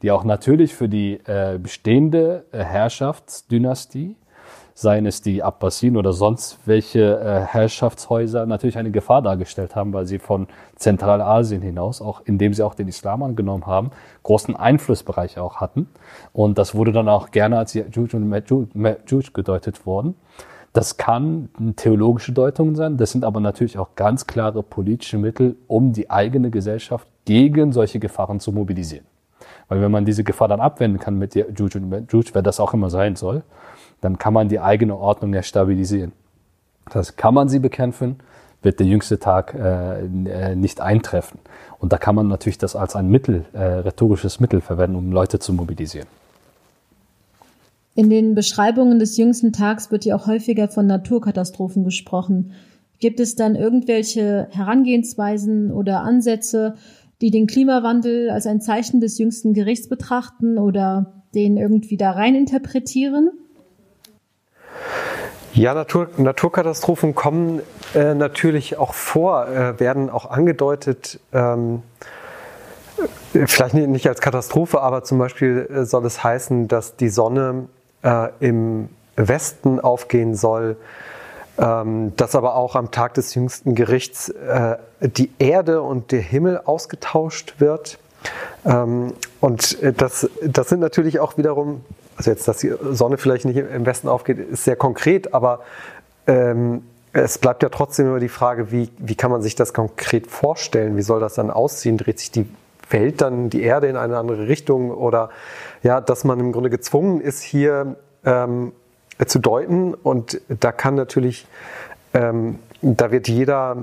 die 0.00 0.10
auch 0.10 0.24
natürlich 0.24 0.74
für 0.74 0.88
die 0.88 1.20
äh, 1.26 1.58
bestehende 1.62 2.46
äh, 2.52 2.64
Herrschaftsdynastie 2.64 4.16
seien 4.80 5.04
es 5.04 5.20
die 5.20 5.42
Abbasiden 5.42 5.98
oder 5.98 6.14
sonst 6.14 6.58
welche 6.64 7.20
äh, 7.20 7.40
Herrschaftshäuser, 7.40 8.46
natürlich 8.46 8.78
eine 8.78 8.90
Gefahr 8.90 9.20
dargestellt 9.20 9.76
haben, 9.76 9.92
weil 9.92 10.06
sie 10.06 10.18
von 10.18 10.46
Zentralasien 10.76 11.60
hinaus, 11.60 12.00
auch 12.00 12.22
indem 12.24 12.54
sie 12.54 12.62
auch 12.62 12.74
den 12.74 12.88
Islam 12.88 13.22
angenommen 13.22 13.66
haben, 13.66 13.90
großen 14.22 14.56
Einflussbereich 14.56 15.38
auch 15.38 15.56
hatten. 15.56 15.86
Und 16.32 16.56
das 16.56 16.74
wurde 16.74 16.92
dann 16.92 17.10
auch 17.10 17.30
gerne 17.30 17.58
als 17.58 17.74
Yajuj 17.74 18.14
und 18.14 18.26
Majuj 18.30 19.32
gedeutet 19.34 19.84
worden. 19.84 20.14
Das 20.72 20.96
kann 20.96 21.50
theologische 21.76 22.32
Deutungen 22.32 22.74
sein, 22.74 22.96
das 22.96 23.10
sind 23.10 23.22
aber 23.22 23.40
natürlich 23.40 23.76
auch 23.76 23.96
ganz 23.96 24.26
klare 24.26 24.62
politische 24.62 25.18
Mittel, 25.18 25.56
um 25.66 25.92
die 25.92 26.08
eigene 26.08 26.50
Gesellschaft 26.50 27.06
gegen 27.26 27.72
solche 27.72 27.98
Gefahren 27.98 28.40
zu 28.40 28.50
mobilisieren. 28.50 29.04
Weil 29.68 29.82
wenn 29.82 29.90
man 29.90 30.06
diese 30.06 30.24
Gefahr 30.24 30.48
dann 30.48 30.60
abwenden 30.60 30.98
kann 30.98 31.18
mit 31.18 31.34
Yajuj 31.34 31.76
und 31.76 31.90
Majuj, 31.90 32.30
wer 32.32 32.40
das 32.40 32.60
auch 32.60 32.72
immer 32.72 32.88
sein 32.88 33.16
soll, 33.16 33.42
dann 34.00 34.18
kann 34.18 34.34
man 34.34 34.48
die 34.48 34.60
eigene 34.60 34.96
Ordnung 34.96 35.34
ja 35.34 35.42
stabilisieren. 35.42 36.12
Das 36.86 36.94
heißt, 36.96 37.16
kann 37.16 37.34
man 37.34 37.48
sie 37.48 37.58
bekämpfen, 37.58 38.16
wird 38.62 38.78
der 38.78 38.86
jüngste 38.86 39.18
Tag 39.18 39.54
äh, 39.54 40.04
äh, 40.04 40.56
nicht 40.56 40.80
eintreffen. 40.80 41.38
Und 41.78 41.92
da 41.92 41.98
kann 41.98 42.14
man 42.14 42.28
natürlich 42.28 42.58
das 42.58 42.76
als 42.76 42.96
ein 42.96 43.08
Mittel, 43.08 43.44
äh, 43.52 43.62
rhetorisches 43.62 44.40
Mittel 44.40 44.60
verwenden, 44.60 44.96
um 44.96 45.12
Leute 45.12 45.38
zu 45.38 45.52
mobilisieren. 45.52 46.08
In 47.94 48.10
den 48.10 48.34
Beschreibungen 48.34 48.98
des 48.98 49.16
jüngsten 49.16 49.52
Tags 49.52 49.90
wird 49.90 50.04
ja 50.04 50.16
auch 50.16 50.26
häufiger 50.26 50.68
von 50.68 50.86
Naturkatastrophen 50.86 51.84
gesprochen. 51.84 52.52
Gibt 52.98 53.18
es 53.18 53.34
dann 53.34 53.56
irgendwelche 53.56 54.48
Herangehensweisen 54.50 55.72
oder 55.72 56.02
Ansätze, 56.02 56.74
die 57.20 57.30
den 57.30 57.46
Klimawandel 57.46 58.30
als 58.30 58.46
ein 58.46 58.60
Zeichen 58.60 59.00
des 59.00 59.18
jüngsten 59.18 59.54
Gerichts 59.54 59.88
betrachten 59.88 60.58
oder 60.58 61.24
den 61.34 61.56
irgendwie 61.56 61.96
da 61.96 62.12
rein 62.12 62.34
interpretieren? 62.34 63.30
Ja, 65.52 65.74
Natur, 65.74 66.08
Naturkatastrophen 66.16 67.14
kommen 67.14 67.60
äh, 67.94 68.14
natürlich 68.14 68.78
auch 68.78 68.94
vor, 68.94 69.48
äh, 69.48 69.80
werden 69.80 70.08
auch 70.08 70.30
angedeutet, 70.30 71.18
ähm, 71.32 71.82
vielleicht 73.32 73.74
nicht 73.74 74.06
als 74.06 74.20
Katastrophe, 74.20 74.80
aber 74.80 75.02
zum 75.02 75.18
Beispiel 75.18 75.68
äh, 75.68 75.84
soll 75.84 76.06
es 76.06 76.22
heißen, 76.22 76.68
dass 76.68 76.96
die 76.96 77.08
Sonne 77.08 77.66
äh, 78.02 78.28
im 78.38 78.90
Westen 79.16 79.80
aufgehen 79.80 80.36
soll, 80.36 80.76
ähm, 81.58 82.12
dass 82.16 82.36
aber 82.36 82.54
auch 82.54 82.76
am 82.76 82.92
Tag 82.92 83.14
des 83.14 83.34
jüngsten 83.34 83.74
Gerichts 83.74 84.28
äh, 84.28 84.76
die 85.00 85.32
Erde 85.40 85.82
und 85.82 86.12
der 86.12 86.20
Himmel 86.20 86.60
ausgetauscht 86.64 87.54
wird. 87.58 87.98
Ähm, 88.64 89.14
und 89.40 89.82
äh, 89.82 89.92
das, 89.92 90.30
das 90.44 90.68
sind 90.68 90.78
natürlich 90.78 91.18
auch 91.18 91.36
wiederum 91.38 91.84
also 92.20 92.32
jetzt, 92.32 92.46
dass 92.48 92.58
die 92.58 92.74
Sonne 92.90 93.16
vielleicht 93.16 93.46
nicht 93.46 93.56
im 93.56 93.86
Westen 93.86 94.06
aufgeht, 94.06 94.38
ist 94.38 94.64
sehr 94.64 94.76
konkret, 94.76 95.32
aber 95.32 95.60
ähm, 96.26 96.82
es 97.14 97.38
bleibt 97.38 97.62
ja 97.62 97.70
trotzdem 97.70 98.08
immer 98.08 98.20
die 98.20 98.28
Frage, 98.28 98.70
wie, 98.70 98.90
wie 98.98 99.14
kann 99.14 99.30
man 99.30 99.40
sich 99.40 99.54
das 99.54 99.72
konkret 99.72 100.26
vorstellen? 100.26 100.98
Wie 100.98 101.02
soll 101.02 101.18
das 101.18 101.32
dann 101.32 101.50
aussehen? 101.50 101.96
Dreht 101.96 102.18
sich 102.18 102.30
die 102.30 102.46
Welt 102.90 103.22
dann, 103.22 103.48
die 103.48 103.62
Erde 103.62 103.86
in 103.86 103.96
eine 103.96 104.18
andere 104.18 104.48
Richtung? 104.48 104.90
Oder 104.90 105.30
ja, 105.82 106.02
dass 106.02 106.24
man 106.24 106.38
im 106.40 106.52
Grunde 106.52 106.68
gezwungen 106.68 107.22
ist, 107.22 107.40
hier 107.40 107.96
ähm, 108.26 108.72
zu 109.26 109.38
deuten. 109.38 109.94
Und 109.94 110.42
da 110.48 110.72
kann 110.72 110.96
natürlich, 110.96 111.46
ähm, 112.12 112.58
da 112.82 113.10
wird 113.10 113.28
jeder 113.28 113.78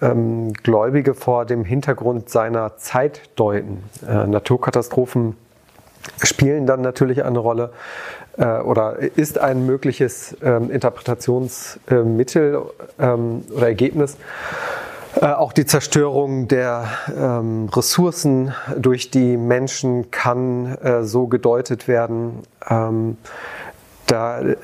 ähm, 0.00 0.52
Gläubige 0.52 1.14
vor 1.14 1.44
dem 1.44 1.64
Hintergrund 1.64 2.30
seiner 2.30 2.76
Zeit 2.76 3.22
deuten. 3.34 3.82
Äh, 4.06 4.28
Naturkatastrophen 4.28 5.34
spielen 6.22 6.66
dann 6.66 6.80
natürlich 6.80 7.24
eine 7.24 7.38
Rolle 7.38 7.70
äh, 8.36 8.58
oder 8.60 8.96
ist 9.16 9.38
ein 9.38 9.66
mögliches 9.66 10.36
ähm, 10.42 10.70
Interpretationsmittel 10.70 12.62
ähm, 12.98 13.44
oder 13.54 13.68
Ergebnis. 13.68 14.16
Äh, 15.20 15.26
auch 15.26 15.52
die 15.52 15.66
Zerstörung 15.66 16.46
der 16.48 16.86
ähm, 17.16 17.68
Ressourcen 17.72 18.54
durch 18.76 19.10
die 19.10 19.36
Menschen 19.36 20.10
kann 20.10 20.76
äh, 20.76 21.02
so 21.02 21.26
gedeutet 21.26 21.88
werden. 21.88 22.44
Ähm, 22.68 23.16
da, 24.06 24.40
äh, 24.40 24.56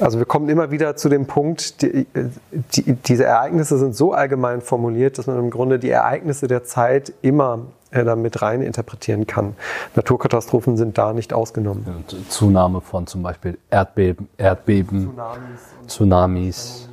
also 0.00 0.18
wir 0.18 0.26
kommen 0.26 0.48
immer 0.48 0.70
wieder 0.70 0.96
zu 0.96 1.08
dem 1.08 1.26
Punkt, 1.26 1.82
die, 1.82 2.06
die, 2.52 2.92
diese 2.94 3.24
Ereignisse 3.24 3.78
sind 3.78 3.94
so 3.94 4.12
allgemein 4.12 4.60
formuliert, 4.60 5.18
dass 5.18 5.26
man 5.26 5.38
im 5.38 5.50
Grunde 5.50 5.78
die 5.78 5.90
Ereignisse 5.90 6.46
der 6.46 6.64
Zeit 6.64 7.12
immer 7.22 7.60
äh, 7.90 8.04
da 8.04 8.16
mit 8.16 8.42
rein 8.42 8.62
interpretieren 8.62 9.26
kann. 9.26 9.54
Naturkatastrophen 9.94 10.76
sind 10.76 10.98
da 10.98 11.12
nicht 11.12 11.32
ausgenommen. 11.32 11.84
Ja, 11.86 12.18
Zunahme 12.28 12.80
von 12.80 13.06
zum 13.06 13.22
Beispiel 13.22 13.58
Erdbeben, 13.70 14.28
Erdbeben 14.36 15.10
Tsunamis. 15.10 15.60
Tsunamis. 15.86 16.88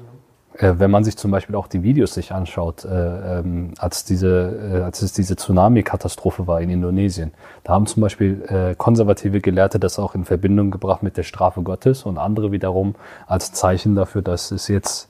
Äh, 0.58 0.76
wenn 0.78 0.90
man 0.92 1.04
sich 1.04 1.18
zum 1.18 1.32
Beispiel 1.32 1.56
auch 1.56 1.68
die 1.68 1.84
Videos 1.84 2.14
sich 2.14 2.32
anschaut, 2.32 2.86
äh, 2.86 3.40
ähm, 3.40 3.74
als, 3.78 4.06
diese, 4.06 4.80
äh, 4.80 4.82
als 4.84 5.02
es 5.02 5.12
diese 5.12 5.36
Tsunami-Katastrophe 5.36 6.48
war 6.48 6.62
in 6.62 6.70
Indonesien, 6.70 7.34
da 7.64 7.74
haben 7.74 7.88
zum 7.88 8.02
Beispiel 8.02 8.44
äh, 8.48 8.76
konservative 8.76 9.42
Gelehrte 9.42 9.80
das 9.80 10.00
auch 10.00 10.16
in 10.16 10.24
Verbindung 10.24 10.72
gebracht 10.72 11.04
mit 11.04 11.18
der 11.18 11.24
Strafe 11.24 11.62
Gottes 11.62 12.04
und 12.04 12.18
andere 12.18 12.52
wiederum 12.52 12.96
als 13.28 13.52
Zeichen 13.52 13.96
dafür, 13.96 14.22
dass 14.22 14.52
es 14.52 14.68
jetzt 14.70 15.10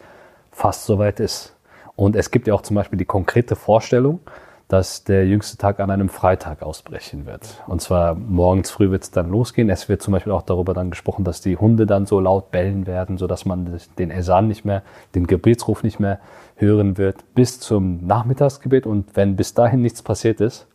fast 0.52 0.86
soweit 0.86 1.20
ist. 1.20 1.54
Und 1.96 2.16
es 2.16 2.32
gibt 2.32 2.48
ja 2.48 2.54
auch 2.54 2.62
zum 2.62 2.76
Beispiel 2.76 2.98
die 2.98 3.06
konkrete 3.06 3.56
Vorstellung, 3.56 4.20
dass 4.68 5.04
der 5.04 5.28
jüngste 5.28 5.58
Tag 5.58 5.80
an 5.80 5.92
einem 5.92 6.10
Freitag 6.10 6.64
ausbrechen 6.64 7.26
wird. 7.28 7.64
Und 7.68 7.82
zwar 7.82 8.16
morgens 8.16 8.72
früh 8.72 8.90
wird 8.90 9.04
es 9.04 9.12
dann 9.12 9.30
losgehen. 9.30 9.70
Es 9.70 9.90
wird 9.90 10.02
zum 10.02 10.12
Beispiel 10.12 10.34
auch 10.34 10.42
darüber 10.42 10.74
dann 10.74 10.90
gesprochen, 10.90 11.24
dass 11.24 11.40
die 11.42 11.58
Hunde 11.58 11.86
dann 11.86 12.08
so 12.08 12.20
laut 12.20 12.50
bellen 12.50 12.88
werden, 12.88 13.18
sodass 13.18 13.46
man 13.46 13.80
den 14.00 14.10
Esan 14.10 14.48
nicht 14.48 14.66
mehr, 14.66 14.82
den 15.14 15.28
Gebetsruf 15.28 15.84
nicht 15.84 16.00
mehr 16.00 16.20
hören 16.56 16.98
wird, 16.98 17.36
bis 17.36 17.60
zum 17.60 18.06
Nachmittagsgebet. 18.08 18.88
Und 18.88 19.16
wenn 19.16 19.36
bis 19.36 19.54
dahin 19.54 19.82
nichts 19.82 20.02
passiert 20.02 20.42
ist, 20.42 20.68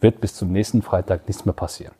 wird 0.00 0.20
bis 0.20 0.34
zum 0.34 0.52
nächsten 0.52 0.82
Freitag 0.82 1.26
nichts 1.26 1.46
mehr 1.46 1.54
passieren. 1.54 1.94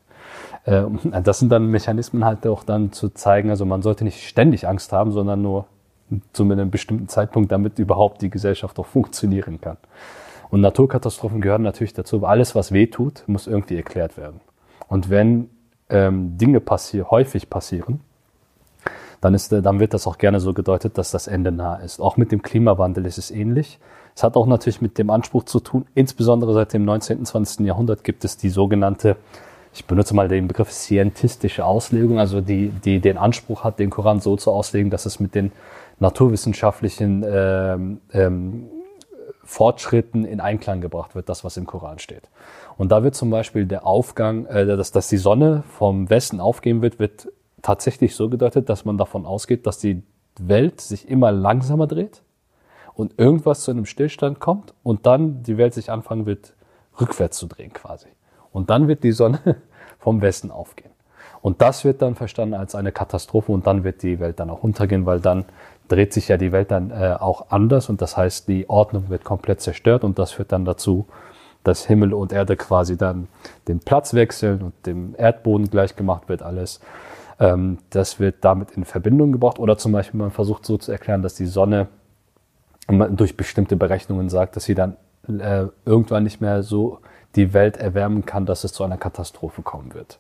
Ähm, 0.67 0.99
das 1.25 1.39
sind 1.39 1.51
dann 1.51 1.67
Mechanismen 1.67 2.25
halt 2.25 2.47
auch 2.47 2.63
dann 2.63 2.93
zu 2.93 3.09
zeigen, 3.09 3.49
also 3.51 3.65
man 3.65 3.83
sollte 3.83 4.05
nicht 4.05 4.27
ständig 4.29 4.69
Angst 4.69 4.93
haben, 4.93 5.13
sondern 5.13 5.41
nur 5.41 5.67
zu 6.33 6.43
einem 6.45 6.71
bestimmten 6.71 7.09
Zeitpunkt, 7.09 7.53
damit 7.53 7.79
überhaupt 7.79 8.23
die 8.23 8.31
Gesellschaft 8.31 8.79
auch 8.79 8.87
funktionieren 8.87 9.61
kann. 9.61 9.77
Und 10.51 10.61
Naturkatastrophen 10.61 11.41
gehören 11.41 11.63
natürlich 11.63 11.93
dazu. 11.93 12.25
Alles, 12.25 12.55
was 12.55 12.73
weh 12.73 12.87
tut, 12.87 13.25
muss 13.27 13.47
irgendwie 13.47 13.77
erklärt 13.77 14.17
werden. 14.17 14.41
Und 14.89 15.11
wenn 15.11 15.51
ähm, 15.91 16.39
Dinge 16.39 16.61
passier 16.61 17.11
häufig 17.11 17.51
passieren, 17.51 18.01
dann, 19.21 19.35
ist, 19.35 19.53
dann 19.53 19.81
wird 19.81 19.95
das 19.95 20.07
auch 20.07 20.19
gerne 20.19 20.41
so 20.41 20.55
gedeutet, 20.55 20.97
dass 20.97 21.11
das 21.11 21.27
Ende 21.27 21.51
nah 21.53 21.77
ist. 21.77 22.01
Auch 22.01 22.17
mit 22.17 22.33
dem 22.33 22.43
Klimawandel 22.43 23.05
ist 23.07 23.19
es 23.19 23.31
ähnlich. 23.31 23.79
Es 24.15 24.23
hat 24.23 24.37
auch 24.37 24.47
natürlich 24.47 24.81
mit 24.81 24.99
dem 24.99 25.11
Anspruch 25.11 25.45
zu 25.45 25.61
tun, 25.61 25.87
insbesondere 25.95 26.53
seit 26.55 26.73
dem 26.73 26.85
19. 26.85 27.19
und 27.19 27.27
20. 27.27 27.67
Jahrhundert 27.67 28.05
gibt 28.05 28.25
es 28.25 28.37
die 28.37 28.49
sogenannte, 28.49 29.17
ich 29.73 29.85
benutze 29.85 30.15
mal 30.15 30.29
den 30.29 30.49
Begriff 30.49 30.73
scientistische 30.73 31.65
Auslegung, 31.65 32.19
also 32.19 32.41
die, 32.41 32.71
die 32.71 33.01
den 33.01 33.19
Anspruch 33.19 33.65
hat, 33.65 33.79
den 33.79 33.91
Koran 33.91 34.21
so 34.21 34.37
zu 34.37 34.51
auslegen, 34.51 34.91
dass 34.91 35.07
es 35.07 35.21
mit 35.21 35.35
den 35.35 35.53
naturwissenschaftlichen 36.01 37.25
ähm, 37.29 38.01
ähm, 38.13 38.67
Fortschritten 39.49 40.27
in 40.27 40.43
Einklang 40.43 40.83
gebracht 40.83 41.15
wird, 41.15 41.31
das, 41.31 41.43
was 41.43 41.57
im 41.57 41.65
Koran 41.65 41.99
steht. 41.99 42.29
Und 42.77 42.93
da 42.93 43.03
wird 43.03 43.15
zum 43.15 43.31
Beispiel 43.31 43.65
der 43.65 43.87
Aufgang, 43.87 44.45
äh, 44.45 44.67
dass, 44.67 44.93
dass 44.93 45.09
die 45.09 45.17
Sonne 45.17 45.65
vom 45.79 46.11
Westen 46.11 46.39
aufgehen 46.39 46.83
wird, 46.83 46.99
wird 46.99 47.33
tatsächlich 47.63 48.15
so 48.15 48.29
gedeutet, 48.29 48.69
dass 48.69 48.85
man 48.85 48.99
davon 48.99 49.25
ausgeht, 49.25 49.67
dass 49.67 49.79
die 49.79 50.03
Welt 50.39 50.83
sich 50.83 51.09
immer 51.09 51.33
langsamer 51.33 51.87
dreht 51.87 52.21
und 52.93 53.19
irgendwas 53.19 53.63
zu 53.63 53.71
einem 53.71 53.87
Stillstand 53.87 54.39
kommt 54.39 54.75
und 54.83 55.07
dann 55.07 55.43
die 55.43 55.57
Welt 55.57 55.73
sich 55.73 55.91
anfangen 55.91 56.27
wird, 56.27 56.53
rückwärts 57.01 57.39
zu 57.39 57.47
drehen 57.47 57.73
quasi. 57.73 58.09
Und 58.53 58.69
dann 58.69 58.87
wird 58.87 59.03
die 59.03 59.13
Sonne 59.13 59.57
vom 59.99 60.21
Westen 60.21 60.51
aufgehen. 60.51 60.91
Und 61.41 61.63
das 61.63 61.85
wird 61.85 62.03
dann 62.03 62.17
verstanden 62.17 62.55
als 62.55 62.75
eine 62.75 62.93
Katastrophe 62.93 63.51
und 63.51 63.67
dann 63.67 63.83
wird 63.83 64.03
die 64.03 64.21
Welt 64.21 64.41
dann 64.41 64.51
auch 64.51 64.63
untergehen, 64.63 65.07
weil 65.07 65.21
dann 65.21 65.47
dreht 65.89 66.13
sich 66.13 66.29
ja 66.29 66.37
die 66.37 66.53
Welt 66.53 66.71
dann 66.71 66.91
äh, 66.91 67.17
auch 67.19 67.51
anders 67.51 67.89
und 67.89 68.01
das 68.03 68.17
heißt, 68.17 68.49
die 68.49 68.69
Ordnung 68.69 69.09
wird 69.09 69.25
komplett 69.25 69.61
zerstört 69.61 70.05
und 70.05 70.19
das 70.19 70.33
führt 70.33 70.53
dann 70.53 70.65
dazu, 70.65 71.07
dass 71.65 71.87
Himmel 71.87 72.15
und 72.15 72.33
Erde 72.33 72.57
quasi 72.57 72.97
dann 72.97 73.29
den 73.67 73.81
Platz 73.81 74.15
wechseln 74.15 74.63
und 74.63 74.87
dem 74.87 75.15
Erdboden 75.19 75.71
gleichgemacht 75.71 76.29
wird 76.29 76.43
alles. 76.43 76.81
Ähm, 77.41 77.79
das 77.91 78.21
wird 78.21 78.37
damit 78.43 78.73
in 78.73 78.85
Verbindung 78.85 79.33
gebracht 79.33 79.59
oder 79.59 79.79
zum 79.79 79.93
Beispiel 79.93 80.19
man 80.19 80.31
versucht 80.31 80.65
so 80.65 80.79
zu 80.79 80.93
erklären, 80.93 81.23
dass 81.23 81.35
die 81.35 81.47
Sonne 81.47 81.89
durch 82.89 83.37
bestimmte 83.37 83.77
Berechnungen 83.77 84.31
sagt, 84.31 84.57
dass 84.57 84.65
sie 84.65 84.75
dann 84.75 84.97
äh, 85.29 85.67
irgendwann 85.85 86.25
nicht 86.25 86.41
mehr 86.41 86.63
so 86.63 87.01
die 87.37 87.53
Welt 87.53 87.77
erwärmen 87.77 88.25
kann, 88.25 88.47
dass 88.47 88.65
es 88.65 88.73
zu 88.73 88.83
einer 88.83 88.97
Katastrophe 88.97 89.63
kommen 89.63 89.93
wird. 89.93 90.19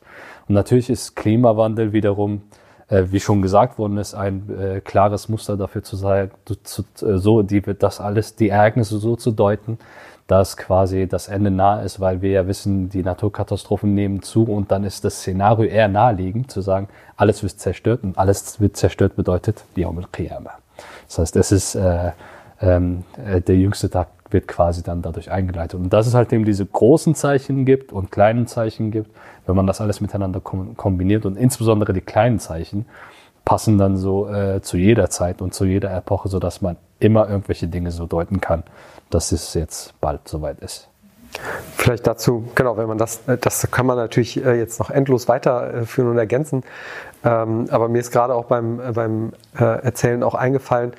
Und 0.48 0.54
natürlich 0.54 0.90
ist 0.90 1.16
Klimawandel 1.16 1.92
wiederum, 1.92 2.42
äh, 2.88 3.04
wie 3.10 3.20
schon 3.20 3.42
gesagt 3.42 3.78
worden 3.78 3.98
ist, 3.98 4.14
ein 4.14 4.48
äh, 4.58 4.80
klares 4.80 5.28
Muster 5.28 5.56
dafür 5.56 5.82
zu 5.82 5.96
sein, 5.96 6.30
zu, 6.64 6.82
äh, 7.02 7.18
so 7.18 7.42
die 7.42 7.64
wird 7.66 7.82
das 7.82 8.00
alles, 8.00 8.36
die 8.36 8.48
Ereignisse 8.48 8.98
so 8.98 9.16
zu 9.16 9.30
deuten, 9.30 9.78
dass 10.26 10.58
quasi 10.58 11.06
das 11.08 11.28
Ende 11.28 11.50
nahe 11.50 11.84
ist, 11.84 12.00
weil 12.00 12.20
wir 12.20 12.30
ja 12.30 12.46
wissen, 12.46 12.90
die 12.90 13.02
Naturkatastrophen 13.02 13.94
nehmen 13.94 14.22
zu 14.22 14.44
und 14.44 14.70
dann 14.70 14.84
ist 14.84 15.04
das 15.04 15.20
Szenario 15.20 15.64
eher 15.64 15.88
naheliegend 15.88 16.50
zu 16.50 16.60
sagen, 16.60 16.88
alles 17.16 17.42
wird 17.42 17.58
zerstört 17.58 18.04
und 18.04 18.18
alles 18.18 18.60
wird 18.60 18.76
zerstört 18.76 19.16
bedeutet 19.16 19.64
die 19.74 19.86
al-Qiyamah. 19.86 20.58
Das 21.06 21.18
heißt, 21.18 21.36
es 21.36 21.50
ist 21.50 21.74
äh, 21.74 22.12
ähm, 22.60 23.04
äh, 23.24 23.40
der 23.40 23.56
jüngste 23.56 23.88
Tag 23.88 24.08
wird 24.30 24.48
quasi 24.48 24.82
dann 24.82 25.02
dadurch 25.02 25.30
eingeleitet. 25.30 25.78
Und 25.80 25.92
dass 25.92 26.06
es 26.06 26.14
halt 26.14 26.32
eben 26.32 26.44
diese 26.44 26.66
großen 26.66 27.14
Zeichen 27.14 27.64
gibt 27.64 27.92
und 27.92 28.10
kleinen 28.10 28.46
Zeichen 28.46 28.90
gibt, 28.90 29.10
wenn 29.46 29.56
man 29.56 29.66
das 29.66 29.80
alles 29.80 30.00
miteinander 30.00 30.40
kombiniert 30.40 31.24
und 31.26 31.36
insbesondere 31.36 31.92
die 31.92 32.00
kleinen 32.00 32.38
Zeichen 32.38 32.86
passen 33.44 33.78
dann 33.78 33.96
so 33.96 34.28
äh, 34.28 34.60
zu 34.60 34.76
jeder 34.76 35.08
Zeit 35.08 35.40
und 35.40 35.54
zu 35.54 35.64
jeder 35.64 35.96
Epoche, 35.96 36.28
so 36.28 36.38
dass 36.38 36.60
man 36.60 36.76
immer 37.00 37.28
irgendwelche 37.28 37.66
Dinge 37.66 37.90
so 37.90 38.04
deuten 38.06 38.42
kann, 38.42 38.62
dass 39.08 39.32
es 39.32 39.54
jetzt 39.54 39.98
bald 40.00 40.28
soweit 40.28 40.60
ist. 40.60 40.88
Vielleicht 41.76 42.06
dazu, 42.06 42.44
genau, 42.54 42.76
wenn 42.76 42.88
man 42.88 42.98
das, 42.98 43.26
äh, 43.26 43.38
das 43.38 43.70
kann 43.70 43.86
man 43.86 43.96
natürlich 43.96 44.44
äh, 44.44 44.58
jetzt 44.58 44.78
noch 44.78 44.90
endlos 44.90 45.28
weiterführen 45.28 46.10
und 46.10 46.18
ergänzen. 46.18 46.62
Ähm, 47.24 47.66
aber 47.70 47.88
mir 47.88 48.00
ist 48.00 48.10
gerade 48.10 48.34
auch 48.34 48.46
beim, 48.46 48.80
äh, 48.80 48.92
beim 48.92 49.32
Erzählen 49.54 50.22
auch 50.22 50.34
eingefallen, 50.34 50.92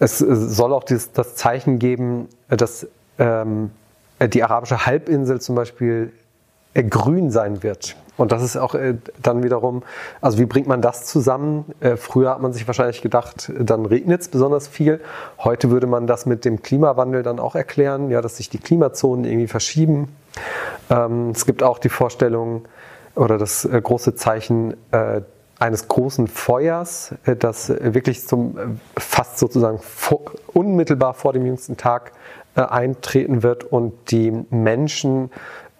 es 0.00 0.18
soll 0.18 0.72
auch 0.72 0.84
das, 0.84 1.12
das 1.12 1.36
Zeichen 1.36 1.78
geben, 1.78 2.28
dass 2.56 2.86
ähm, 3.18 3.70
die 4.20 4.42
arabische 4.42 4.86
Halbinsel 4.86 5.40
zum 5.40 5.54
Beispiel 5.54 6.12
grün 6.74 7.30
sein 7.30 7.62
wird. 7.62 7.96
Und 8.16 8.30
das 8.30 8.42
ist 8.42 8.56
auch 8.56 8.74
äh, 8.74 8.94
dann 9.22 9.42
wiederum, 9.42 9.82
also 10.20 10.38
wie 10.38 10.46
bringt 10.46 10.68
man 10.68 10.80
das 10.80 11.04
zusammen? 11.04 11.64
Äh, 11.80 11.96
früher 11.96 12.30
hat 12.30 12.40
man 12.40 12.52
sich 12.52 12.66
wahrscheinlich 12.66 13.02
gedacht, 13.02 13.52
dann 13.58 13.86
regnet 13.86 14.20
es 14.20 14.28
besonders 14.28 14.68
viel. 14.68 15.00
Heute 15.38 15.70
würde 15.70 15.86
man 15.86 16.06
das 16.06 16.26
mit 16.26 16.44
dem 16.44 16.62
Klimawandel 16.62 17.22
dann 17.22 17.40
auch 17.40 17.56
erklären, 17.56 18.10
ja, 18.10 18.20
dass 18.20 18.36
sich 18.36 18.48
die 18.48 18.58
Klimazonen 18.58 19.24
irgendwie 19.24 19.48
verschieben. 19.48 20.14
Ähm, 20.90 21.30
es 21.30 21.44
gibt 21.44 21.62
auch 21.62 21.78
die 21.78 21.88
Vorstellung 21.88 22.66
oder 23.16 23.36
das 23.36 23.64
äh, 23.64 23.80
große 23.80 24.14
Zeichen 24.14 24.74
äh, 24.92 25.22
eines 25.58 25.88
großen 25.88 26.28
Feuers, 26.28 27.14
äh, 27.24 27.34
das 27.34 27.68
wirklich 27.68 28.26
zum 28.26 28.58
äh, 28.58 29.00
fast 29.00 29.38
sozusagen 29.38 29.80
vor, 29.80 30.20
unmittelbar 30.52 31.14
vor 31.14 31.32
dem 31.32 31.46
jüngsten 31.46 31.76
Tag 31.76 32.12
eintreten 32.62 33.42
wird 33.42 33.64
und 33.64 33.92
die 34.10 34.30
Menschen 34.50 35.30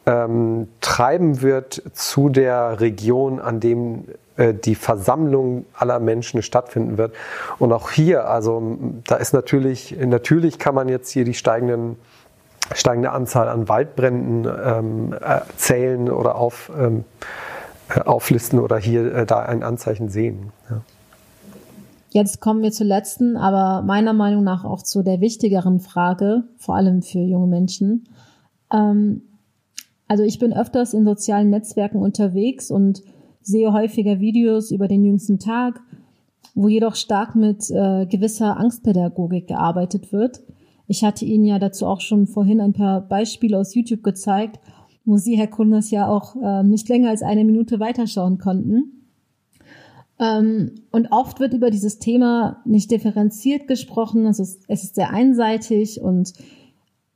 ähm, 0.07 0.69
treiben 0.81 1.41
wird 1.41 1.83
zu 1.93 2.29
der 2.29 2.81
Region, 2.81 3.41
an 3.41 3.61
dem 3.61 4.05
äh, 4.37 4.53
die 4.53 4.75
Versammlung 4.75 5.65
aller 5.75 6.01
Menschen 6.01 6.43
stattfinden 6.43 6.99
wird. 6.99 7.15
Und 7.59 7.73
auch 7.73 7.91
hier, 7.91 8.29
also 8.29 8.79
da 9.07 9.17
ist 9.17 9.33
natürlich, 9.33 9.97
natürlich 9.99 10.59
kann 10.59 10.75
man 10.75 10.89
jetzt 10.89 11.11
hier 11.11 11.25
die 11.25 11.35
steigenden 11.35 11.97
steigende 12.73 13.11
Anzahl 13.11 13.49
an 13.49 13.69
Waldbränden 13.69 14.51
ähm, 14.65 15.15
zählen 15.57 16.11
oder 16.11 16.37
auf, 16.37 16.71
ähm, 16.79 17.05
äh, 17.95 18.01
auflisten 18.01 18.59
oder 18.59 18.79
hier 18.79 19.15
äh, 19.15 19.27
da 19.27 19.41
ein 19.41 19.63
Anzeichen 19.63 20.09
sehen. 20.09 20.53
Ja. 20.71 20.81
Jetzt 22.15 22.41
kommen 22.41 22.63
wir 22.63 22.71
zur 22.71 22.87
letzten, 22.87 23.37
aber 23.37 23.83
meiner 23.83 24.13
Meinung 24.13 24.45
nach 24.45 24.65
auch 24.65 24.85
zu 24.85 25.03
der 25.03 25.21
wichtigeren 25.21 25.81
Frage, 25.81 26.45
vor 26.59 26.77
allem 26.77 27.03
für 27.03 27.19
junge 27.19 27.49
Menschen. 27.49 28.05
Ähm, 28.73 29.23
also 30.07 30.23
ich 30.23 30.39
bin 30.39 30.53
öfters 30.53 30.95
in 30.95 31.05
sozialen 31.05 31.51
Netzwerken 31.51 31.99
unterwegs 31.99 32.71
und 32.71 33.03
sehe 33.43 33.73
häufiger 33.73 34.21
Videos 34.21 34.71
über 34.71 34.87
den 34.87 35.05
jüngsten 35.05 35.41
Tag, 35.41 35.81
wo 36.55 36.69
jedoch 36.69 36.95
stark 36.95 37.35
mit 37.35 37.69
äh, 37.73 38.07
gewisser 38.07 38.59
Angstpädagogik 38.59 39.49
gearbeitet 39.49 40.13
wird. 40.13 40.41
Ich 40.87 41.03
hatte 41.03 41.25
Ihnen 41.25 41.45
ja 41.45 41.59
dazu 41.59 41.85
auch 41.85 42.01
schon 42.01 42.29
vorhin 42.29 42.61
ein 42.61 42.75
paar 42.75 43.01
Beispiele 43.01 43.59
aus 43.59 43.75
YouTube 43.75 44.05
gezeigt, 44.05 44.61
wo 45.05 45.17
Sie, 45.17 45.37
Herr 45.37 45.49
Kundes, 45.49 45.91
ja 45.91 46.07
auch 46.07 46.37
äh, 46.41 46.63
nicht 46.63 46.89
länger 46.89 47.09
als 47.09 47.23
eine 47.23 47.45
Minute 47.45 47.81
weiterschauen 47.81 48.39
konnten. 48.39 49.04
Ähm, 50.19 50.73
und 50.91 51.09
oft 51.11 51.41
wird 51.41 51.55
über 51.55 51.71
dieses 51.71 51.99
Thema 51.99 52.63
nicht 52.65 52.91
differenziert 52.91 53.67
gesprochen. 53.67 54.27
Es 54.27 54.39
ist, 54.39 54.65
es 54.69 54.85
ist 54.85 54.95
sehr 54.95 55.11
einseitig 55.11 56.01
und 56.01 56.33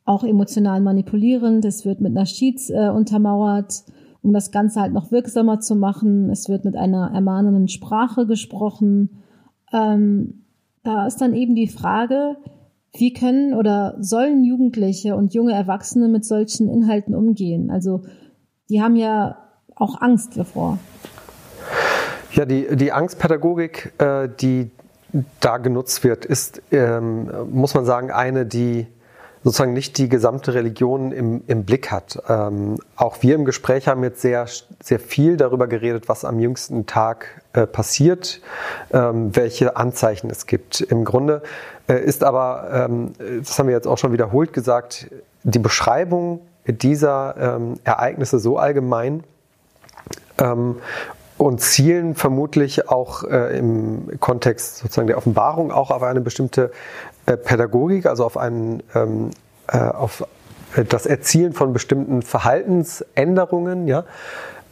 auch 0.05 0.25
emotional 0.25 0.81
manipulierend. 0.81 1.65
Es 1.65 1.85
wird 1.85 2.01
mit 2.01 2.17
einer 2.17 2.25
Cheats 2.25 2.71
äh, 2.71 2.89
untermauert, 2.89 3.85
um 4.23 4.33
das 4.33 4.51
Ganze 4.51 4.81
halt 4.81 4.93
noch 4.93 5.13
wirksamer 5.13 5.61
zu 5.61 5.77
machen. 5.77 6.31
Es 6.31 6.49
wird 6.49 6.65
mit 6.65 6.77
einer 6.77 7.11
ermahnenden 7.13 7.69
Sprache 7.69 8.27
gesprochen. 8.27 9.23
Ähm, 9.73 10.45
da 10.83 11.07
ist 11.07 11.21
dann 11.21 11.35
eben 11.35 11.55
die 11.55 11.69
Frage, 11.69 12.37
wie 12.97 13.13
können 13.13 13.55
oder 13.55 13.97
sollen 14.01 14.45
Jugendliche 14.45 15.15
und 15.15 15.35
junge 15.35 15.53
Erwachsene 15.53 16.09
mit 16.09 16.25
solchen 16.25 16.69
Inhalten 16.69 17.15
umgehen? 17.15 17.71
Also 17.71 18.03
die 18.71 18.83
haben 18.83 18.97
ja 18.97 19.37
auch 19.77 20.01
Angst 20.01 20.37
davor. 20.37 20.79
Ja, 22.39 22.45
die, 22.45 22.77
die 22.77 22.93
Angstpädagogik, 22.93 23.95
äh, 23.99 24.29
die 24.29 24.71
da 25.41 25.57
genutzt 25.57 26.05
wird, 26.05 26.25
ist, 26.25 26.63
ähm, 26.71 27.29
muss 27.51 27.75
man 27.75 27.85
sagen, 27.85 28.13
eine, 28.13 28.47
die 28.47 28.87
sozusagen 29.43 29.73
nicht 29.73 29.99
die 29.99 30.09
gesamte 30.09 30.55
Religion 30.55 31.11
im, 31.11 31.43
im 31.49 31.65
Blick 31.65 31.91
hat. 31.91 32.23
Ähm, 32.29 32.77
auch 32.95 33.23
wir 33.23 33.35
im 33.35 33.45
Gespräch 33.45 33.89
haben 33.89 34.05
jetzt 34.05 34.21
sehr, 34.21 34.47
sehr 34.81 35.01
viel 35.01 35.37
darüber 35.37 35.67
geredet, 35.67 36.09
was 36.09 36.25
am 36.25 36.39
jüngsten 36.39 36.87
Tag 36.87 37.43
äh, 37.55 37.67
passiert, 37.67 38.41
ähm, 38.93 39.35
welche 39.35 39.77
Anzeichen 39.77 40.31
es 40.31 40.47
gibt. 40.47 40.81
Im 40.81 41.05
Grunde 41.05 41.43
äh, 41.89 42.01
ist 42.01 42.23
aber, 42.23 42.69
ähm, 42.73 43.15
das 43.41 43.59
haben 43.59 43.67
wir 43.67 43.75
jetzt 43.75 43.89
auch 43.89 43.99
schon 43.99 44.13
wiederholt 44.13 44.53
gesagt, 44.53 45.09
die 45.43 45.59
Beschreibung 45.59 46.43
dieser 46.69 47.35
ähm, 47.57 47.81
Ereignisse 47.83 48.39
so 48.39 48.59
allgemein 48.59 49.25
ähm, 50.39 50.77
und 51.39 51.61
zielen 51.61 52.17
vermutlich 52.17 52.89
auch 52.89 53.23
äh, 53.25 53.57
im 53.57 54.09
Kontext 54.21 54.79
sozusagen 54.79 55.07
der 55.07 55.17
Offenbarung 55.17 55.71
auch 55.71 55.91
auf 55.91 56.03
eine 56.03 56.21
bestimmte 56.21 56.73
äh, 57.27 57.37
Pädagogik, 57.37 58.07
also 58.07 58.25
auf, 58.25 58.37
einen, 58.37 58.83
ähm, 58.95 59.31
äh, 59.69 59.79
auf 59.79 60.27
äh, 60.77 60.85
das 60.85 61.07
Erzielen 61.07 61.53
von 61.53 61.73
bestimmten 61.73 62.23
Verhaltensänderungen, 62.23 63.87
ja. 63.87 64.05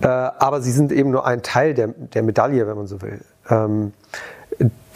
Äh, 0.00 0.08
aber 0.08 0.60
sie 0.60 0.72
sind 0.72 0.92
eben 0.92 1.10
nur 1.10 1.24
ein 1.24 1.42
Teil 1.42 1.72
der, 1.72 1.88
der 1.88 2.22
Medaille, 2.22 2.66
wenn 2.66 2.76
man 2.76 2.86
so 2.86 3.00
will. 3.00 3.20
Ähm, 3.48 3.92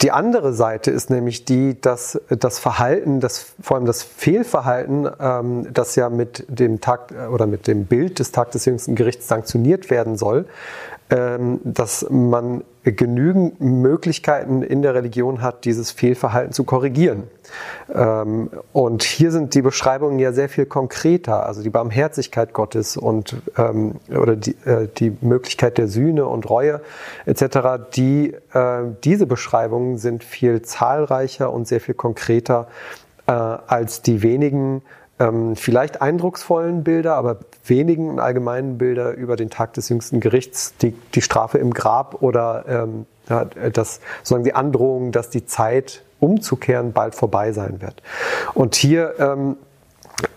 die 0.01 0.11
andere 0.11 0.53
Seite 0.53 0.89
ist 0.91 1.09
nämlich 1.09 1.45
die, 1.45 1.79
dass 1.79 2.19
das 2.29 2.57
Verhalten, 2.57 3.19
das, 3.19 3.53
vor 3.61 3.77
allem 3.77 3.85
das 3.85 4.01
Fehlverhalten, 4.01 5.07
ähm, 5.19 5.67
das 5.71 5.95
ja 5.95 6.09
mit 6.09 6.45
dem 6.49 6.81
Tag 6.81 7.13
oder 7.31 7.45
mit 7.45 7.67
dem 7.67 7.85
Bild 7.85 8.19
des 8.19 8.31
Tag 8.31 8.51
des 8.51 8.65
jüngsten 8.65 8.95
Gerichts 8.95 9.27
sanktioniert 9.27 9.89
werden 9.89 10.17
soll, 10.17 10.45
dass 11.11 12.07
man 12.09 12.63
genügend 12.83 13.61
Möglichkeiten 13.61 14.63
in 14.63 14.81
der 14.81 14.95
Religion 14.95 15.41
hat, 15.41 15.65
dieses 15.65 15.91
Fehlverhalten 15.91 16.51
zu 16.51 16.63
korrigieren. 16.63 17.23
Ähm, 17.93 18.49
und 18.73 19.03
hier 19.03 19.31
sind 19.31 19.53
die 19.53 19.61
Beschreibungen 19.61 20.17
ja 20.17 20.31
sehr 20.31 20.49
viel 20.49 20.65
konkreter, 20.65 21.45
also 21.45 21.61
die 21.61 21.69
Barmherzigkeit 21.69 22.53
Gottes 22.53 22.97
und 22.97 23.35
ähm, 23.57 23.95
oder 24.09 24.35
die, 24.35 24.55
äh, 24.65 24.87
die 24.97 25.15
Möglichkeit 25.21 25.77
der 25.77 25.87
Sühne 25.87 26.25
und 26.25 26.49
Reue 26.49 26.81
etc. 27.25 27.59
Die 27.93 28.33
äh, 28.53 28.83
diese 29.03 29.27
Beschreibungen 29.27 29.97
sind 29.97 30.23
viel 30.23 30.61
zahlreicher 30.61 31.53
und 31.53 31.67
sehr 31.67 31.81
viel 31.81 31.95
konkreter 31.95 32.67
äh, 33.27 33.31
als 33.31 34.01
die 34.01 34.23
wenigen 34.23 34.81
ähm, 35.21 35.55
vielleicht 35.55 36.01
eindrucksvollen 36.01 36.83
Bilder, 36.83 37.15
aber 37.15 37.37
wenigen 37.65 38.19
allgemeinen 38.19 38.77
Bilder 38.77 39.13
über 39.13 39.35
den 39.35 39.49
Tag 39.49 39.73
des 39.73 39.89
jüngsten 39.89 40.19
Gerichts, 40.19 40.73
die, 40.81 40.93
die 41.13 41.21
Strafe 41.21 41.59
im 41.59 41.73
Grab 41.73 42.21
oder 42.21 42.65
ähm, 42.67 43.05
das, 43.73 44.01
sozusagen 44.23 44.43
die 44.43 44.55
Androhung, 44.55 45.11
dass 45.11 45.29
die 45.29 45.45
Zeit 45.45 46.03
umzukehren 46.19 46.91
bald 46.91 47.15
vorbei 47.15 47.51
sein 47.51 47.81
wird. 47.81 48.01
Und 48.53 48.75
hier 48.75 49.13
ähm, 49.19 49.57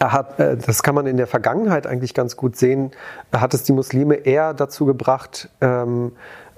hat, 0.00 0.38
äh, 0.38 0.56
das 0.56 0.82
kann 0.82 0.94
man 0.94 1.06
in 1.06 1.16
der 1.16 1.26
Vergangenheit 1.26 1.86
eigentlich 1.86 2.14
ganz 2.14 2.36
gut 2.36 2.56
sehen, 2.56 2.92
hat 3.32 3.54
es 3.54 3.62
die 3.64 3.72
Muslime 3.72 4.14
eher 4.16 4.52
dazu 4.52 4.84
gebracht, 4.84 5.48
ähm, 5.60 6.12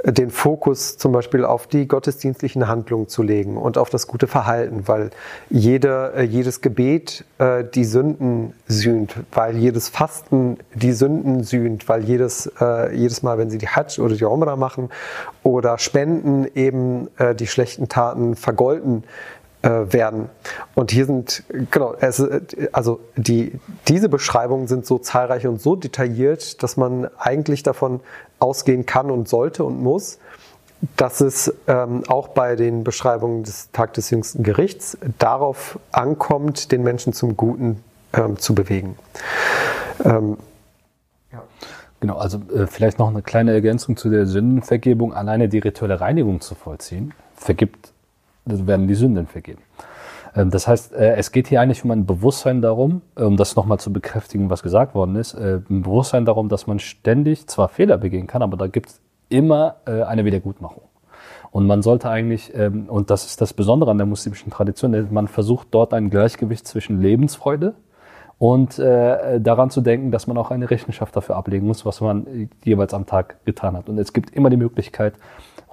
den 0.05 0.31
Fokus 0.31 0.99
zum 0.99 1.13
Beispiel 1.13 1.45
auf 1.45 1.67
die 1.67 1.89
gottesdienstlichen 1.89 2.69
Handlungen 2.69 3.09
zu 3.09 3.23
legen 3.23 3.57
und 3.57 3.79
auf 3.79 3.91
das 3.91 4.07
gute 4.07 4.27
Verhalten, 4.27 4.87
weil 4.87 5.11
jede, 5.51 6.13
äh, 6.17 6.23
jedes 6.23 6.61
Gebet 6.61 7.25
äh, 7.39 7.65
die 7.65 7.85
Sünden 7.85 8.53
sühnt, 8.69 9.15
weil 9.33 9.57
jedes 9.57 9.89
Fasten 9.89 10.59
die 10.75 10.93
Sünden 10.93 11.43
sühnt, 11.45 11.89
weil 11.89 12.05
jedes, 12.05 12.51
äh, 12.61 12.95
jedes 12.95 13.23
Mal, 13.23 13.39
wenn 13.39 13.51
sie 13.51 13.59
die 13.59 13.69
Hajj 13.69 14.01
oder 14.01 14.15
die 14.15 14.25
Umrah 14.25 14.57
machen 14.57 14.91
oder 15.43 15.79
spenden, 15.79 16.47
eben 16.55 17.09
äh, 17.19 17.35
die 17.35 17.47
schlechten 17.47 17.89
Taten 17.89 18.37
vergolten 18.37 19.05
äh, 19.63 19.93
werden. 19.93 20.29
Und 20.75 20.91
hier 20.91 21.07
sind, 21.07 21.43
genau, 21.71 21.95
es, 21.99 22.23
also 22.73 23.01
die, 23.17 23.59
diese 23.89 24.09
Beschreibungen 24.09 24.69
sind 24.69 24.87
so 24.87 24.99
zahlreich 24.99 25.47
und 25.47 25.61
so 25.61 25.75
detailliert, 25.75 26.63
dass 26.63 26.77
man 26.77 27.09
eigentlich 27.19 27.63
davon 27.63 28.01
ausgehen 28.39 28.87
kann 28.87 29.11
und 29.11 29.29
sollte 29.29 29.65
und 29.65 29.83
muss, 29.83 30.19
dass 30.97 31.21
es 31.21 31.53
ähm, 31.67 32.03
auch 32.07 32.29
bei 32.29 32.57
den 32.57 32.85
Beschreibungen 32.85 33.43
des 33.43 33.71
Tag 33.73 33.95
des 33.95 34.11
jüngsten 34.11 34.43
Gerichts 34.43 34.99
darauf 35.19 35.79
ankommt, 35.91 36.71
den 36.73 36.83
Menschen 36.83 37.13
zum 37.13 37.37
Guten 37.37 37.83
ähm, 38.13 38.39
zu 38.39 38.55
bewegen. 38.55 38.97
Ähm, 40.05 40.37
ja. 41.33 41.43
Genau, 42.01 42.17
also 42.19 42.41
äh, 42.55 42.67
vielleicht 42.67 42.99
noch 42.99 43.09
eine 43.09 43.23
kleine 43.23 43.53
Ergänzung 43.53 43.97
zu 43.97 44.11
der 44.11 44.27
Sündenvergebung. 44.27 45.15
Alleine 45.15 45.49
die 45.49 45.59
rituelle 45.59 46.01
Reinigung 46.01 46.41
zu 46.41 46.55
vollziehen, 46.55 47.15
vergibt, 47.35 47.93
werden 48.45 48.87
die 48.87 48.95
Sünden 48.95 49.27
vergeben. 49.27 49.63
Ähm, 50.37 50.51
das 50.51 50.69
heißt, 50.69 50.93
äh, 50.93 51.17
es 51.17 51.33
geht 51.33 51.49
hier 51.49 51.61
eigentlich 51.61 51.85
um 51.85 51.91
ein 51.91 52.07
Bewusstsein 52.07 52.63
darum, 52.63 53.03
um 53.17 53.37
das 53.37 53.57
nochmal 53.57 53.81
zu 53.81 53.93
bekräftigen, 53.93 54.51
was 54.51 54.63
gesagt 54.63 54.95
worden 54.95 55.17
ist, 55.17 55.35
äh, 55.35 55.61
ein 55.69 55.83
Bewusstsein 55.83 56.25
darum, 56.25 56.49
dass 56.49 56.67
man 56.67 56.79
ständig 56.79 57.49
zwar 57.49 57.69
Fehler 57.69 57.99
begehen 57.99 58.27
kann, 58.27 58.43
aber 58.43 58.57
da 58.57 58.67
gibt 58.67 58.91
es 58.91 59.01
immer 59.29 59.77
äh, 59.87 60.03
eine 60.03 60.25
Wiedergutmachung. 60.25 60.83
Und 61.51 61.67
man 61.67 61.81
sollte 61.83 62.11
eigentlich, 62.11 62.55
ähm, 62.55 62.89
und 62.89 63.09
das 63.09 63.25
ist 63.25 63.41
das 63.41 63.55
Besondere 63.55 63.91
an 63.91 63.97
der 63.97 64.07
muslimischen 64.07 64.53
Tradition, 64.53 65.09
man 65.11 65.27
versucht 65.27 65.69
dort 65.71 65.95
ein 65.95 66.11
Gleichgewicht 66.11 66.67
zwischen 66.67 67.01
Lebensfreude 67.01 67.75
und 68.39 68.79
daran 68.79 69.71
zu 69.71 69.81
denken, 69.81 70.11
dass 70.11 70.27
man 70.27 70.37
auch 70.37 70.51
eine 70.51 70.71
Rechenschaft 70.71 71.17
dafür 71.17 71.37
ablegen 71.37 71.67
muss, 71.67 71.87
was 71.87 72.03
man 72.03 72.51
jeweils 72.63 72.93
am 72.93 73.07
Tag 73.07 73.43
getan 73.47 73.79
hat. 73.79 73.89
Und 73.89 73.97
es 73.97 74.13
gibt 74.13 74.29
immer 74.35 74.51
die 74.51 74.59
Möglichkeit, 74.59 75.15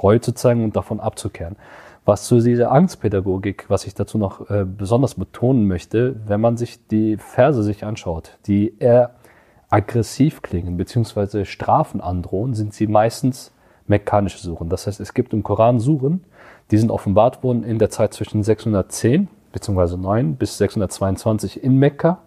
Reue 0.01 0.21
zu 0.21 0.33
zeigen 0.33 0.63
und 0.63 0.77
davon 0.77 1.01
abzukehren. 1.01 1.57
Was 2.05 2.25
zu 2.25 2.41
dieser 2.41 2.71
Angstpädagogik, 2.71 3.69
was 3.69 3.85
ich 3.85 3.93
dazu 3.93 4.17
noch 4.17 4.49
äh, 4.49 4.65
besonders 4.65 5.15
betonen 5.15 5.67
möchte, 5.67 6.15
wenn 6.27 6.41
man 6.41 6.57
sich 6.57 6.85
die 6.87 7.15
Verse 7.17 7.63
sich 7.63 7.85
anschaut, 7.85 8.37
die 8.45 8.77
eher 8.77 9.11
aggressiv 9.69 10.41
klingen, 10.41 10.75
beziehungsweise 10.75 11.45
Strafen 11.45 12.01
androhen, 12.01 12.53
sind 12.55 12.73
sie 12.73 12.87
meistens 12.87 13.53
mekkanische 13.87 14.39
Suren. 14.39 14.67
Das 14.67 14.85
heißt, 14.85 14.99
es 14.99 15.13
gibt 15.13 15.33
im 15.33 15.43
Koran 15.43 15.79
Suren, 15.79 16.25
die 16.71 16.77
sind 16.77 16.91
offenbart 16.91 17.41
worden 17.41 17.63
in 17.63 17.79
der 17.79 17.89
Zeit 17.89 18.13
zwischen 18.13 18.43
610 18.43 19.29
bzw. 19.53 19.95
9 19.95 20.35
bis 20.35 20.57
622 20.57 21.63
in 21.63 21.77
Mekka 21.77 22.19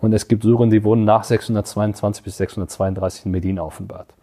und 0.00 0.12
es 0.12 0.28
gibt 0.28 0.44
Suren, 0.44 0.70
die 0.70 0.84
wurden 0.84 1.04
nach 1.04 1.24
622 1.24 2.22
bis 2.22 2.36
632 2.36 3.26
in 3.26 3.32
Medina 3.32 3.62
offenbart. 3.62 4.14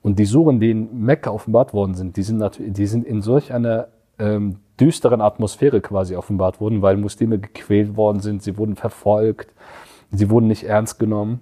Und 0.00 0.18
die 0.20 0.26
Suren, 0.26 0.60
die 0.60 0.70
in 0.70 1.04
Mekka 1.04 1.30
offenbart 1.30 1.74
worden 1.74 1.94
sind, 1.94 2.16
die 2.16 2.22
sind, 2.22 2.42
die 2.58 2.86
sind 2.86 3.04
in 3.04 3.20
solch 3.20 3.52
einer 3.52 3.88
ähm, 4.18 4.56
düsteren 4.80 5.20
Atmosphäre 5.20 5.80
quasi 5.80 6.16
offenbart 6.16 6.60
worden, 6.60 6.82
weil 6.82 6.96
Muslime 6.96 7.38
gequält 7.38 7.96
worden 7.96 8.20
sind, 8.20 8.42
sie 8.42 8.56
wurden 8.56 8.76
verfolgt, 8.76 9.52
sie 10.10 10.30
wurden 10.30 10.46
nicht 10.46 10.64
ernst 10.64 10.98
genommen. 10.98 11.40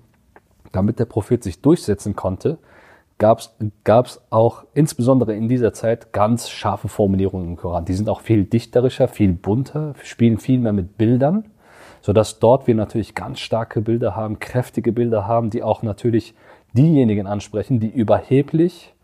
Damit 0.73 0.99
der 0.99 1.05
Prophet 1.07 1.43
sich 1.43 1.63
durchsetzen 1.63 2.17
konnte, 2.17 2.59
gab 3.19 3.41
es 4.07 4.21
auch 4.31 4.65
insbesondere 4.75 5.35
in 5.35 5.49
dieser 5.49 5.73
Zeit 5.73 6.13
ganz 6.13 6.51
scharfe 6.51 6.89
Formulierungen 6.89 7.49
im 7.49 7.57
Koran. 7.57 7.87
Die 7.87 7.95
sind 7.95 8.09
auch 8.09 8.21
viel 8.21 8.45
dichterischer, 8.45 9.09
viel 9.09 9.33
bunter, 9.33 9.95
spielen 10.03 10.39
viel 10.39 10.59
mehr 10.59 10.73
mit 10.73 10.99
Bildern 10.99 11.45
sodass 12.07 12.39
dort 12.39 12.69
wir 12.69 12.77
natürlich 12.77 13.17
ganz 13.17 13.41
starke 13.41 13.81
Bilder 13.81 14.15
haben, 14.15 14.39
kräftige 14.39 14.93
Bilder 14.93 15.27
haben, 15.27 15.51
die 15.51 15.65
auch 15.65 15.83
natürlich 15.83 16.37
diejenigen 16.73 17.27
ansprechen, 17.27 17.81
die 17.81 17.91
überheblich 17.91 18.95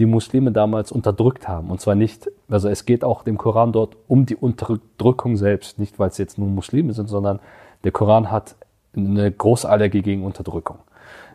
die 0.00 0.06
Muslime 0.06 0.50
damals 0.50 0.90
unterdrückt 0.90 1.46
haben. 1.46 1.70
Und 1.70 1.80
zwar 1.80 1.94
nicht, 1.94 2.30
also 2.48 2.68
es 2.68 2.86
geht 2.86 3.04
auch 3.04 3.22
dem 3.22 3.38
Koran 3.38 3.72
dort 3.72 3.96
um 4.08 4.26
die 4.26 4.34
Unterdrückung 4.34 5.36
selbst, 5.36 5.78
nicht 5.78 5.98
weil 5.98 6.08
es 6.08 6.18
jetzt 6.18 6.38
nur 6.38 6.48
Muslime 6.48 6.92
sind, 6.94 7.08
sondern 7.08 7.38
der 7.84 7.92
Koran 7.92 8.30
hat 8.30 8.56
eine 8.96 9.30
große 9.30 9.68
Allergie 9.68 10.02
gegen 10.02 10.24
Unterdrückung. 10.24 10.78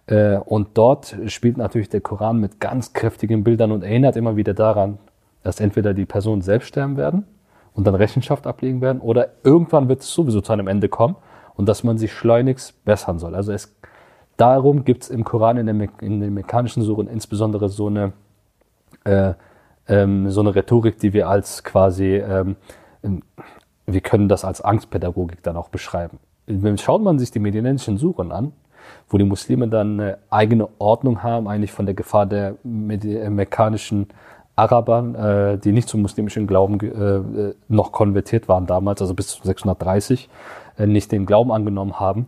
Äh, 0.07 0.37
und 0.37 0.69
dort 0.73 1.15
spielt 1.27 1.57
natürlich 1.57 1.89
der 1.89 2.01
Koran 2.01 2.39
mit 2.39 2.59
ganz 2.59 2.93
kräftigen 2.93 3.43
Bildern 3.43 3.71
und 3.71 3.83
erinnert 3.83 4.15
immer 4.15 4.35
wieder 4.35 4.53
daran, 4.53 4.97
dass 5.43 5.59
entweder 5.59 5.93
die 5.93 6.05
Personen 6.05 6.41
selbst 6.41 6.67
sterben 6.67 6.97
werden 6.97 7.25
und 7.73 7.85
dann 7.85 7.95
Rechenschaft 7.95 8.47
ablegen 8.47 8.81
werden 8.81 8.99
oder 8.99 9.29
irgendwann 9.43 9.87
wird 9.89 10.01
es 10.01 10.11
sowieso 10.11 10.41
zu 10.41 10.53
einem 10.53 10.67
Ende 10.67 10.89
kommen 10.89 11.15
und 11.55 11.69
dass 11.69 11.83
man 11.83 11.97
sich 11.97 12.11
schleunigst 12.11 12.83
bessern 12.83 13.19
soll. 13.19 13.35
Also 13.35 13.51
es, 13.51 13.75
darum 14.37 14.85
gibt 14.85 15.03
es 15.03 15.09
im 15.09 15.23
Koran 15.23 15.57
in, 15.57 15.65
der, 15.67 15.89
in 16.01 16.19
den 16.19 16.33
mechanischen 16.33 16.83
Suren 16.83 17.07
insbesondere 17.07 17.69
so 17.69 17.87
eine, 17.87 18.13
äh, 19.05 19.33
ähm, 19.87 20.29
so 20.29 20.41
eine 20.41 20.55
Rhetorik, 20.55 20.99
die 20.99 21.13
wir 21.13 21.29
als 21.29 21.63
quasi, 21.63 22.17
ähm, 22.17 22.55
wir 23.85 24.01
können 24.01 24.27
das 24.27 24.43
als 24.43 24.61
Angstpädagogik 24.61 25.43
dann 25.43 25.57
auch 25.57 25.69
beschreiben. 25.69 26.19
Schaut 26.77 27.01
man 27.01 27.17
sich 27.19 27.31
die 27.31 27.39
medianischen 27.39 27.97
Suren 27.97 28.31
an, 28.31 28.51
wo 29.09 29.17
die 29.17 29.23
Muslime 29.23 29.67
dann 29.67 29.99
eine 29.99 30.17
eigene 30.29 30.67
Ordnung 30.79 31.23
haben, 31.23 31.47
eigentlich 31.47 31.71
von 31.71 31.85
der 31.85 31.95
Gefahr 31.95 32.25
der 32.25 32.55
mechanischen 32.63 34.07
Arabern, 34.55 35.15
äh, 35.15 35.57
die 35.57 35.71
nicht 35.71 35.89
zum 35.89 36.01
muslimischen 36.01 36.47
Glauben 36.47 36.79
äh, 36.79 37.53
noch 37.67 37.91
konvertiert 37.91 38.47
waren 38.47 38.65
damals, 38.65 39.01
also 39.01 39.13
bis 39.13 39.33
630, 39.43 40.29
äh, 40.77 40.87
nicht 40.87 41.11
den 41.11 41.25
Glauben 41.25 41.51
angenommen 41.51 41.99
haben, 41.99 42.27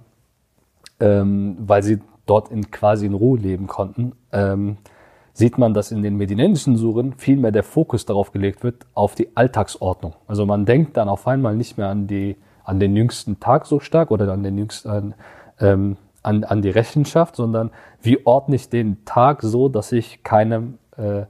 ähm, 1.00 1.56
weil 1.60 1.84
sie 1.84 2.00
dort 2.26 2.52
in 2.52 2.70
quasi 2.70 3.06
in 3.06 3.14
Ruhe 3.14 3.40
leben 3.40 3.68
konnten, 3.68 4.12
ähm, 4.34 4.78
sieht 5.38 5.60
man, 5.60 5.76
dass 5.76 5.92
in 5.92 6.02
den 6.02 6.16
medinensischen 6.16 6.78
Suren 6.78 7.14
viel 7.14 7.38
mehr 7.38 7.52
der 7.52 7.64
Fokus 7.64 8.06
darauf 8.06 8.32
gelegt 8.32 8.64
wird, 8.64 8.88
auf 8.96 9.14
die 9.14 9.36
Alltagsordnung. 9.36 10.14
Also 10.28 10.48
man 10.48 10.66
denkt 10.66 10.98
dann 10.98 11.10
auf 11.10 11.28
einmal 11.28 11.56
nicht 11.56 11.78
mehr 11.78 11.90
an 11.90 12.08
die, 12.08 12.38
an 12.64 12.80
den 12.80 12.96
jüngsten 12.96 13.40
Tag 13.40 13.68
so 13.68 13.80
stark 13.80 14.10
oder 14.10 14.32
an 14.34 14.42
den 14.42 14.58
jüngsten, 14.58 14.90
an, 14.90 15.14
ähm, 15.60 15.98
an, 16.24 16.44
an 16.44 16.64
die 16.64 16.72
Rechenschaft, 16.72 17.36
sondern 17.36 17.70
wie 18.02 18.26
ordne 18.26 18.56
ich 18.56 18.70
den 18.70 19.06
Tag 19.06 19.44
so, 19.44 19.70
dass 19.70 19.92
ich 19.92 20.24
keinem 20.24 20.80
äh, 20.98 21.26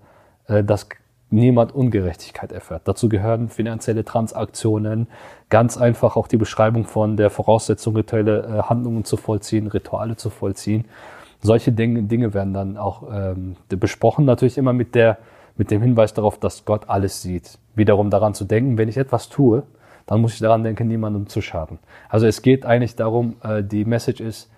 äh, 0.48 0.64
dass 0.64 0.88
niemand 1.30 1.76
Ungerechtigkeit 1.76 2.54
erfährt. 2.54 2.84
Dazu 2.86 3.10
gehören 3.10 3.50
finanzielle 3.50 4.06
Transaktionen, 4.06 5.08
ganz 5.50 5.78
einfach 5.78 6.16
auch 6.16 6.30
die 6.30 6.38
Beschreibung 6.38 6.86
von 6.86 7.18
der 7.18 7.30
Voraussetzung, 7.30 7.98
rituelle 7.98 8.44
äh, 8.44 8.62
Handlungen 8.64 9.04
zu 9.04 9.18
vollziehen, 9.18 9.68
Rituale 9.68 10.16
zu 10.16 10.30
vollziehen. 10.30 10.86
Solche 11.48 11.72
Dinge, 11.72 12.04
Dinge 12.04 12.34
werden 12.34 12.54
dann 12.54 12.78
auch 12.78 13.04
ähm, 13.12 13.56
besprochen, 13.70 14.26
natürlich 14.26 14.58
immer 14.58 14.74
mit, 14.74 14.96
der, 14.96 15.18
mit 15.56 15.72
dem 15.72 15.82
Hinweis 15.82 16.14
darauf, 16.14 16.38
dass 16.38 16.66
Gott 16.66 16.90
alles 16.90 17.22
sieht. 17.22 17.58
Wiederum 17.76 18.10
daran 18.10 18.34
zu 18.34 18.46
denken, 18.46 18.78
wenn 18.78 18.90
ich 18.90 18.98
etwas 18.98 19.30
tue, 19.30 19.64
dann 20.06 20.22
muss 20.22 20.34
ich 20.34 20.40
daran 20.40 20.64
denken, 20.64 20.88
niemandem 20.88 21.28
zu 21.28 21.42
schaden. 21.42 21.80
Also 22.10 22.28
es 22.28 22.42
geht 22.42 22.66
eigentlich 22.66 22.96
darum, 22.96 23.36
äh, 23.44 23.64
die 23.64 23.86
Message 23.86 24.22
ist, 24.22 24.52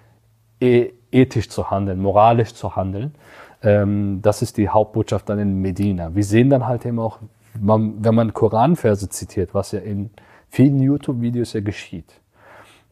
e 0.59 0.91
ethisch 1.11 1.49
zu 1.49 1.71
handeln, 1.71 1.99
moralisch 1.99 2.53
zu 2.53 2.75
handeln 2.75 3.13
ähm, 3.61 4.19
das 4.21 4.41
ist 4.41 4.57
die 4.57 4.69
Hauptbotschaft 4.69 5.27
dann 5.29 5.39
in 5.39 5.61
Medina. 5.61 6.15
Wir 6.15 6.23
sehen 6.23 6.49
dann 6.49 6.65
halt 6.65 6.85
eben 6.85 6.99
auch, 6.99 7.19
man, 7.59 8.03
wenn 8.03 8.15
man 8.15 8.33
Koranverse 8.33 9.09
zitiert, 9.09 9.53
was 9.53 9.71
ja 9.71 9.79
in 9.79 10.11
vielen 10.49 10.79
YouTube-Videos 10.79 11.53
ja 11.53 11.61
geschieht, 11.61 12.21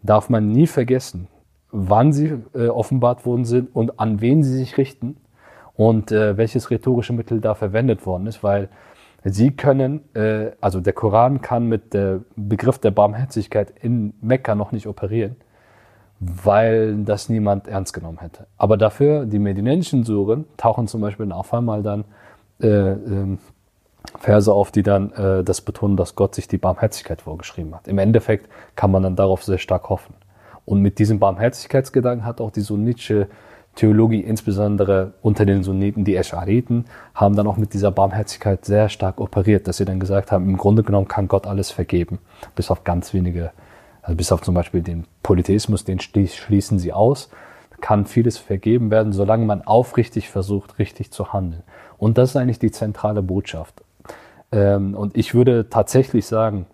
darf 0.03 0.29
man 0.29 0.51
nie 0.51 0.67
vergessen, 0.67 1.27
wann 1.71 2.13
sie 2.13 2.33
äh, 2.53 2.67
offenbart 2.67 3.25
worden 3.25 3.45
sind 3.45 3.75
und 3.75 3.99
an 3.99 4.21
wen 4.21 4.43
sie 4.43 4.55
sich 4.57 4.77
richten 4.77 5.17
und 5.75 6.11
äh, 6.11 6.37
welches 6.37 6.71
rhetorische 6.71 7.13
Mittel 7.13 7.41
da 7.41 7.55
verwendet 7.55 8.05
worden 8.05 8.27
ist, 8.27 8.43
weil 8.43 8.69
sie 9.23 9.51
können, 9.51 10.01
äh, 10.15 10.51
also 10.61 10.79
der 10.79 10.93
Koran 10.93 11.41
kann 11.41 11.67
mit 11.67 11.93
dem 11.93 12.25
Begriff 12.35 12.79
der 12.79 12.91
Barmherzigkeit 12.91 13.73
in 13.81 14.13
Mekka 14.21 14.55
noch 14.55 14.71
nicht 14.71 14.87
operieren 14.87 15.35
weil 16.19 17.03
das 17.03 17.29
niemand 17.29 17.67
ernst 17.67 17.93
genommen 17.93 18.19
hätte. 18.19 18.47
Aber 18.57 18.77
dafür, 18.77 19.25
die 19.25 19.39
medinensischen 19.39 20.03
Suren 20.03 20.45
tauchen 20.57 20.87
zum 20.87 21.01
Beispiel 21.01 21.31
auf 21.31 21.53
einmal 21.53 21.83
dann 21.83 22.05
äh, 22.61 22.67
äh, 22.67 23.37
Verse 24.19 24.51
auf, 24.51 24.71
die 24.71 24.83
dann 24.83 25.11
äh, 25.13 25.43
das 25.43 25.61
betonen, 25.61 25.97
dass 25.97 26.15
Gott 26.15 26.33
sich 26.33 26.47
die 26.47 26.57
Barmherzigkeit 26.57 27.21
vorgeschrieben 27.21 27.75
hat. 27.75 27.87
Im 27.87 27.97
Endeffekt 27.97 28.49
kann 28.75 28.89
man 28.89 29.03
dann 29.03 29.15
darauf 29.15 29.43
sehr 29.43 29.57
stark 29.57 29.89
hoffen. 29.89 30.15
Und 30.67 30.83
mit 30.83 30.99
diesem 30.99 31.17
Barmherzigkeitsgedanken 31.17 32.27
hat 32.27 32.41
auch 32.41 32.51
die 32.51 32.61
sunnitische 32.61 33.27
Theologie, 33.73 34.21
insbesondere 34.21 35.13
unter 35.23 35.45
den 35.45 35.63
Sunniten, 35.63 36.03
die 36.03 36.15
Eschariten, 36.15 36.85
haben 37.15 37.35
dann 37.35 37.47
auch 37.47 37.57
mit 37.57 37.73
dieser 37.73 37.89
Barmherzigkeit 37.89 38.65
sehr 38.65 38.89
stark 38.89 39.19
operiert, 39.19 39.67
dass 39.67 39.77
sie 39.77 39.85
dann 39.85 39.99
gesagt 39.99 40.31
haben, 40.31 40.47
im 40.47 40.57
Grunde 40.57 40.83
genommen 40.83 41.07
kann 41.07 41.27
Gott 41.27 41.47
alles 41.47 41.71
vergeben, 41.71 42.19
bis 42.55 42.69
auf 42.69 42.83
ganz 42.83 43.13
wenige 43.13 43.51
also 44.07 44.15
bis 44.15 44.31
auf 44.31 44.41
zum 44.41 44.55
Beispiel 44.55 44.81
den 44.81 45.03
Polytheismus, 45.21 45.83
den 45.83 45.99
schließen 45.99 46.79
sie 46.79 46.93
aus, 46.93 47.29
kann 47.81 48.05
vieles 48.05 48.37
vergeben 48.37 48.89
werden, 48.89 49.11
solange 49.11 49.45
man 49.45 49.61
aufrichtig 49.63 50.29
versucht, 50.29 50.79
richtig 50.79 51.11
zu 51.11 51.33
handeln. 51.33 51.63
Und 51.97 52.17
das 52.17 52.29
ist 52.29 52.35
eigentlich 52.37 52.57
die 52.57 52.71
zentrale 52.71 53.21
Botschaft. 53.21 53.83
Ähm, 54.53 54.95
und 54.95 55.17
ich 55.17 55.33
würde 55.33 55.69
tatsächlich 55.69 56.25
sagen, 56.25 56.67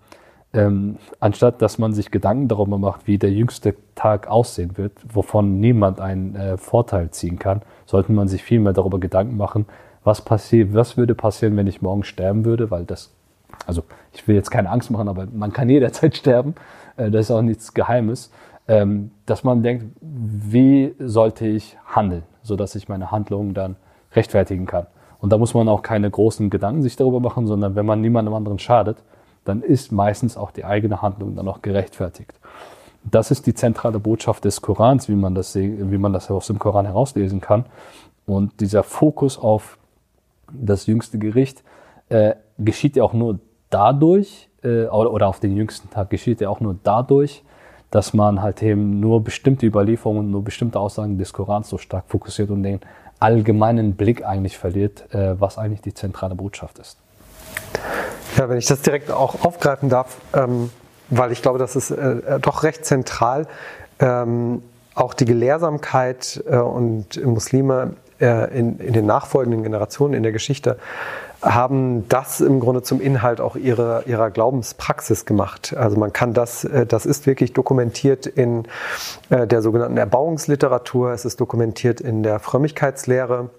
ähm, 0.53 0.97
anstatt 1.19 1.61
dass 1.61 1.77
man 1.77 1.93
sich 1.93 2.11
Gedanken 2.11 2.47
darüber 2.47 2.77
macht, 2.77 3.07
wie 3.07 3.17
der 3.17 3.31
jüngste 3.31 3.75
Tag 3.95 4.27
aussehen 4.27 4.77
wird, 4.77 4.93
wovon 5.13 5.59
niemand 5.59 5.99
einen 5.99 6.35
äh, 6.35 6.57
Vorteil 6.57 7.09
ziehen 7.11 7.39
kann, 7.39 7.61
sollte 7.85 8.11
man 8.11 8.27
sich 8.27 8.43
viel 8.43 8.59
mehr 8.59 8.73
darüber 8.73 8.99
Gedanken 8.99 9.37
machen, 9.37 9.65
was 10.03 10.21
passiert, 10.21 10.73
was 10.73 10.97
würde 10.97 11.15
passieren, 11.15 11.57
wenn 11.57 11.67
ich 11.67 11.81
morgen 11.81 12.03
sterben 12.03 12.45
würde, 12.45 12.71
weil 12.71 12.85
das 12.85 13.11
also 13.67 13.83
ich 14.13 14.27
will 14.27 14.35
jetzt 14.35 14.51
keine 14.51 14.69
Angst 14.69 14.91
machen, 14.91 15.07
aber 15.07 15.27
man 15.31 15.53
kann 15.53 15.69
jederzeit 15.69 16.15
sterben. 16.17 16.55
Äh, 16.97 17.11
das 17.11 17.25
ist 17.25 17.31
auch 17.31 17.41
nichts 17.41 17.73
Geheimes. 17.73 18.31
Ähm, 18.65 19.11
dass 19.25 19.43
man 19.43 19.61
denkt, 19.61 19.85
wie 19.99 20.95
sollte 20.99 21.45
ich 21.45 21.77
handeln, 21.85 22.23
sodass 22.43 22.75
ich 22.75 22.87
meine 22.87 23.11
Handlungen 23.11 23.53
dann 23.53 23.75
rechtfertigen 24.13 24.65
kann. 24.65 24.85
Und 25.19 25.33
da 25.33 25.37
muss 25.37 25.53
man 25.53 25.67
auch 25.67 25.81
keine 25.81 26.09
großen 26.09 26.49
Gedanken 26.49 26.81
sich 26.81 26.95
darüber 26.95 27.19
machen, 27.19 27.45
sondern 27.45 27.75
wenn 27.75 27.85
man 27.85 27.99
niemandem 27.99 28.33
anderen 28.33 28.59
schadet, 28.59 29.03
dann 29.45 29.61
ist 29.61 29.91
meistens 29.91 30.37
auch 30.37 30.51
die 30.51 30.65
eigene 30.65 31.01
Handlung 31.01 31.35
dann 31.35 31.47
auch 31.47 31.61
gerechtfertigt. 31.61 32.33
Das 33.03 33.31
ist 33.31 33.45
die 33.47 33.53
zentrale 33.53 33.99
Botschaft 33.99 34.45
des 34.45 34.61
Korans, 34.61 35.09
wie 35.09 35.15
man 35.15 35.35
das, 35.35 35.55
wie 35.55 35.97
man 35.97 36.13
das 36.13 36.31
aus 36.31 36.47
dem 36.47 36.59
Koran 36.59 36.85
herauslesen 36.85 37.41
kann. 37.41 37.65
Und 38.25 38.61
dieser 38.61 38.83
Fokus 38.83 39.37
auf 39.37 39.77
das 40.51 40.85
jüngste 40.85 41.17
Gericht 41.17 41.63
äh, 42.09 42.35
geschieht 42.57 42.95
ja 42.95 43.03
auch 43.03 43.13
nur 43.13 43.39
dadurch, 43.69 44.49
äh, 44.63 44.85
oder 44.85 45.27
auf 45.27 45.39
den 45.39 45.57
jüngsten 45.57 45.89
Tag 45.89 46.09
geschieht 46.09 46.39
ja 46.39 46.49
auch 46.49 46.61
nur 46.61 46.77
dadurch, 46.83 47.43
dass 47.91 48.13
man 48.13 48.41
halt 48.41 48.63
eben 48.63 48.99
nur 48.99 49.23
bestimmte 49.23 49.65
Überlieferungen, 49.65 50.31
nur 50.31 50.43
bestimmte 50.43 50.79
Aussagen 50.79 51.17
des 51.17 51.33
Korans 51.33 51.69
so 51.69 51.77
stark 51.77 52.05
fokussiert 52.07 52.49
und 52.49 52.63
den 52.63 52.79
allgemeinen 53.19 53.95
Blick 53.95 54.25
eigentlich 54.25 54.57
verliert, 54.57 55.13
äh, 55.13 55.39
was 55.39 55.57
eigentlich 55.57 55.81
die 55.81 55.93
zentrale 55.93 56.35
Botschaft 56.35 56.79
ist. 56.79 56.97
Ja, 58.37 58.49
wenn 58.49 58.57
ich 58.57 58.65
das 58.65 58.81
direkt 58.81 59.11
auch 59.11 59.45
aufgreifen 59.45 59.89
darf, 59.89 60.17
ähm, 60.33 60.71
weil 61.09 61.31
ich 61.31 61.41
glaube, 61.41 61.59
das 61.59 61.75
ist 61.75 61.91
äh, 61.91 62.39
doch 62.39 62.63
recht 62.63 62.85
zentral. 62.85 63.47
Ähm, 63.99 64.63
auch 64.95 65.13
die 65.13 65.25
Gelehrsamkeit 65.25 66.43
äh, 66.47 66.57
und 66.57 67.23
Muslime 67.25 67.93
äh, 68.19 68.57
in, 68.57 68.79
in, 68.79 68.93
den 68.93 69.05
nachfolgenden 69.05 69.63
Generationen 69.63 70.13
in 70.13 70.23
der 70.23 70.31
Geschichte 70.31 70.77
haben 71.41 72.07
das 72.07 72.39
im 72.39 72.59
Grunde 72.59 72.83
zum 72.83 73.01
Inhalt 73.01 73.41
auch 73.41 73.55
ihrer, 73.55 74.07
ihrer 74.07 74.31
Glaubenspraxis 74.31 75.25
gemacht. 75.25 75.75
Also 75.75 75.97
man 75.97 76.13
kann 76.13 76.33
das, 76.33 76.63
äh, 76.63 76.85
das 76.85 77.05
ist 77.05 77.27
wirklich 77.27 77.53
dokumentiert 77.53 78.25
in 78.25 78.65
äh, 79.29 79.45
der 79.45 79.61
sogenannten 79.61 79.97
Erbauungsliteratur, 79.97 81.11
es 81.11 81.25
ist 81.25 81.41
dokumentiert 81.41 82.01
in 82.01 82.23
der 82.23 82.39
Frömmigkeitslehre 82.39 83.49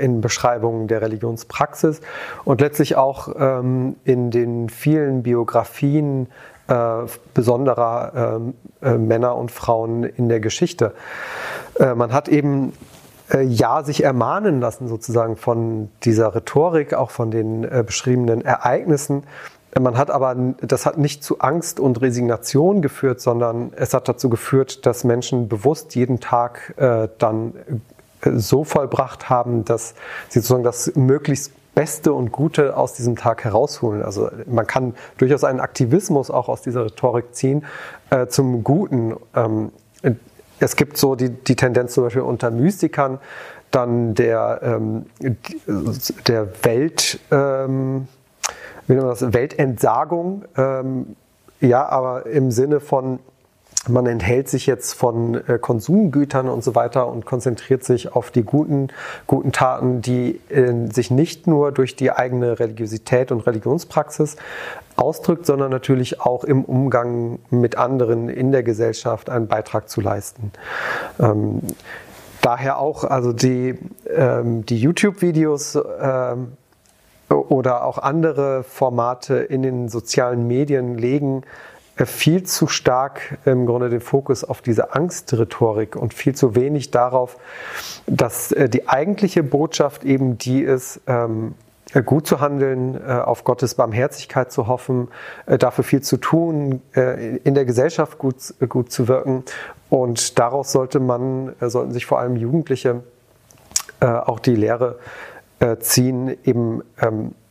in 0.00 0.20
Beschreibungen 0.20 0.88
der 0.88 1.02
Religionspraxis 1.02 2.00
und 2.44 2.60
letztlich 2.60 2.96
auch 2.96 3.28
ähm, 3.38 3.96
in 4.04 4.30
den 4.30 4.70
vielen 4.70 5.22
Biografien 5.22 6.28
äh, 6.66 7.02
besonderer 7.34 8.40
äh, 8.82 8.88
äh, 8.88 8.98
Männer 8.98 9.36
und 9.36 9.50
Frauen 9.50 10.04
in 10.04 10.28
der 10.28 10.40
Geschichte. 10.40 10.94
man 11.78 12.12
hat 12.12 12.28
eben 12.28 12.72
äh, 13.32 13.42
ja 13.42 13.82
sich 13.82 14.04
ermahnen 14.04 14.60
lassen 14.60 14.88
sozusagen 14.88 15.36
von 15.36 15.90
dieser 16.02 16.34
Rhetorik, 16.34 16.94
auch 16.94 17.10
von 17.10 17.30
den 17.30 17.64
äh, 17.64 17.82
beschriebenen 17.84 18.44
Ereignissen. 18.44 19.24
Man 19.78 19.98
hat 19.98 20.10
aber, 20.10 20.36
das 20.60 20.86
hat 20.86 20.98
nicht 20.98 21.24
zu 21.24 21.40
Angst 21.40 21.80
und 21.80 22.00
Resignation 22.00 22.80
geführt, 22.80 23.20
sondern 23.20 23.72
es 23.74 23.92
hat 23.92 24.08
dazu 24.08 24.28
geführt, 24.28 24.86
dass 24.86 25.02
Menschen 25.02 25.48
bewusst 25.48 25.96
jeden 25.96 26.20
Tag 26.20 26.74
äh, 26.76 27.08
dann 27.18 27.54
äh, 27.68 27.76
so 28.24 28.64
vollbracht 28.64 29.28
haben, 29.28 29.64
dass 29.64 29.94
sie 30.28 30.40
sozusagen 30.40 30.64
das 30.64 30.92
möglichst 30.94 31.52
Beste 31.74 32.12
und 32.12 32.30
Gute 32.32 32.76
aus 32.76 32.94
diesem 32.94 33.16
Tag 33.16 33.44
herausholen. 33.44 34.02
Also 34.02 34.30
man 34.46 34.66
kann 34.66 34.94
durchaus 35.18 35.44
einen 35.44 35.60
Aktivismus 35.60 36.30
auch 36.30 36.48
aus 36.48 36.62
dieser 36.62 36.84
Rhetorik 36.84 37.34
ziehen 37.34 37.64
äh, 38.10 38.26
zum 38.28 38.62
Guten. 38.62 39.16
Ähm, 39.34 39.72
es 40.60 40.76
gibt 40.76 40.96
so 40.96 41.16
die, 41.16 41.30
die 41.30 41.56
Tendenz 41.56 41.94
zum 41.94 42.04
Beispiel 42.04 42.22
unter 42.22 42.50
Mystikern, 42.50 43.18
dann 43.70 44.14
der, 44.14 44.60
ähm, 44.62 45.06
der 46.28 46.64
Welt, 46.64 47.18
ähm, 47.32 48.06
wie 48.86 48.92
nennt 48.92 49.04
man 49.04 49.10
das, 49.10 49.32
Weltentsagung, 49.32 50.44
ähm, 50.56 51.16
ja, 51.60 51.88
aber 51.88 52.26
im 52.26 52.52
Sinne 52.52 52.78
von, 52.78 53.18
man 53.88 54.06
enthält 54.06 54.48
sich 54.48 54.66
jetzt 54.66 54.94
von 54.94 55.34
äh, 55.48 55.58
Konsumgütern 55.58 56.48
und 56.48 56.64
so 56.64 56.74
weiter 56.74 57.08
und 57.08 57.26
konzentriert 57.26 57.84
sich 57.84 58.14
auf 58.14 58.30
die 58.30 58.42
guten, 58.42 58.88
guten 59.26 59.52
Taten, 59.52 60.00
die 60.00 60.40
äh, 60.48 60.90
sich 60.92 61.10
nicht 61.10 61.46
nur 61.46 61.72
durch 61.72 61.96
die 61.96 62.10
eigene 62.10 62.58
Religiosität 62.58 63.32
und 63.32 63.46
Religionspraxis 63.46 64.36
ausdrückt, 64.96 65.46
sondern 65.46 65.70
natürlich 65.70 66.20
auch 66.20 66.44
im 66.44 66.64
Umgang 66.64 67.38
mit 67.50 67.76
anderen 67.76 68.28
in 68.28 68.52
der 68.52 68.62
Gesellschaft 68.62 69.28
einen 69.28 69.48
Beitrag 69.48 69.88
zu 69.88 70.00
leisten. 70.00 70.52
Ähm, 71.20 71.60
daher 72.40 72.78
auch 72.78 73.04
also 73.04 73.32
die, 73.32 73.78
ähm, 74.14 74.64
die 74.66 74.78
YouTube-Videos 74.78 75.78
ähm, 76.00 76.52
oder 77.28 77.84
auch 77.84 77.98
andere 77.98 78.62
Formate 78.62 79.36
in 79.36 79.62
den 79.62 79.88
sozialen 79.88 80.46
Medien 80.46 80.96
legen 80.96 81.42
viel 81.96 82.42
zu 82.42 82.66
stark 82.66 83.38
im 83.44 83.66
Grunde 83.66 83.88
den 83.88 84.00
Fokus 84.00 84.42
auf 84.42 84.62
diese 84.62 84.94
Angstrhetorik 84.94 85.94
und 85.96 86.12
viel 86.12 86.34
zu 86.34 86.56
wenig 86.56 86.90
darauf, 86.90 87.36
dass 88.06 88.50
äh, 88.52 88.68
die 88.68 88.88
eigentliche 88.88 89.42
Botschaft 89.42 90.04
eben 90.04 90.36
die 90.36 90.62
ist, 90.62 91.00
ähm, 91.06 91.54
äh, 91.92 92.02
gut 92.02 92.26
zu 92.26 92.40
handeln, 92.40 93.04
auf 93.06 93.44
Gottes 93.44 93.74
Barmherzigkeit 93.74 94.50
zu 94.50 94.66
hoffen, 94.66 95.08
dafür 95.46 95.84
viel 95.84 96.00
zu 96.00 96.16
tun, 96.16 96.80
in 96.94 97.54
der 97.54 97.64
Gesellschaft 97.66 98.18
gut, 98.18 98.36
gut 98.68 98.90
zu 98.90 99.06
wirken. 99.06 99.44
Und 99.90 100.38
daraus 100.38 100.72
sollte 100.72 100.98
man, 100.98 101.54
sollten 101.60 101.92
sich 101.92 102.06
vor 102.06 102.18
allem 102.18 102.36
Jugendliche 102.36 103.04
auch 104.00 104.40
die 104.40 104.56
Lehre 104.56 104.98
ziehen, 105.80 106.36
eben 106.44 106.82
ähm, 107.00 107.10
äh, 107.16 107.28
äh, 107.28 107.43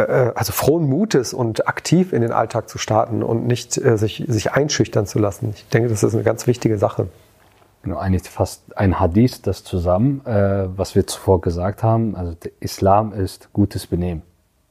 also 0.00 0.52
frohen 0.52 0.88
Mutes 0.88 1.34
und 1.34 1.68
aktiv 1.68 2.12
in 2.12 2.22
den 2.22 2.32
Alltag 2.32 2.68
zu 2.68 2.78
starten 2.78 3.22
und 3.22 3.46
nicht 3.46 3.76
äh, 3.76 3.98
sich, 3.98 4.24
sich 4.26 4.52
einschüchtern 4.52 5.06
zu 5.06 5.18
lassen. 5.18 5.52
Ich 5.54 5.68
denke, 5.68 5.88
das 5.88 6.02
ist 6.02 6.14
eine 6.14 6.22
ganz 6.22 6.46
wichtige 6.46 6.78
Sache. 6.78 7.08
Genau, 7.82 7.98
eigentlich 7.98 8.30
fast 8.30 8.76
ein 8.76 9.00
Hadith, 9.00 9.42
das 9.42 9.64
zusammen, 9.64 10.24
äh, 10.24 10.68
was 10.76 10.94
wir 10.94 11.06
zuvor 11.06 11.40
gesagt 11.40 11.82
haben. 11.82 12.14
Also 12.14 12.34
der 12.34 12.52
Islam 12.60 13.12
ist 13.12 13.52
gutes 13.52 13.86
Benehmen. 13.86 14.22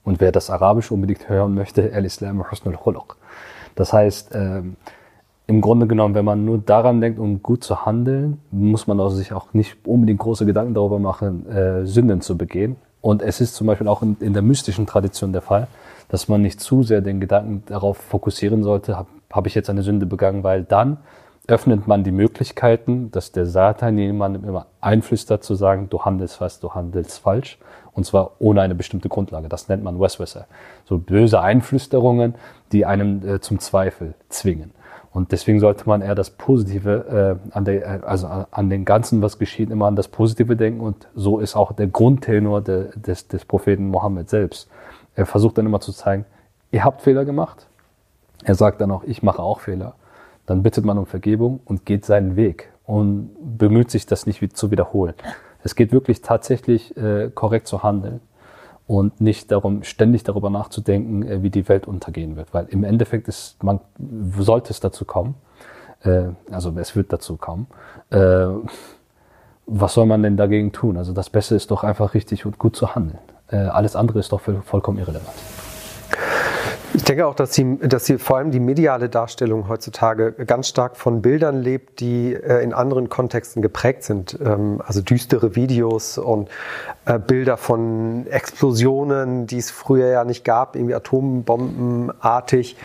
Und 0.03 0.21
wer 0.21 0.31
das 0.31 0.49
Arabisch 0.49 0.91
unbedingt 0.91 1.29
hören 1.29 1.53
möchte, 1.53 1.91
al-Islam 1.93 2.49
husnul 2.49 2.77
khuluq. 2.77 3.17
Das 3.75 3.93
heißt, 3.93 4.33
äh, 4.33 4.61
im 5.47 5.59
Grunde 5.59 5.87
genommen, 5.87 6.15
wenn 6.15 6.23
man 6.23 6.45
nur 6.45 6.57
daran 6.59 7.01
denkt, 7.01 7.19
um 7.19 7.43
gut 7.43 7.63
zu 7.63 7.85
handeln, 7.85 8.39
muss 8.51 8.87
man 8.87 8.99
auch 8.99 9.09
sich 9.09 9.33
auch 9.33 9.53
nicht 9.53 9.85
unbedingt 9.85 10.19
große 10.19 10.45
Gedanken 10.45 10.73
darüber 10.73 10.97
machen, 10.97 11.49
äh, 11.49 11.85
Sünden 11.85 12.21
zu 12.21 12.37
begehen. 12.37 12.77
Und 13.01 13.21
es 13.21 13.41
ist 13.41 13.55
zum 13.55 13.67
Beispiel 13.67 13.87
auch 13.87 14.01
in, 14.01 14.15
in, 14.19 14.33
der 14.33 14.41
mystischen 14.41 14.85
Tradition 14.85 15.33
der 15.33 15.41
Fall, 15.41 15.67
dass 16.07 16.27
man 16.27 16.41
nicht 16.41 16.59
zu 16.59 16.83
sehr 16.83 17.01
den 17.01 17.19
Gedanken 17.19 17.63
darauf 17.65 17.97
fokussieren 17.97 18.63
sollte, 18.63 18.97
habe 18.97 19.09
hab 19.31 19.47
ich 19.47 19.55
jetzt 19.55 19.69
eine 19.69 19.81
Sünde 19.81 20.05
begangen, 20.05 20.43
weil 20.43 20.63
dann 20.63 20.97
öffnet 21.47 21.87
man 21.87 22.03
die 22.03 22.11
Möglichkeiten, 22.11 23.11
dass 23.11 23.31
der 23.31 23.45
Satan 23.45 23.97
jemandem 23.97 24.45
immer 24.45 24.67
einflüstert 24.79 25.43
zu 25.43 25.55
sagen, 25.55 25.89
du 25.89 26.03
handelst 26.05 26.39
was, 26.39 26.59
du 26.59 26.73
handelst 26.73 27.19
falsch. 27.19 27.57
Und 27.93 28.05
zwar 28.05 28.31
ohne 28.39 28.61
eine 28.61 28.75
bestimmte 28.75 29.09
Grundlage. 29.09 29.49
Das 29.49 29.67
nennt 29.67 29.83
man 29.83 29.99
Westwasser. 29.99 30.45
So 30.85 30.97
böse 30.97 31.41
Einflüsterungen, 31.41 32.35
die 32.71 32.85
einem 32.85 33.27
äh, 33.27 33.41
zum 33.41 33.59
Zweifel 33.59 34.13
zwingen. 34.29 34.71
Und 35.13 35.33
deswegen 35.33 35.59
sollte 35.59 35.87
man 35.87 36.01
eher 36.01 36.15
das 36.15 36.29
Positive 36.29 37.39
äh, 37.51 37.55
an 37.55 37.65
der, 37.65 37.85
äh, 37.85 37.99
also 38.05 38.27
an 38.27 38.69
den 38.69 38.85
Ganzen, 38.85 39.21
was 39.21 39.39
geschieht, 39.39 39.69
immer 39.69 39.87
an 39.87 39.95
das 39.95 40.07
Positive 40.07 40.55
denken. 40.55 40.81
Und 40.81 41.07
so 41.15 41.39
ist 41.39 41.55
auch 41.55 41.73
der 41.73 41.87
Grundtenor 41.87 42.61
de, 42.61 42.89
des, 42.95 43.27
des 43.27 43.43
Propheten 43.43 43.87
Mohammed 43.87 44.29
selbst. 44.29 44.69
Er 45.15 45.25
versucht 45.25 45.57
dann 45.57 45.65
immer 45.65 45.81
zu 45.81 45.91
zeigen, 45.91 46.25
ihr 46.71 46.85
habt 46.85 47.01
Fehler 47.01 47.25
gemacht. 47.25 47.67
Er 48.43 48.55
sagt 48.55 48.79
dann 48.79 48.91
auch, 48.91 49.03
ich 49.03 49.21
mache 49.21 49.41
auch 49.41 49.59
Fehler. 49.59 49.95
Dann 50.45 50.63
bittet 50.63 50.85
man 50.85 50.97
um 50.97 51.05
Vergebung 51.05 51.59
und 51.65 51.85
geht 51.85 52.05
seinen 52.05 52.35
Weg 52.37 52.71
und 52.85 53.29
bemüht 53.57 53.91
sich, 53.91 54.05
das 54.05 54.25
nicht 54.25 54.57
zu 54.57 54.71
wiederholen. 54.71 55.13
Es 55.63 55.75
geht 55.75 55.91
wirklich 55.91 56.21
tatsächlich 56.21 56.95
äh, 56.97 57.29
korrekt 57.33 57.67
zu 57.67 57.83
handeln 57.83 58.21
und 58.91 59.21
nicht 59.21 59.51
darum, 59.51 59.83
ständig 59.83 60.25
darüber 60.25 60.49
nachzudenken, 60.49 61.23
äh, 61.23 61.43
wie 61.43 61.49
die 61.49 61.69
Welt 61.69 61.87
untergehen 61.87 62.35
wird. 62.35 62.53
Weil 62.53 62.65
im 62.65 62.83
Endeffekt 62.83 63.29
ist, 63.29 63.63
man 63.63 63.79
sollte 64.37 64.71
es 64.71 64.81
dazu 64.81 65.05
kommen, 65.05 65.35
äh, 66.03 66.25
also 66.51 66.73
es 66.75 66.93
wird 66.93 67.13
dazu 67.13 67.37
kommen. 67.37 67.67
Äh, 68.09 68.47
was 69.65 69.93
soll 69.93 70.07
man 70.07 70.21
denn 70.23 70.35
dagegen 70.35 70.73
tun? 70.73 70.97
Also 70.97 71.13
das 71.13 71.29
Beste 71.29 71.55
ist 71.55 71.71
doch 71.71 71.85
einfach 71.85 72.13
richtig 72.13 72.45
und 72.45 72.59
gut 72.59 72.75
zu 72.75 72.93
handeln. 72.93 73.19
Alles 73.47 73.97
andere 73.97 74.19
ist 74.19 74.31
doch 74.31 74.39
vollkommen 74.39 74.97
irrelevant. 74.97 75.35
Ich 76.93 77.05
denke 77.05 77.25
auch, 77.25 77.35
dass 77.35 77.53
sie, 77.53 77.77
dass 77.77 78.05
sie 78.05 78.17
vor 78.17 78.37
allem 78.37 78.51
die 78.51 78.59
mediale 78.59 79.07
Darstellung 79.07 79.69
heutzutage 79.69 80.33
ganz 80.33 80.67
stark 80.67 80.97
von 80.97 81.21
Bildern 81.21 81.61
lebt, 81.61 82.01
die 82.01 82.33
äh, 82.33 82.61
in 82.63 82.73
anderen 82.73 83.07
Kontexten 83.07 83.61
geprägt 83.61 84.03
sind. 84.03 84.37
Ähm, 84.43 84.81
also 84.85 85.01
düstere 85.01 85.55
Videos 85.55 86.17
und 86.17 86.49
äh, 87.05 87.17
Bilder 87.17 87.55
von 87.55 88.27
Explosionen, 88.27 89.47
die 89.47 89.57
es 89.57 89.71
früher 89.71 90.07
ja 90.07 90.25
nicht 90.25 90.43
gab, 90.43 90.75
irgendwie 90.75 90.95
atombombenartig, 90.95 92.75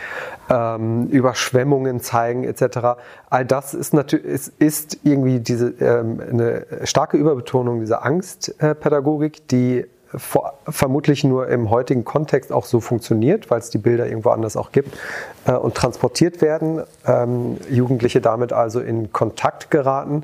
ähm, 0.49 1.07
Überschwemmungen 1.07 1.99
zeigen 1.99 2.45
etc. 2.45 2.99
All 3.29 3.45
das 3.45 3.73
ist 3.73 3.93
natürlich 3.93 4.51
ist, 4.57 4.99
irgendwie 5.03 5.41
diese 5.41 5.67
ähm, 5.81 6.21
eine 6.21 6.65
starke 6.83 7.17
Überbetonung 7.17 7.81
dieser 7.81 8.05
Angstpädagogik, 8.05 9.49
die 9.49 9.85
vor, 10.15 10.53
vermutlich 10.67 11.23
nur 11.23 11.47
im 11.47 11.69
heutigen 11.69 12.05
Kontext 12.05 12.51
auch 12.51 12.65
so 12.65 12.79
funktioniert, 12.79 13.49
weil 13.49 13.59
es 13.59 13.69
die 13.69 13.77
Bilder 13.77 14.07
irgendwo 14.07 14.29
anders 14.29 14.55
auch 14.55 14.71
gibt 14.71 14.97
äh, 15.45 15.53
und 15.53 15.75
transportiert 15.75 16.41
werden. 16.41 16.83
Ähm, 17.05 17.57
Jugendliche 17.69 18.21
damit 18.21 18.53
also 18.53 18.79
in 18.79 19.11
Kontakt 19.11 19.71
geraten 19.71 20.23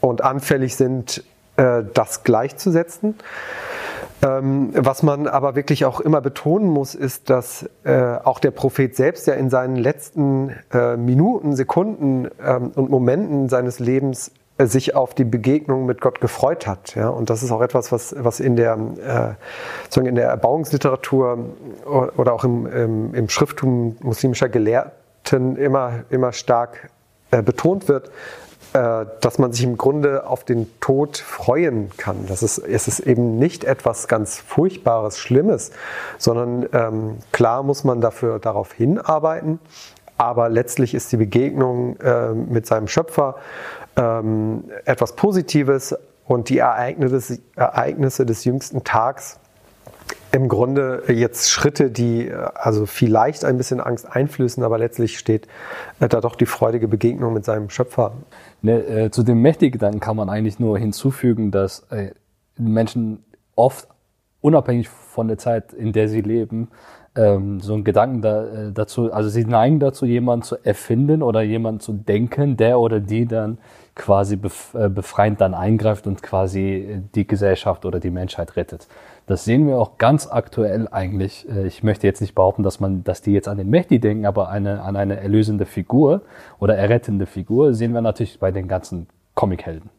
und 0.00 0.22
anfällig 0.22 0.76
sind, 0.76 1.24
äh, 1.56 1.82
das 1.94 2.24
gleichzusetzen. 2.24 3.16
Ähm, 4.22 4.70
was 4.74 5.02
man 5.02 5.26
aber 5.26 5.56
wirklich 5.56 5.84
auch 5.84 6.00
immer 6.00 6.20
betonen 6.20 6.68
muss, 6.68 6.94
ist, 6.94 7.28
dass 7.28 7.68
äh, 7.82 8.16
auch 8.22 8.38
der 8.38 8.52
Prophet 8.52 8.94
selbst 8.94 9.26
ja 9.26 9.34
in 9.34 9.50
seinen 9.50 9.76
letzten 9.76 10.50
äh, 10.72 10.96
Minuten, 10.96 11.56
Sekunden 11.56 12.28
ähm, 12.44 12.70
und 12.74 12.88
Momenten 12.88 13.48
seines 13.48 13.80
Lebens 13.80 14.30
sich 14.58 14.94
auf 14.94 15.14
die 15.14 15.24
Begegnung 15.24 15.86
mit 15.86 16.00
Gott 16.00 16.20
gefreut 16.20 16.66
hat. 16.66 16.94
Ja? 16.94 17.08
Und 17.08 17.30
das 17.30 17.42
ist 17.42 17.50
auch 17.50 17.62
etwas, 17.62 17.92
was, 17.92 18.14
was 18.18 18.40
in, 18.40 18.56
der, 18.56 19.36
äh, 19.94 19.98
in 19.98 20.14
der 20.14 20.28
Erbauungsliteratur 20.28 21.38
oder 22.16 22.32
auch 22.32 22.44
im, 22.44 22.66
im, 22.66 23.14
im 23.14 23.28
Schrifttum 23.28 23.96
muslimischer 24.00 24.48
Gelehrten 24.48 25.56
immer, 25.56 26.04
immer 26.10 26.32
stark 26.32 26.90
äh, 27.30 27.42
betont 27.42 27.88
wird, 27.88 28.10
äh, 28.74 29.06
dass 29.20 29.38
man 29.38 29.52
sich 29.52 29.64
im 29.64 29.76
Grunde 29.76 30.26
auf 30.26 30.44
den 30.44 30.66
Tod 30.80 31.18
freuen 31.18 31.90
kann. 31.96 32.26
Das 32.26 32.42
ist, 32.42 32.58
es 32.58 32.88
ist 32.88 33.00
eben 33.00 33.38
nicht 33.38 33.64
etwas 33.64 34.08
ganz 34.08 34.38
Furchtbares, 34.38 35.18
Schlimmes, 35.18 35.72
sondern 36.18 36.68
ähm, 36.72 37.18
klar 37.32 37.62
muss 37.62 37.84
man 37.84 38.00
dafür 38.00 38.38
darauf 38.38 38.72
hinarbeiten. 38.72 39.58
Aber 40.16 40.48
letztlich 40.48 40.94
ist 40.94 41.10
die 41.12 41.16
Begegnung 41.16 41.96
äh, 42.00 42.32
mit 42.32 42.66
seinem 42.66 42.88
Schöpfer 42.88 43.36
ähm, 43.96 44.64
etwas 44.84 45.16
Positives 45.16 45.96
und 46.26 46.48
die 46.48 46.58
Ereignisse, 46.58 47.38
Ereignisse 47.56 48.24
des 48.24 48.44
jüngsten 48.44 48.84
Tags 48.84 49.38
im 50.32 50.48
Grunde 50.48 51.02
jetzt 51.08 51.50
Schritte, 51.50 51.90
die 51.90 52.28
äh, 52.28 52.34
also 52.54 52.86
vielleicht 52.86 53.44
ein 53.44 53.58
bisschen 53.58 53.80
Angst 53.80 54.10
einflößen, 54.10 54.64
aber 54.64 54.78
letztlich 54.78 55.18
steht 55.18 55.46
äh, 56.00 56.08
da 56.08 56.20
doch 56.20 56.36
die 56.36 56.46
freudige 56.46 56.88
Begegnung 56.88 57.34
mit 57.34 57.44
seinem 57.44 57.70
Schöpfer. 57.70 58.14
Ne, 58.62 58.80
äh, 58.84 59.10
zu 59.10 59.22
dem 59.22 59.42
Mächtiggedanken 59.42 60.00
kann 60.00 60.16
man 60.16 60.30
eigentlich 60.30 60.58
nur 60.58 60.78
hinzufügen, 60.78 61.50
dass 61.50 61.80
äh, 61.90 62.12
Menschen 62.56 63.24
oft 63.54 63.88
unabhängig 64.40 64.88
von 64.88 65.28
der 65.28 65.38
Zeit, 65.38 65.72
in 65.72 65.92
der 65.92 66.08
sie 66.08 66.22
leben, 66.22 66.68
ähm, 67.14 67.60
so 67.60 67.74
einen 67.74 67.84
Gedanken 67.84 68.22
da, 68.22 68.44
äh, 68.44 68.72
dazu, 68.72 69.12
also 69.12 69.28
sie 69.28 69.44
neigen 69.44 69.80
dazu, 69.80 70.06
jemanden 70.06 70.44
zu 70.44 70.56
erfinden 70.64 71.22
oder 71.22 71.42
jemanden 71.42 71.80
zu 71.80 71.92
denken, 71.92 72.56
der 72.56 72.78
oder 72.78 73.00
die 73.00 73.26
dann 73.26 73.58
quasi 73.94 74.36
bef 74.36 74.74
äh, 74.74 74.88
befreiend 74.88 75.40
dann 75.40 75.52
eingreift 75.52 76.06
und 76.06 76.22
quasi 76.22 77.02
die 77.14 77.26
Gesellschaft 77.26 77.84
oder 77.84 78.00
die 78.00 78.10
Menschheit 78.10 78.56
rettet. 78.56 78.88
Das 79.26 79.44
sehen 79.44 79.66
wir 79.66 79.78
auch 79.78 79.98
ganz 79.98 80.26
aktuell 80.26 80.88
eigentlich. 80.90 81.46
Äh, 81.48 81.66
ich 81.66 81.82
möchte 81.82 82.06
jetzt 82.06 82.20
nicht 82.20 82.34
behaupten, 82.34 82.62
dass 82.62 82.80
man, 82.80 83.04
dass 83.04 83.20
die 83.20 83.32
jetzt 83.32 83.48
an 83.48 83.58
den 83.58 83.68
Mehdi 83.68 83.98
denken, 83.98 84.24
aber 84.24 84.48
eine, 84.48 84.82
an 84.82 84.96
eine 84.96 85.20
erlösende 85.20 85.66
Figur 85.66 86.22
oder 86.58 86.76
errettende 86.76 87.26
Figur 87.26 87.74
sehen 87.74 87.92
wir 87.92 88.00
natürlich 88.00 88.38
bei 88.38 88.50
den 88.50 88.68
ganzen 88.68 89.06
Comichelden, 89.34 89.90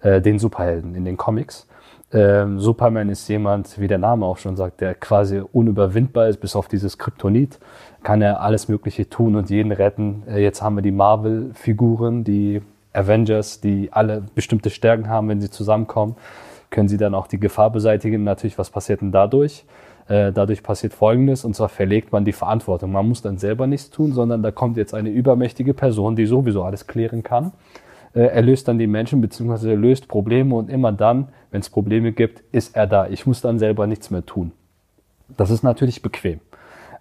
äh, 0.00 0.22
den 0.22 0.38
Superhelden 0.38 0.94
in 0.94 1.04
den 1.04 1.18
Comics. 1.18 1.66
Ähm, 2.16 2.58
Superman 2.58 3.10
ist 3.10 3.28
jemand, 3.28 3.78
wie 3.78 3.88
der 3.88 3.98
Name 3.98 4.24
auch 4.24 4.38
schon 4.38 4.56
sagt, 4.56 4.80
der 4.80 4.94
quasi 4.94 5.42
unüberwindbar 5.52 6.28
ist, 6.28 6.40
bis 6.40 6.56
auf 6.56 6.66
dieses 6.66 6.96
Kryptonit. 6.96 7.58
Kann 8.02 8.22
er 8.22 8.40
alles 8.40 8.68
Mögliche 8.68 9.08
tun 9.08 9.36
und 9.36 9.50
jeden 9.50 9.70
retten. 9.70 10.22
Äh, 10.26 10.42
jetzt 10.42 10.62
haben 10.62 10.76
wir 10.76 10.82
die 10.82 10.92
Marvel-Figuren, 10.92 12.24
die 12.24 12.62
Avengers, 12.92 13.60
die 13.60 13.92
alle 13.92 14.22
bestimmte 14.34 14.70
Stärken 14.70 15.08
haben, 15.08 15.28
wenn 15.28 15.40
sie 15.40 15.50
zusammenkommen 15.50 16.16
können 16.70 16.88
sie 16.88 16.96
dann 16.96 17.14
auch 17.14 17.26
die 17.26 17.40
Gefahr 17.40 17.70
beseitigen. 17.70 18.24
Natürlich, 18.24 18.58
was 18.58 18.70
passiert 18.70 19.00
denn 19.00 19.12
dadurch? 19.12 19.64
Äh, 20.08 20.32
dadurch 20.32 20.62
passiert 20.62 20.92
Folgendes, 20.92 21.44
und 21.44 21.56
zwar 21.56 21.68
verlegt 21.68 22.12
man 22.12 22.24
die 22.24 22.32
Verantwortung. 22.32 22.92
Man 22.92 23.08
muss 23.08 23.22
dann 23.22 23.38
selber 23.38 23.66
nichts 23.66 23.90
tun, 23.90 24.12
sondern 24.12 24.42
da 24.42 24.50
kommt 24.50 24.76
jetzt 24.76 24.94
eine 24.94 25.10
übermächtige 25.10 25.74
Person, 25.74 26.16
die 26.16 26.26
sowieso 26.26 26.62
alles 26.62 26.86
klären 26.86 27.22
kann. 27.22 27.52
Äh, 28.16 28.22
er 28.22 28.42
löst 28.42 28.66
dann 28.66 28.78
die 28.78 28.88
Menschen, 28.88 29.20
beziehungsweise 29.20 29.70
er 29.70 29.76
löst 29.76 30.08
Probleme 30.08 30.56
und 30.56 30.68
immer 30.68 30.90
dann, 30.90 31.28
wenn 31.52 31.60
es 31.60 31.70
Probleme 31.70 32.10
gibt, 32.10 32.42
ist 32.50 32.74
er 32.74 32.88
da. 32.88 33.06
Ich 33.06 33.26
muss 33.26 33.40
dann 33.40 33.60
selber 33.60 33.86
nichts 33.86 34.10
mehr 34.10 34.26
tun. 34.26 34.50
Das 35.36 35.50
ist 35.50 35.62
natürlich 35.62 36.02
bequem. 36.02 36.40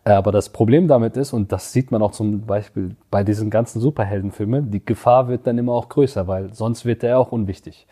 Äh, 0.04 0.12
aber 0.12 0.32
das 0.32 0.50
Problem 0.50 0.88
damit 0.88 1.18
ist, 1.18 1.34
und 1.34 1.52
das 1.52 1.74
sieht 1.74 1.90
man 1.90 2.04
auch 2.04 2.12
zum 2.12 2.42
Beispiel 2.42 2.96
bei 3.10 3.24
diesen 3.24 3.50
ganzen 3.50 3.80
Superheldenfilmen, 3.80 4.70
die 4.70 4.86
Gefahr 4.86 5.28
wird 5.28 5.48
dann 5.48 5.58
immer 5.58 5.74
auch 5.74 5.90
größer, 5.90 6.28
weil 6.28 6.54
sonst 6.54 6.86
wird 6.86 7.04
er 7.04 7.18
auch 7.18 7.32
unwichtig 7.32 7.88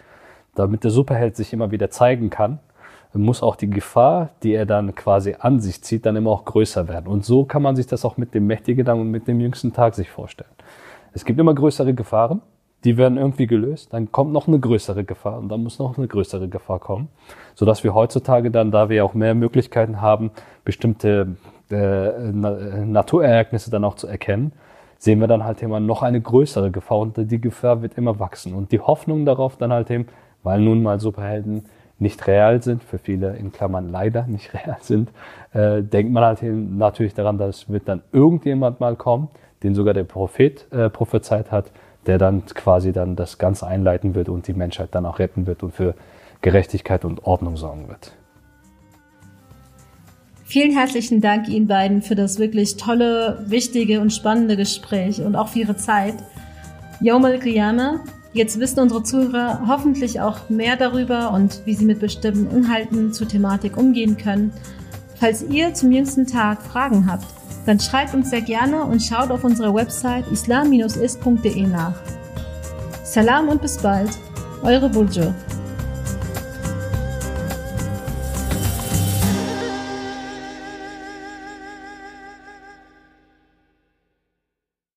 damit 0.55 0.83
der 0.83 0.91
Superheld 0.91 1.35
sich 1.35 1.53
immer 1.53 1.71
wieder 1.71 1.89
zeigen 1.89 2.29
kann, 2.29 2.59
muss 3.15 3.43
auch 3.43 3.55
die 3.55 3.69
Gefahr, 3.69 4.29
die 4.41 4.53
er 4.53 4.65
dann 4.65 4.95
quasi 4.95 5.35
an 5.37 5.59
sich 5.59 5.83
zieht, 5.83 6.05
dann 6.05 6.15
immer 6.15 6.31
auch 6.31 6.45
größer 6.45 6.87
werden. 6.87 7.07
Und 7.07 7.23
so 7.23 7.45
kann 7.45 7.61
man 7.61 7.75
sich 7.75 7.85
das 7.85 8.05
auch 8.05 8.17
mit 8.17 8.33
dem 8.33 8.47
mächtigen 8.47 8.87
und 8.87 9.11
mit 9.11 9.27
dem 9.27 9.39
jüngsten 9.39 9.71
Tag 9.71 9.93
sich 9.93 10.09
vorstellen. 10.09 10.49
Es 11.13 11.23
gibt 11.23 11.39
immer 11.39 11.53
größere 11.53 11.93
Gefahren, 11.93 12.41
die 12.83 12.97
werden 12.97 13.17
irgendwie 13.17 13.47
gelöst, 13.47 13.93
dann 13.93 14.11
kommt 14.11 14.33
noch 14.33 14.47
eine 14.47 14.59
größere 14.59 15.03
Gefahr 15.03 15.39
und 15.39 15.49
dann 15.49 15.63
muss 15.63 15.79
noch 15.79 15.97
eine 15.97 16.07
größere 16.07 16.49
Gefahr 16.49 16.79
kommen, 16.79 17.07
sodass 17.55 17.83
wir 17.83 17.93
heutzutage 17.93 18.51
dann, 18.51 18.71
da 18.71 18.89
wir 18.89 19.05
auch 19.05 19.13
mehr 19.13 19.35
Möglichkeiten 19.35 20.01
haben, 20.01 20.31
bestimmte 20.65 21.35
äh, 21.71 22.31
Naturereignisse 22.31 23.71
dann 23.71 23.85
auch 23.85 23.95
zu 23.95 24.07
erkennen, 24.07 24.51
sehen 24.97 25.19
wir 25.19 25.27
dann 25.27 25.43
halt 25.43 25.61
immer 25.61 25.79
noch 25.79 26.01
eine 26.01 26.21
größere 26.21 26.71
Gefahr 26.71 26.99
und 26.99 27.17
die 27.17 27.41
Gefahr 27.41 27.81
wird 27.81 27.97
immer 27.97 28.19
wachsen. 28.19 28.53
Und 28.53 28.71
die 28.71 28.79
Hoffnung 28.79 29.25
darauf 29.25 29.57
dann 29.57 29.73
halt 29.73 29.89
eben, 29.89 30.07
weil 30.43 30.61
nun 30.61 30.83
mal 30.83 30.99
Superhelden 30.99 31.65
nicht 31.99 32.27
real 32.27 32.61
sind, 32.61 32.83
für 32.83 32.97
viele 32.97 33.35
in 33.35 33.51
Klammern 33.51 33.89
leider 33.89 34.27
nicht 34.27 34.53
real 34.65 34.77
sind, 34.81 35.09
äh, 35.53 35.81
denkt 35.81 36.11
man 36.11 36.23
halt 36.23 36.41
natürlich 36.43 37.13
daran, 37.13 37.37
dass 37.37 37.69
wird 37.69 37.87
dann 37.87 38.01
irgendjemand 38.11 38.79
mal 38.79 38.95
kommen, 38.95 39.29
den 39.63 39.75
sogar 39.75 39.93
der 39.93 40.03
Prophet 40.03 40.71
äh, 40.71 40.89
prophezeit 40.89 41.51
hat, 41.51 41.71
der 42.07 42.17
dann 42.17 42.45
quasi 42.45 42.91
dann 42.91 43.15
das 43.15 43.37
Ganze 43.37 43.67
einleiten 43.67 44.15
wird 44.15 44.29
und 44.29 44.47
die 44.47 44.53
Menschheit 44.53 44.89
dann 44.91 45.05
auch 45.05 45.19
retten 45.19 45.47
wird 45.47 45.63
und 45.63 45.73
für 45.73 45.95
Gerechtigkeit 46.41 47.05
und 47.05 47.25
Ordnung 47.25 47.57
sorgen 47.57 47.87
wird. 47.87 48.13
Vielen 50.45 50.71
herzlichen 50.71 51.21
Dank 51.21 51.47
Ihnen 51.47 51.67
beiden 51.67 52.01
für 52.01 52.15
das 52.15 52.37
wirklich 52.37 52.77
tolle, 52.77 53.43
wichtige 53.47 54.01
und 54.01 54.11
spannende 54.11 54.57
Gespräch 54.57 55.21
und 55.21 55.35
auch 55.35 55.47
für 55.47 55.59
Ihre 55.59 55.77
Zeit. 55.77 56.15
Yom 57.01 57.25
al-Qiyamah 57.25 58.01
Jetzt 58.33 58.59
wissen 58.59 58.79
unsere 58.79 59.03
Zuhörer 59.03 59.67
hoffentlich 59.67 60.19
auch 60.19 60.49
mehr 60.49 60.75
darüber 60.75 61.31
und 61.31 61.61
wie 61.65 61.75
sie 61.75 61.85
mit 61.85 61.99
bestimmten 61.99 62.49
Inhalten 62.55 63.13
zur 63.13 63.27
Thematik 63.27 63.77
umgehen 63.77 64.17
können. 64.17 64.51
Falls 65.23 65.41
ihr 65.41 65.73
zum 65.73 65.93
jüngsten 65.93 66.27
Tag 66.27 66.61
Fragen 66.61 67.09
habt, 67.09 67.23
dann 67.65 67.79
schreibt 67.79 68.13
uns 68.13 68.29
sehr 68.29 68.41
gerne 68.41 68.83
und 68.83 69.01
schaut 69.01 69.31
auf 69.31 69.45
unserer 69.45 69.73
Website 69.73 70.29
islam-ist.de 70.29 71.65
nach. 71.65 71.95
Salam 73.05 73.47
und 73.47 73.61
bis 73.61 73.77
bald, 73.77 74.09
eure 74.63 74.89
Buljo. 74.89 75.33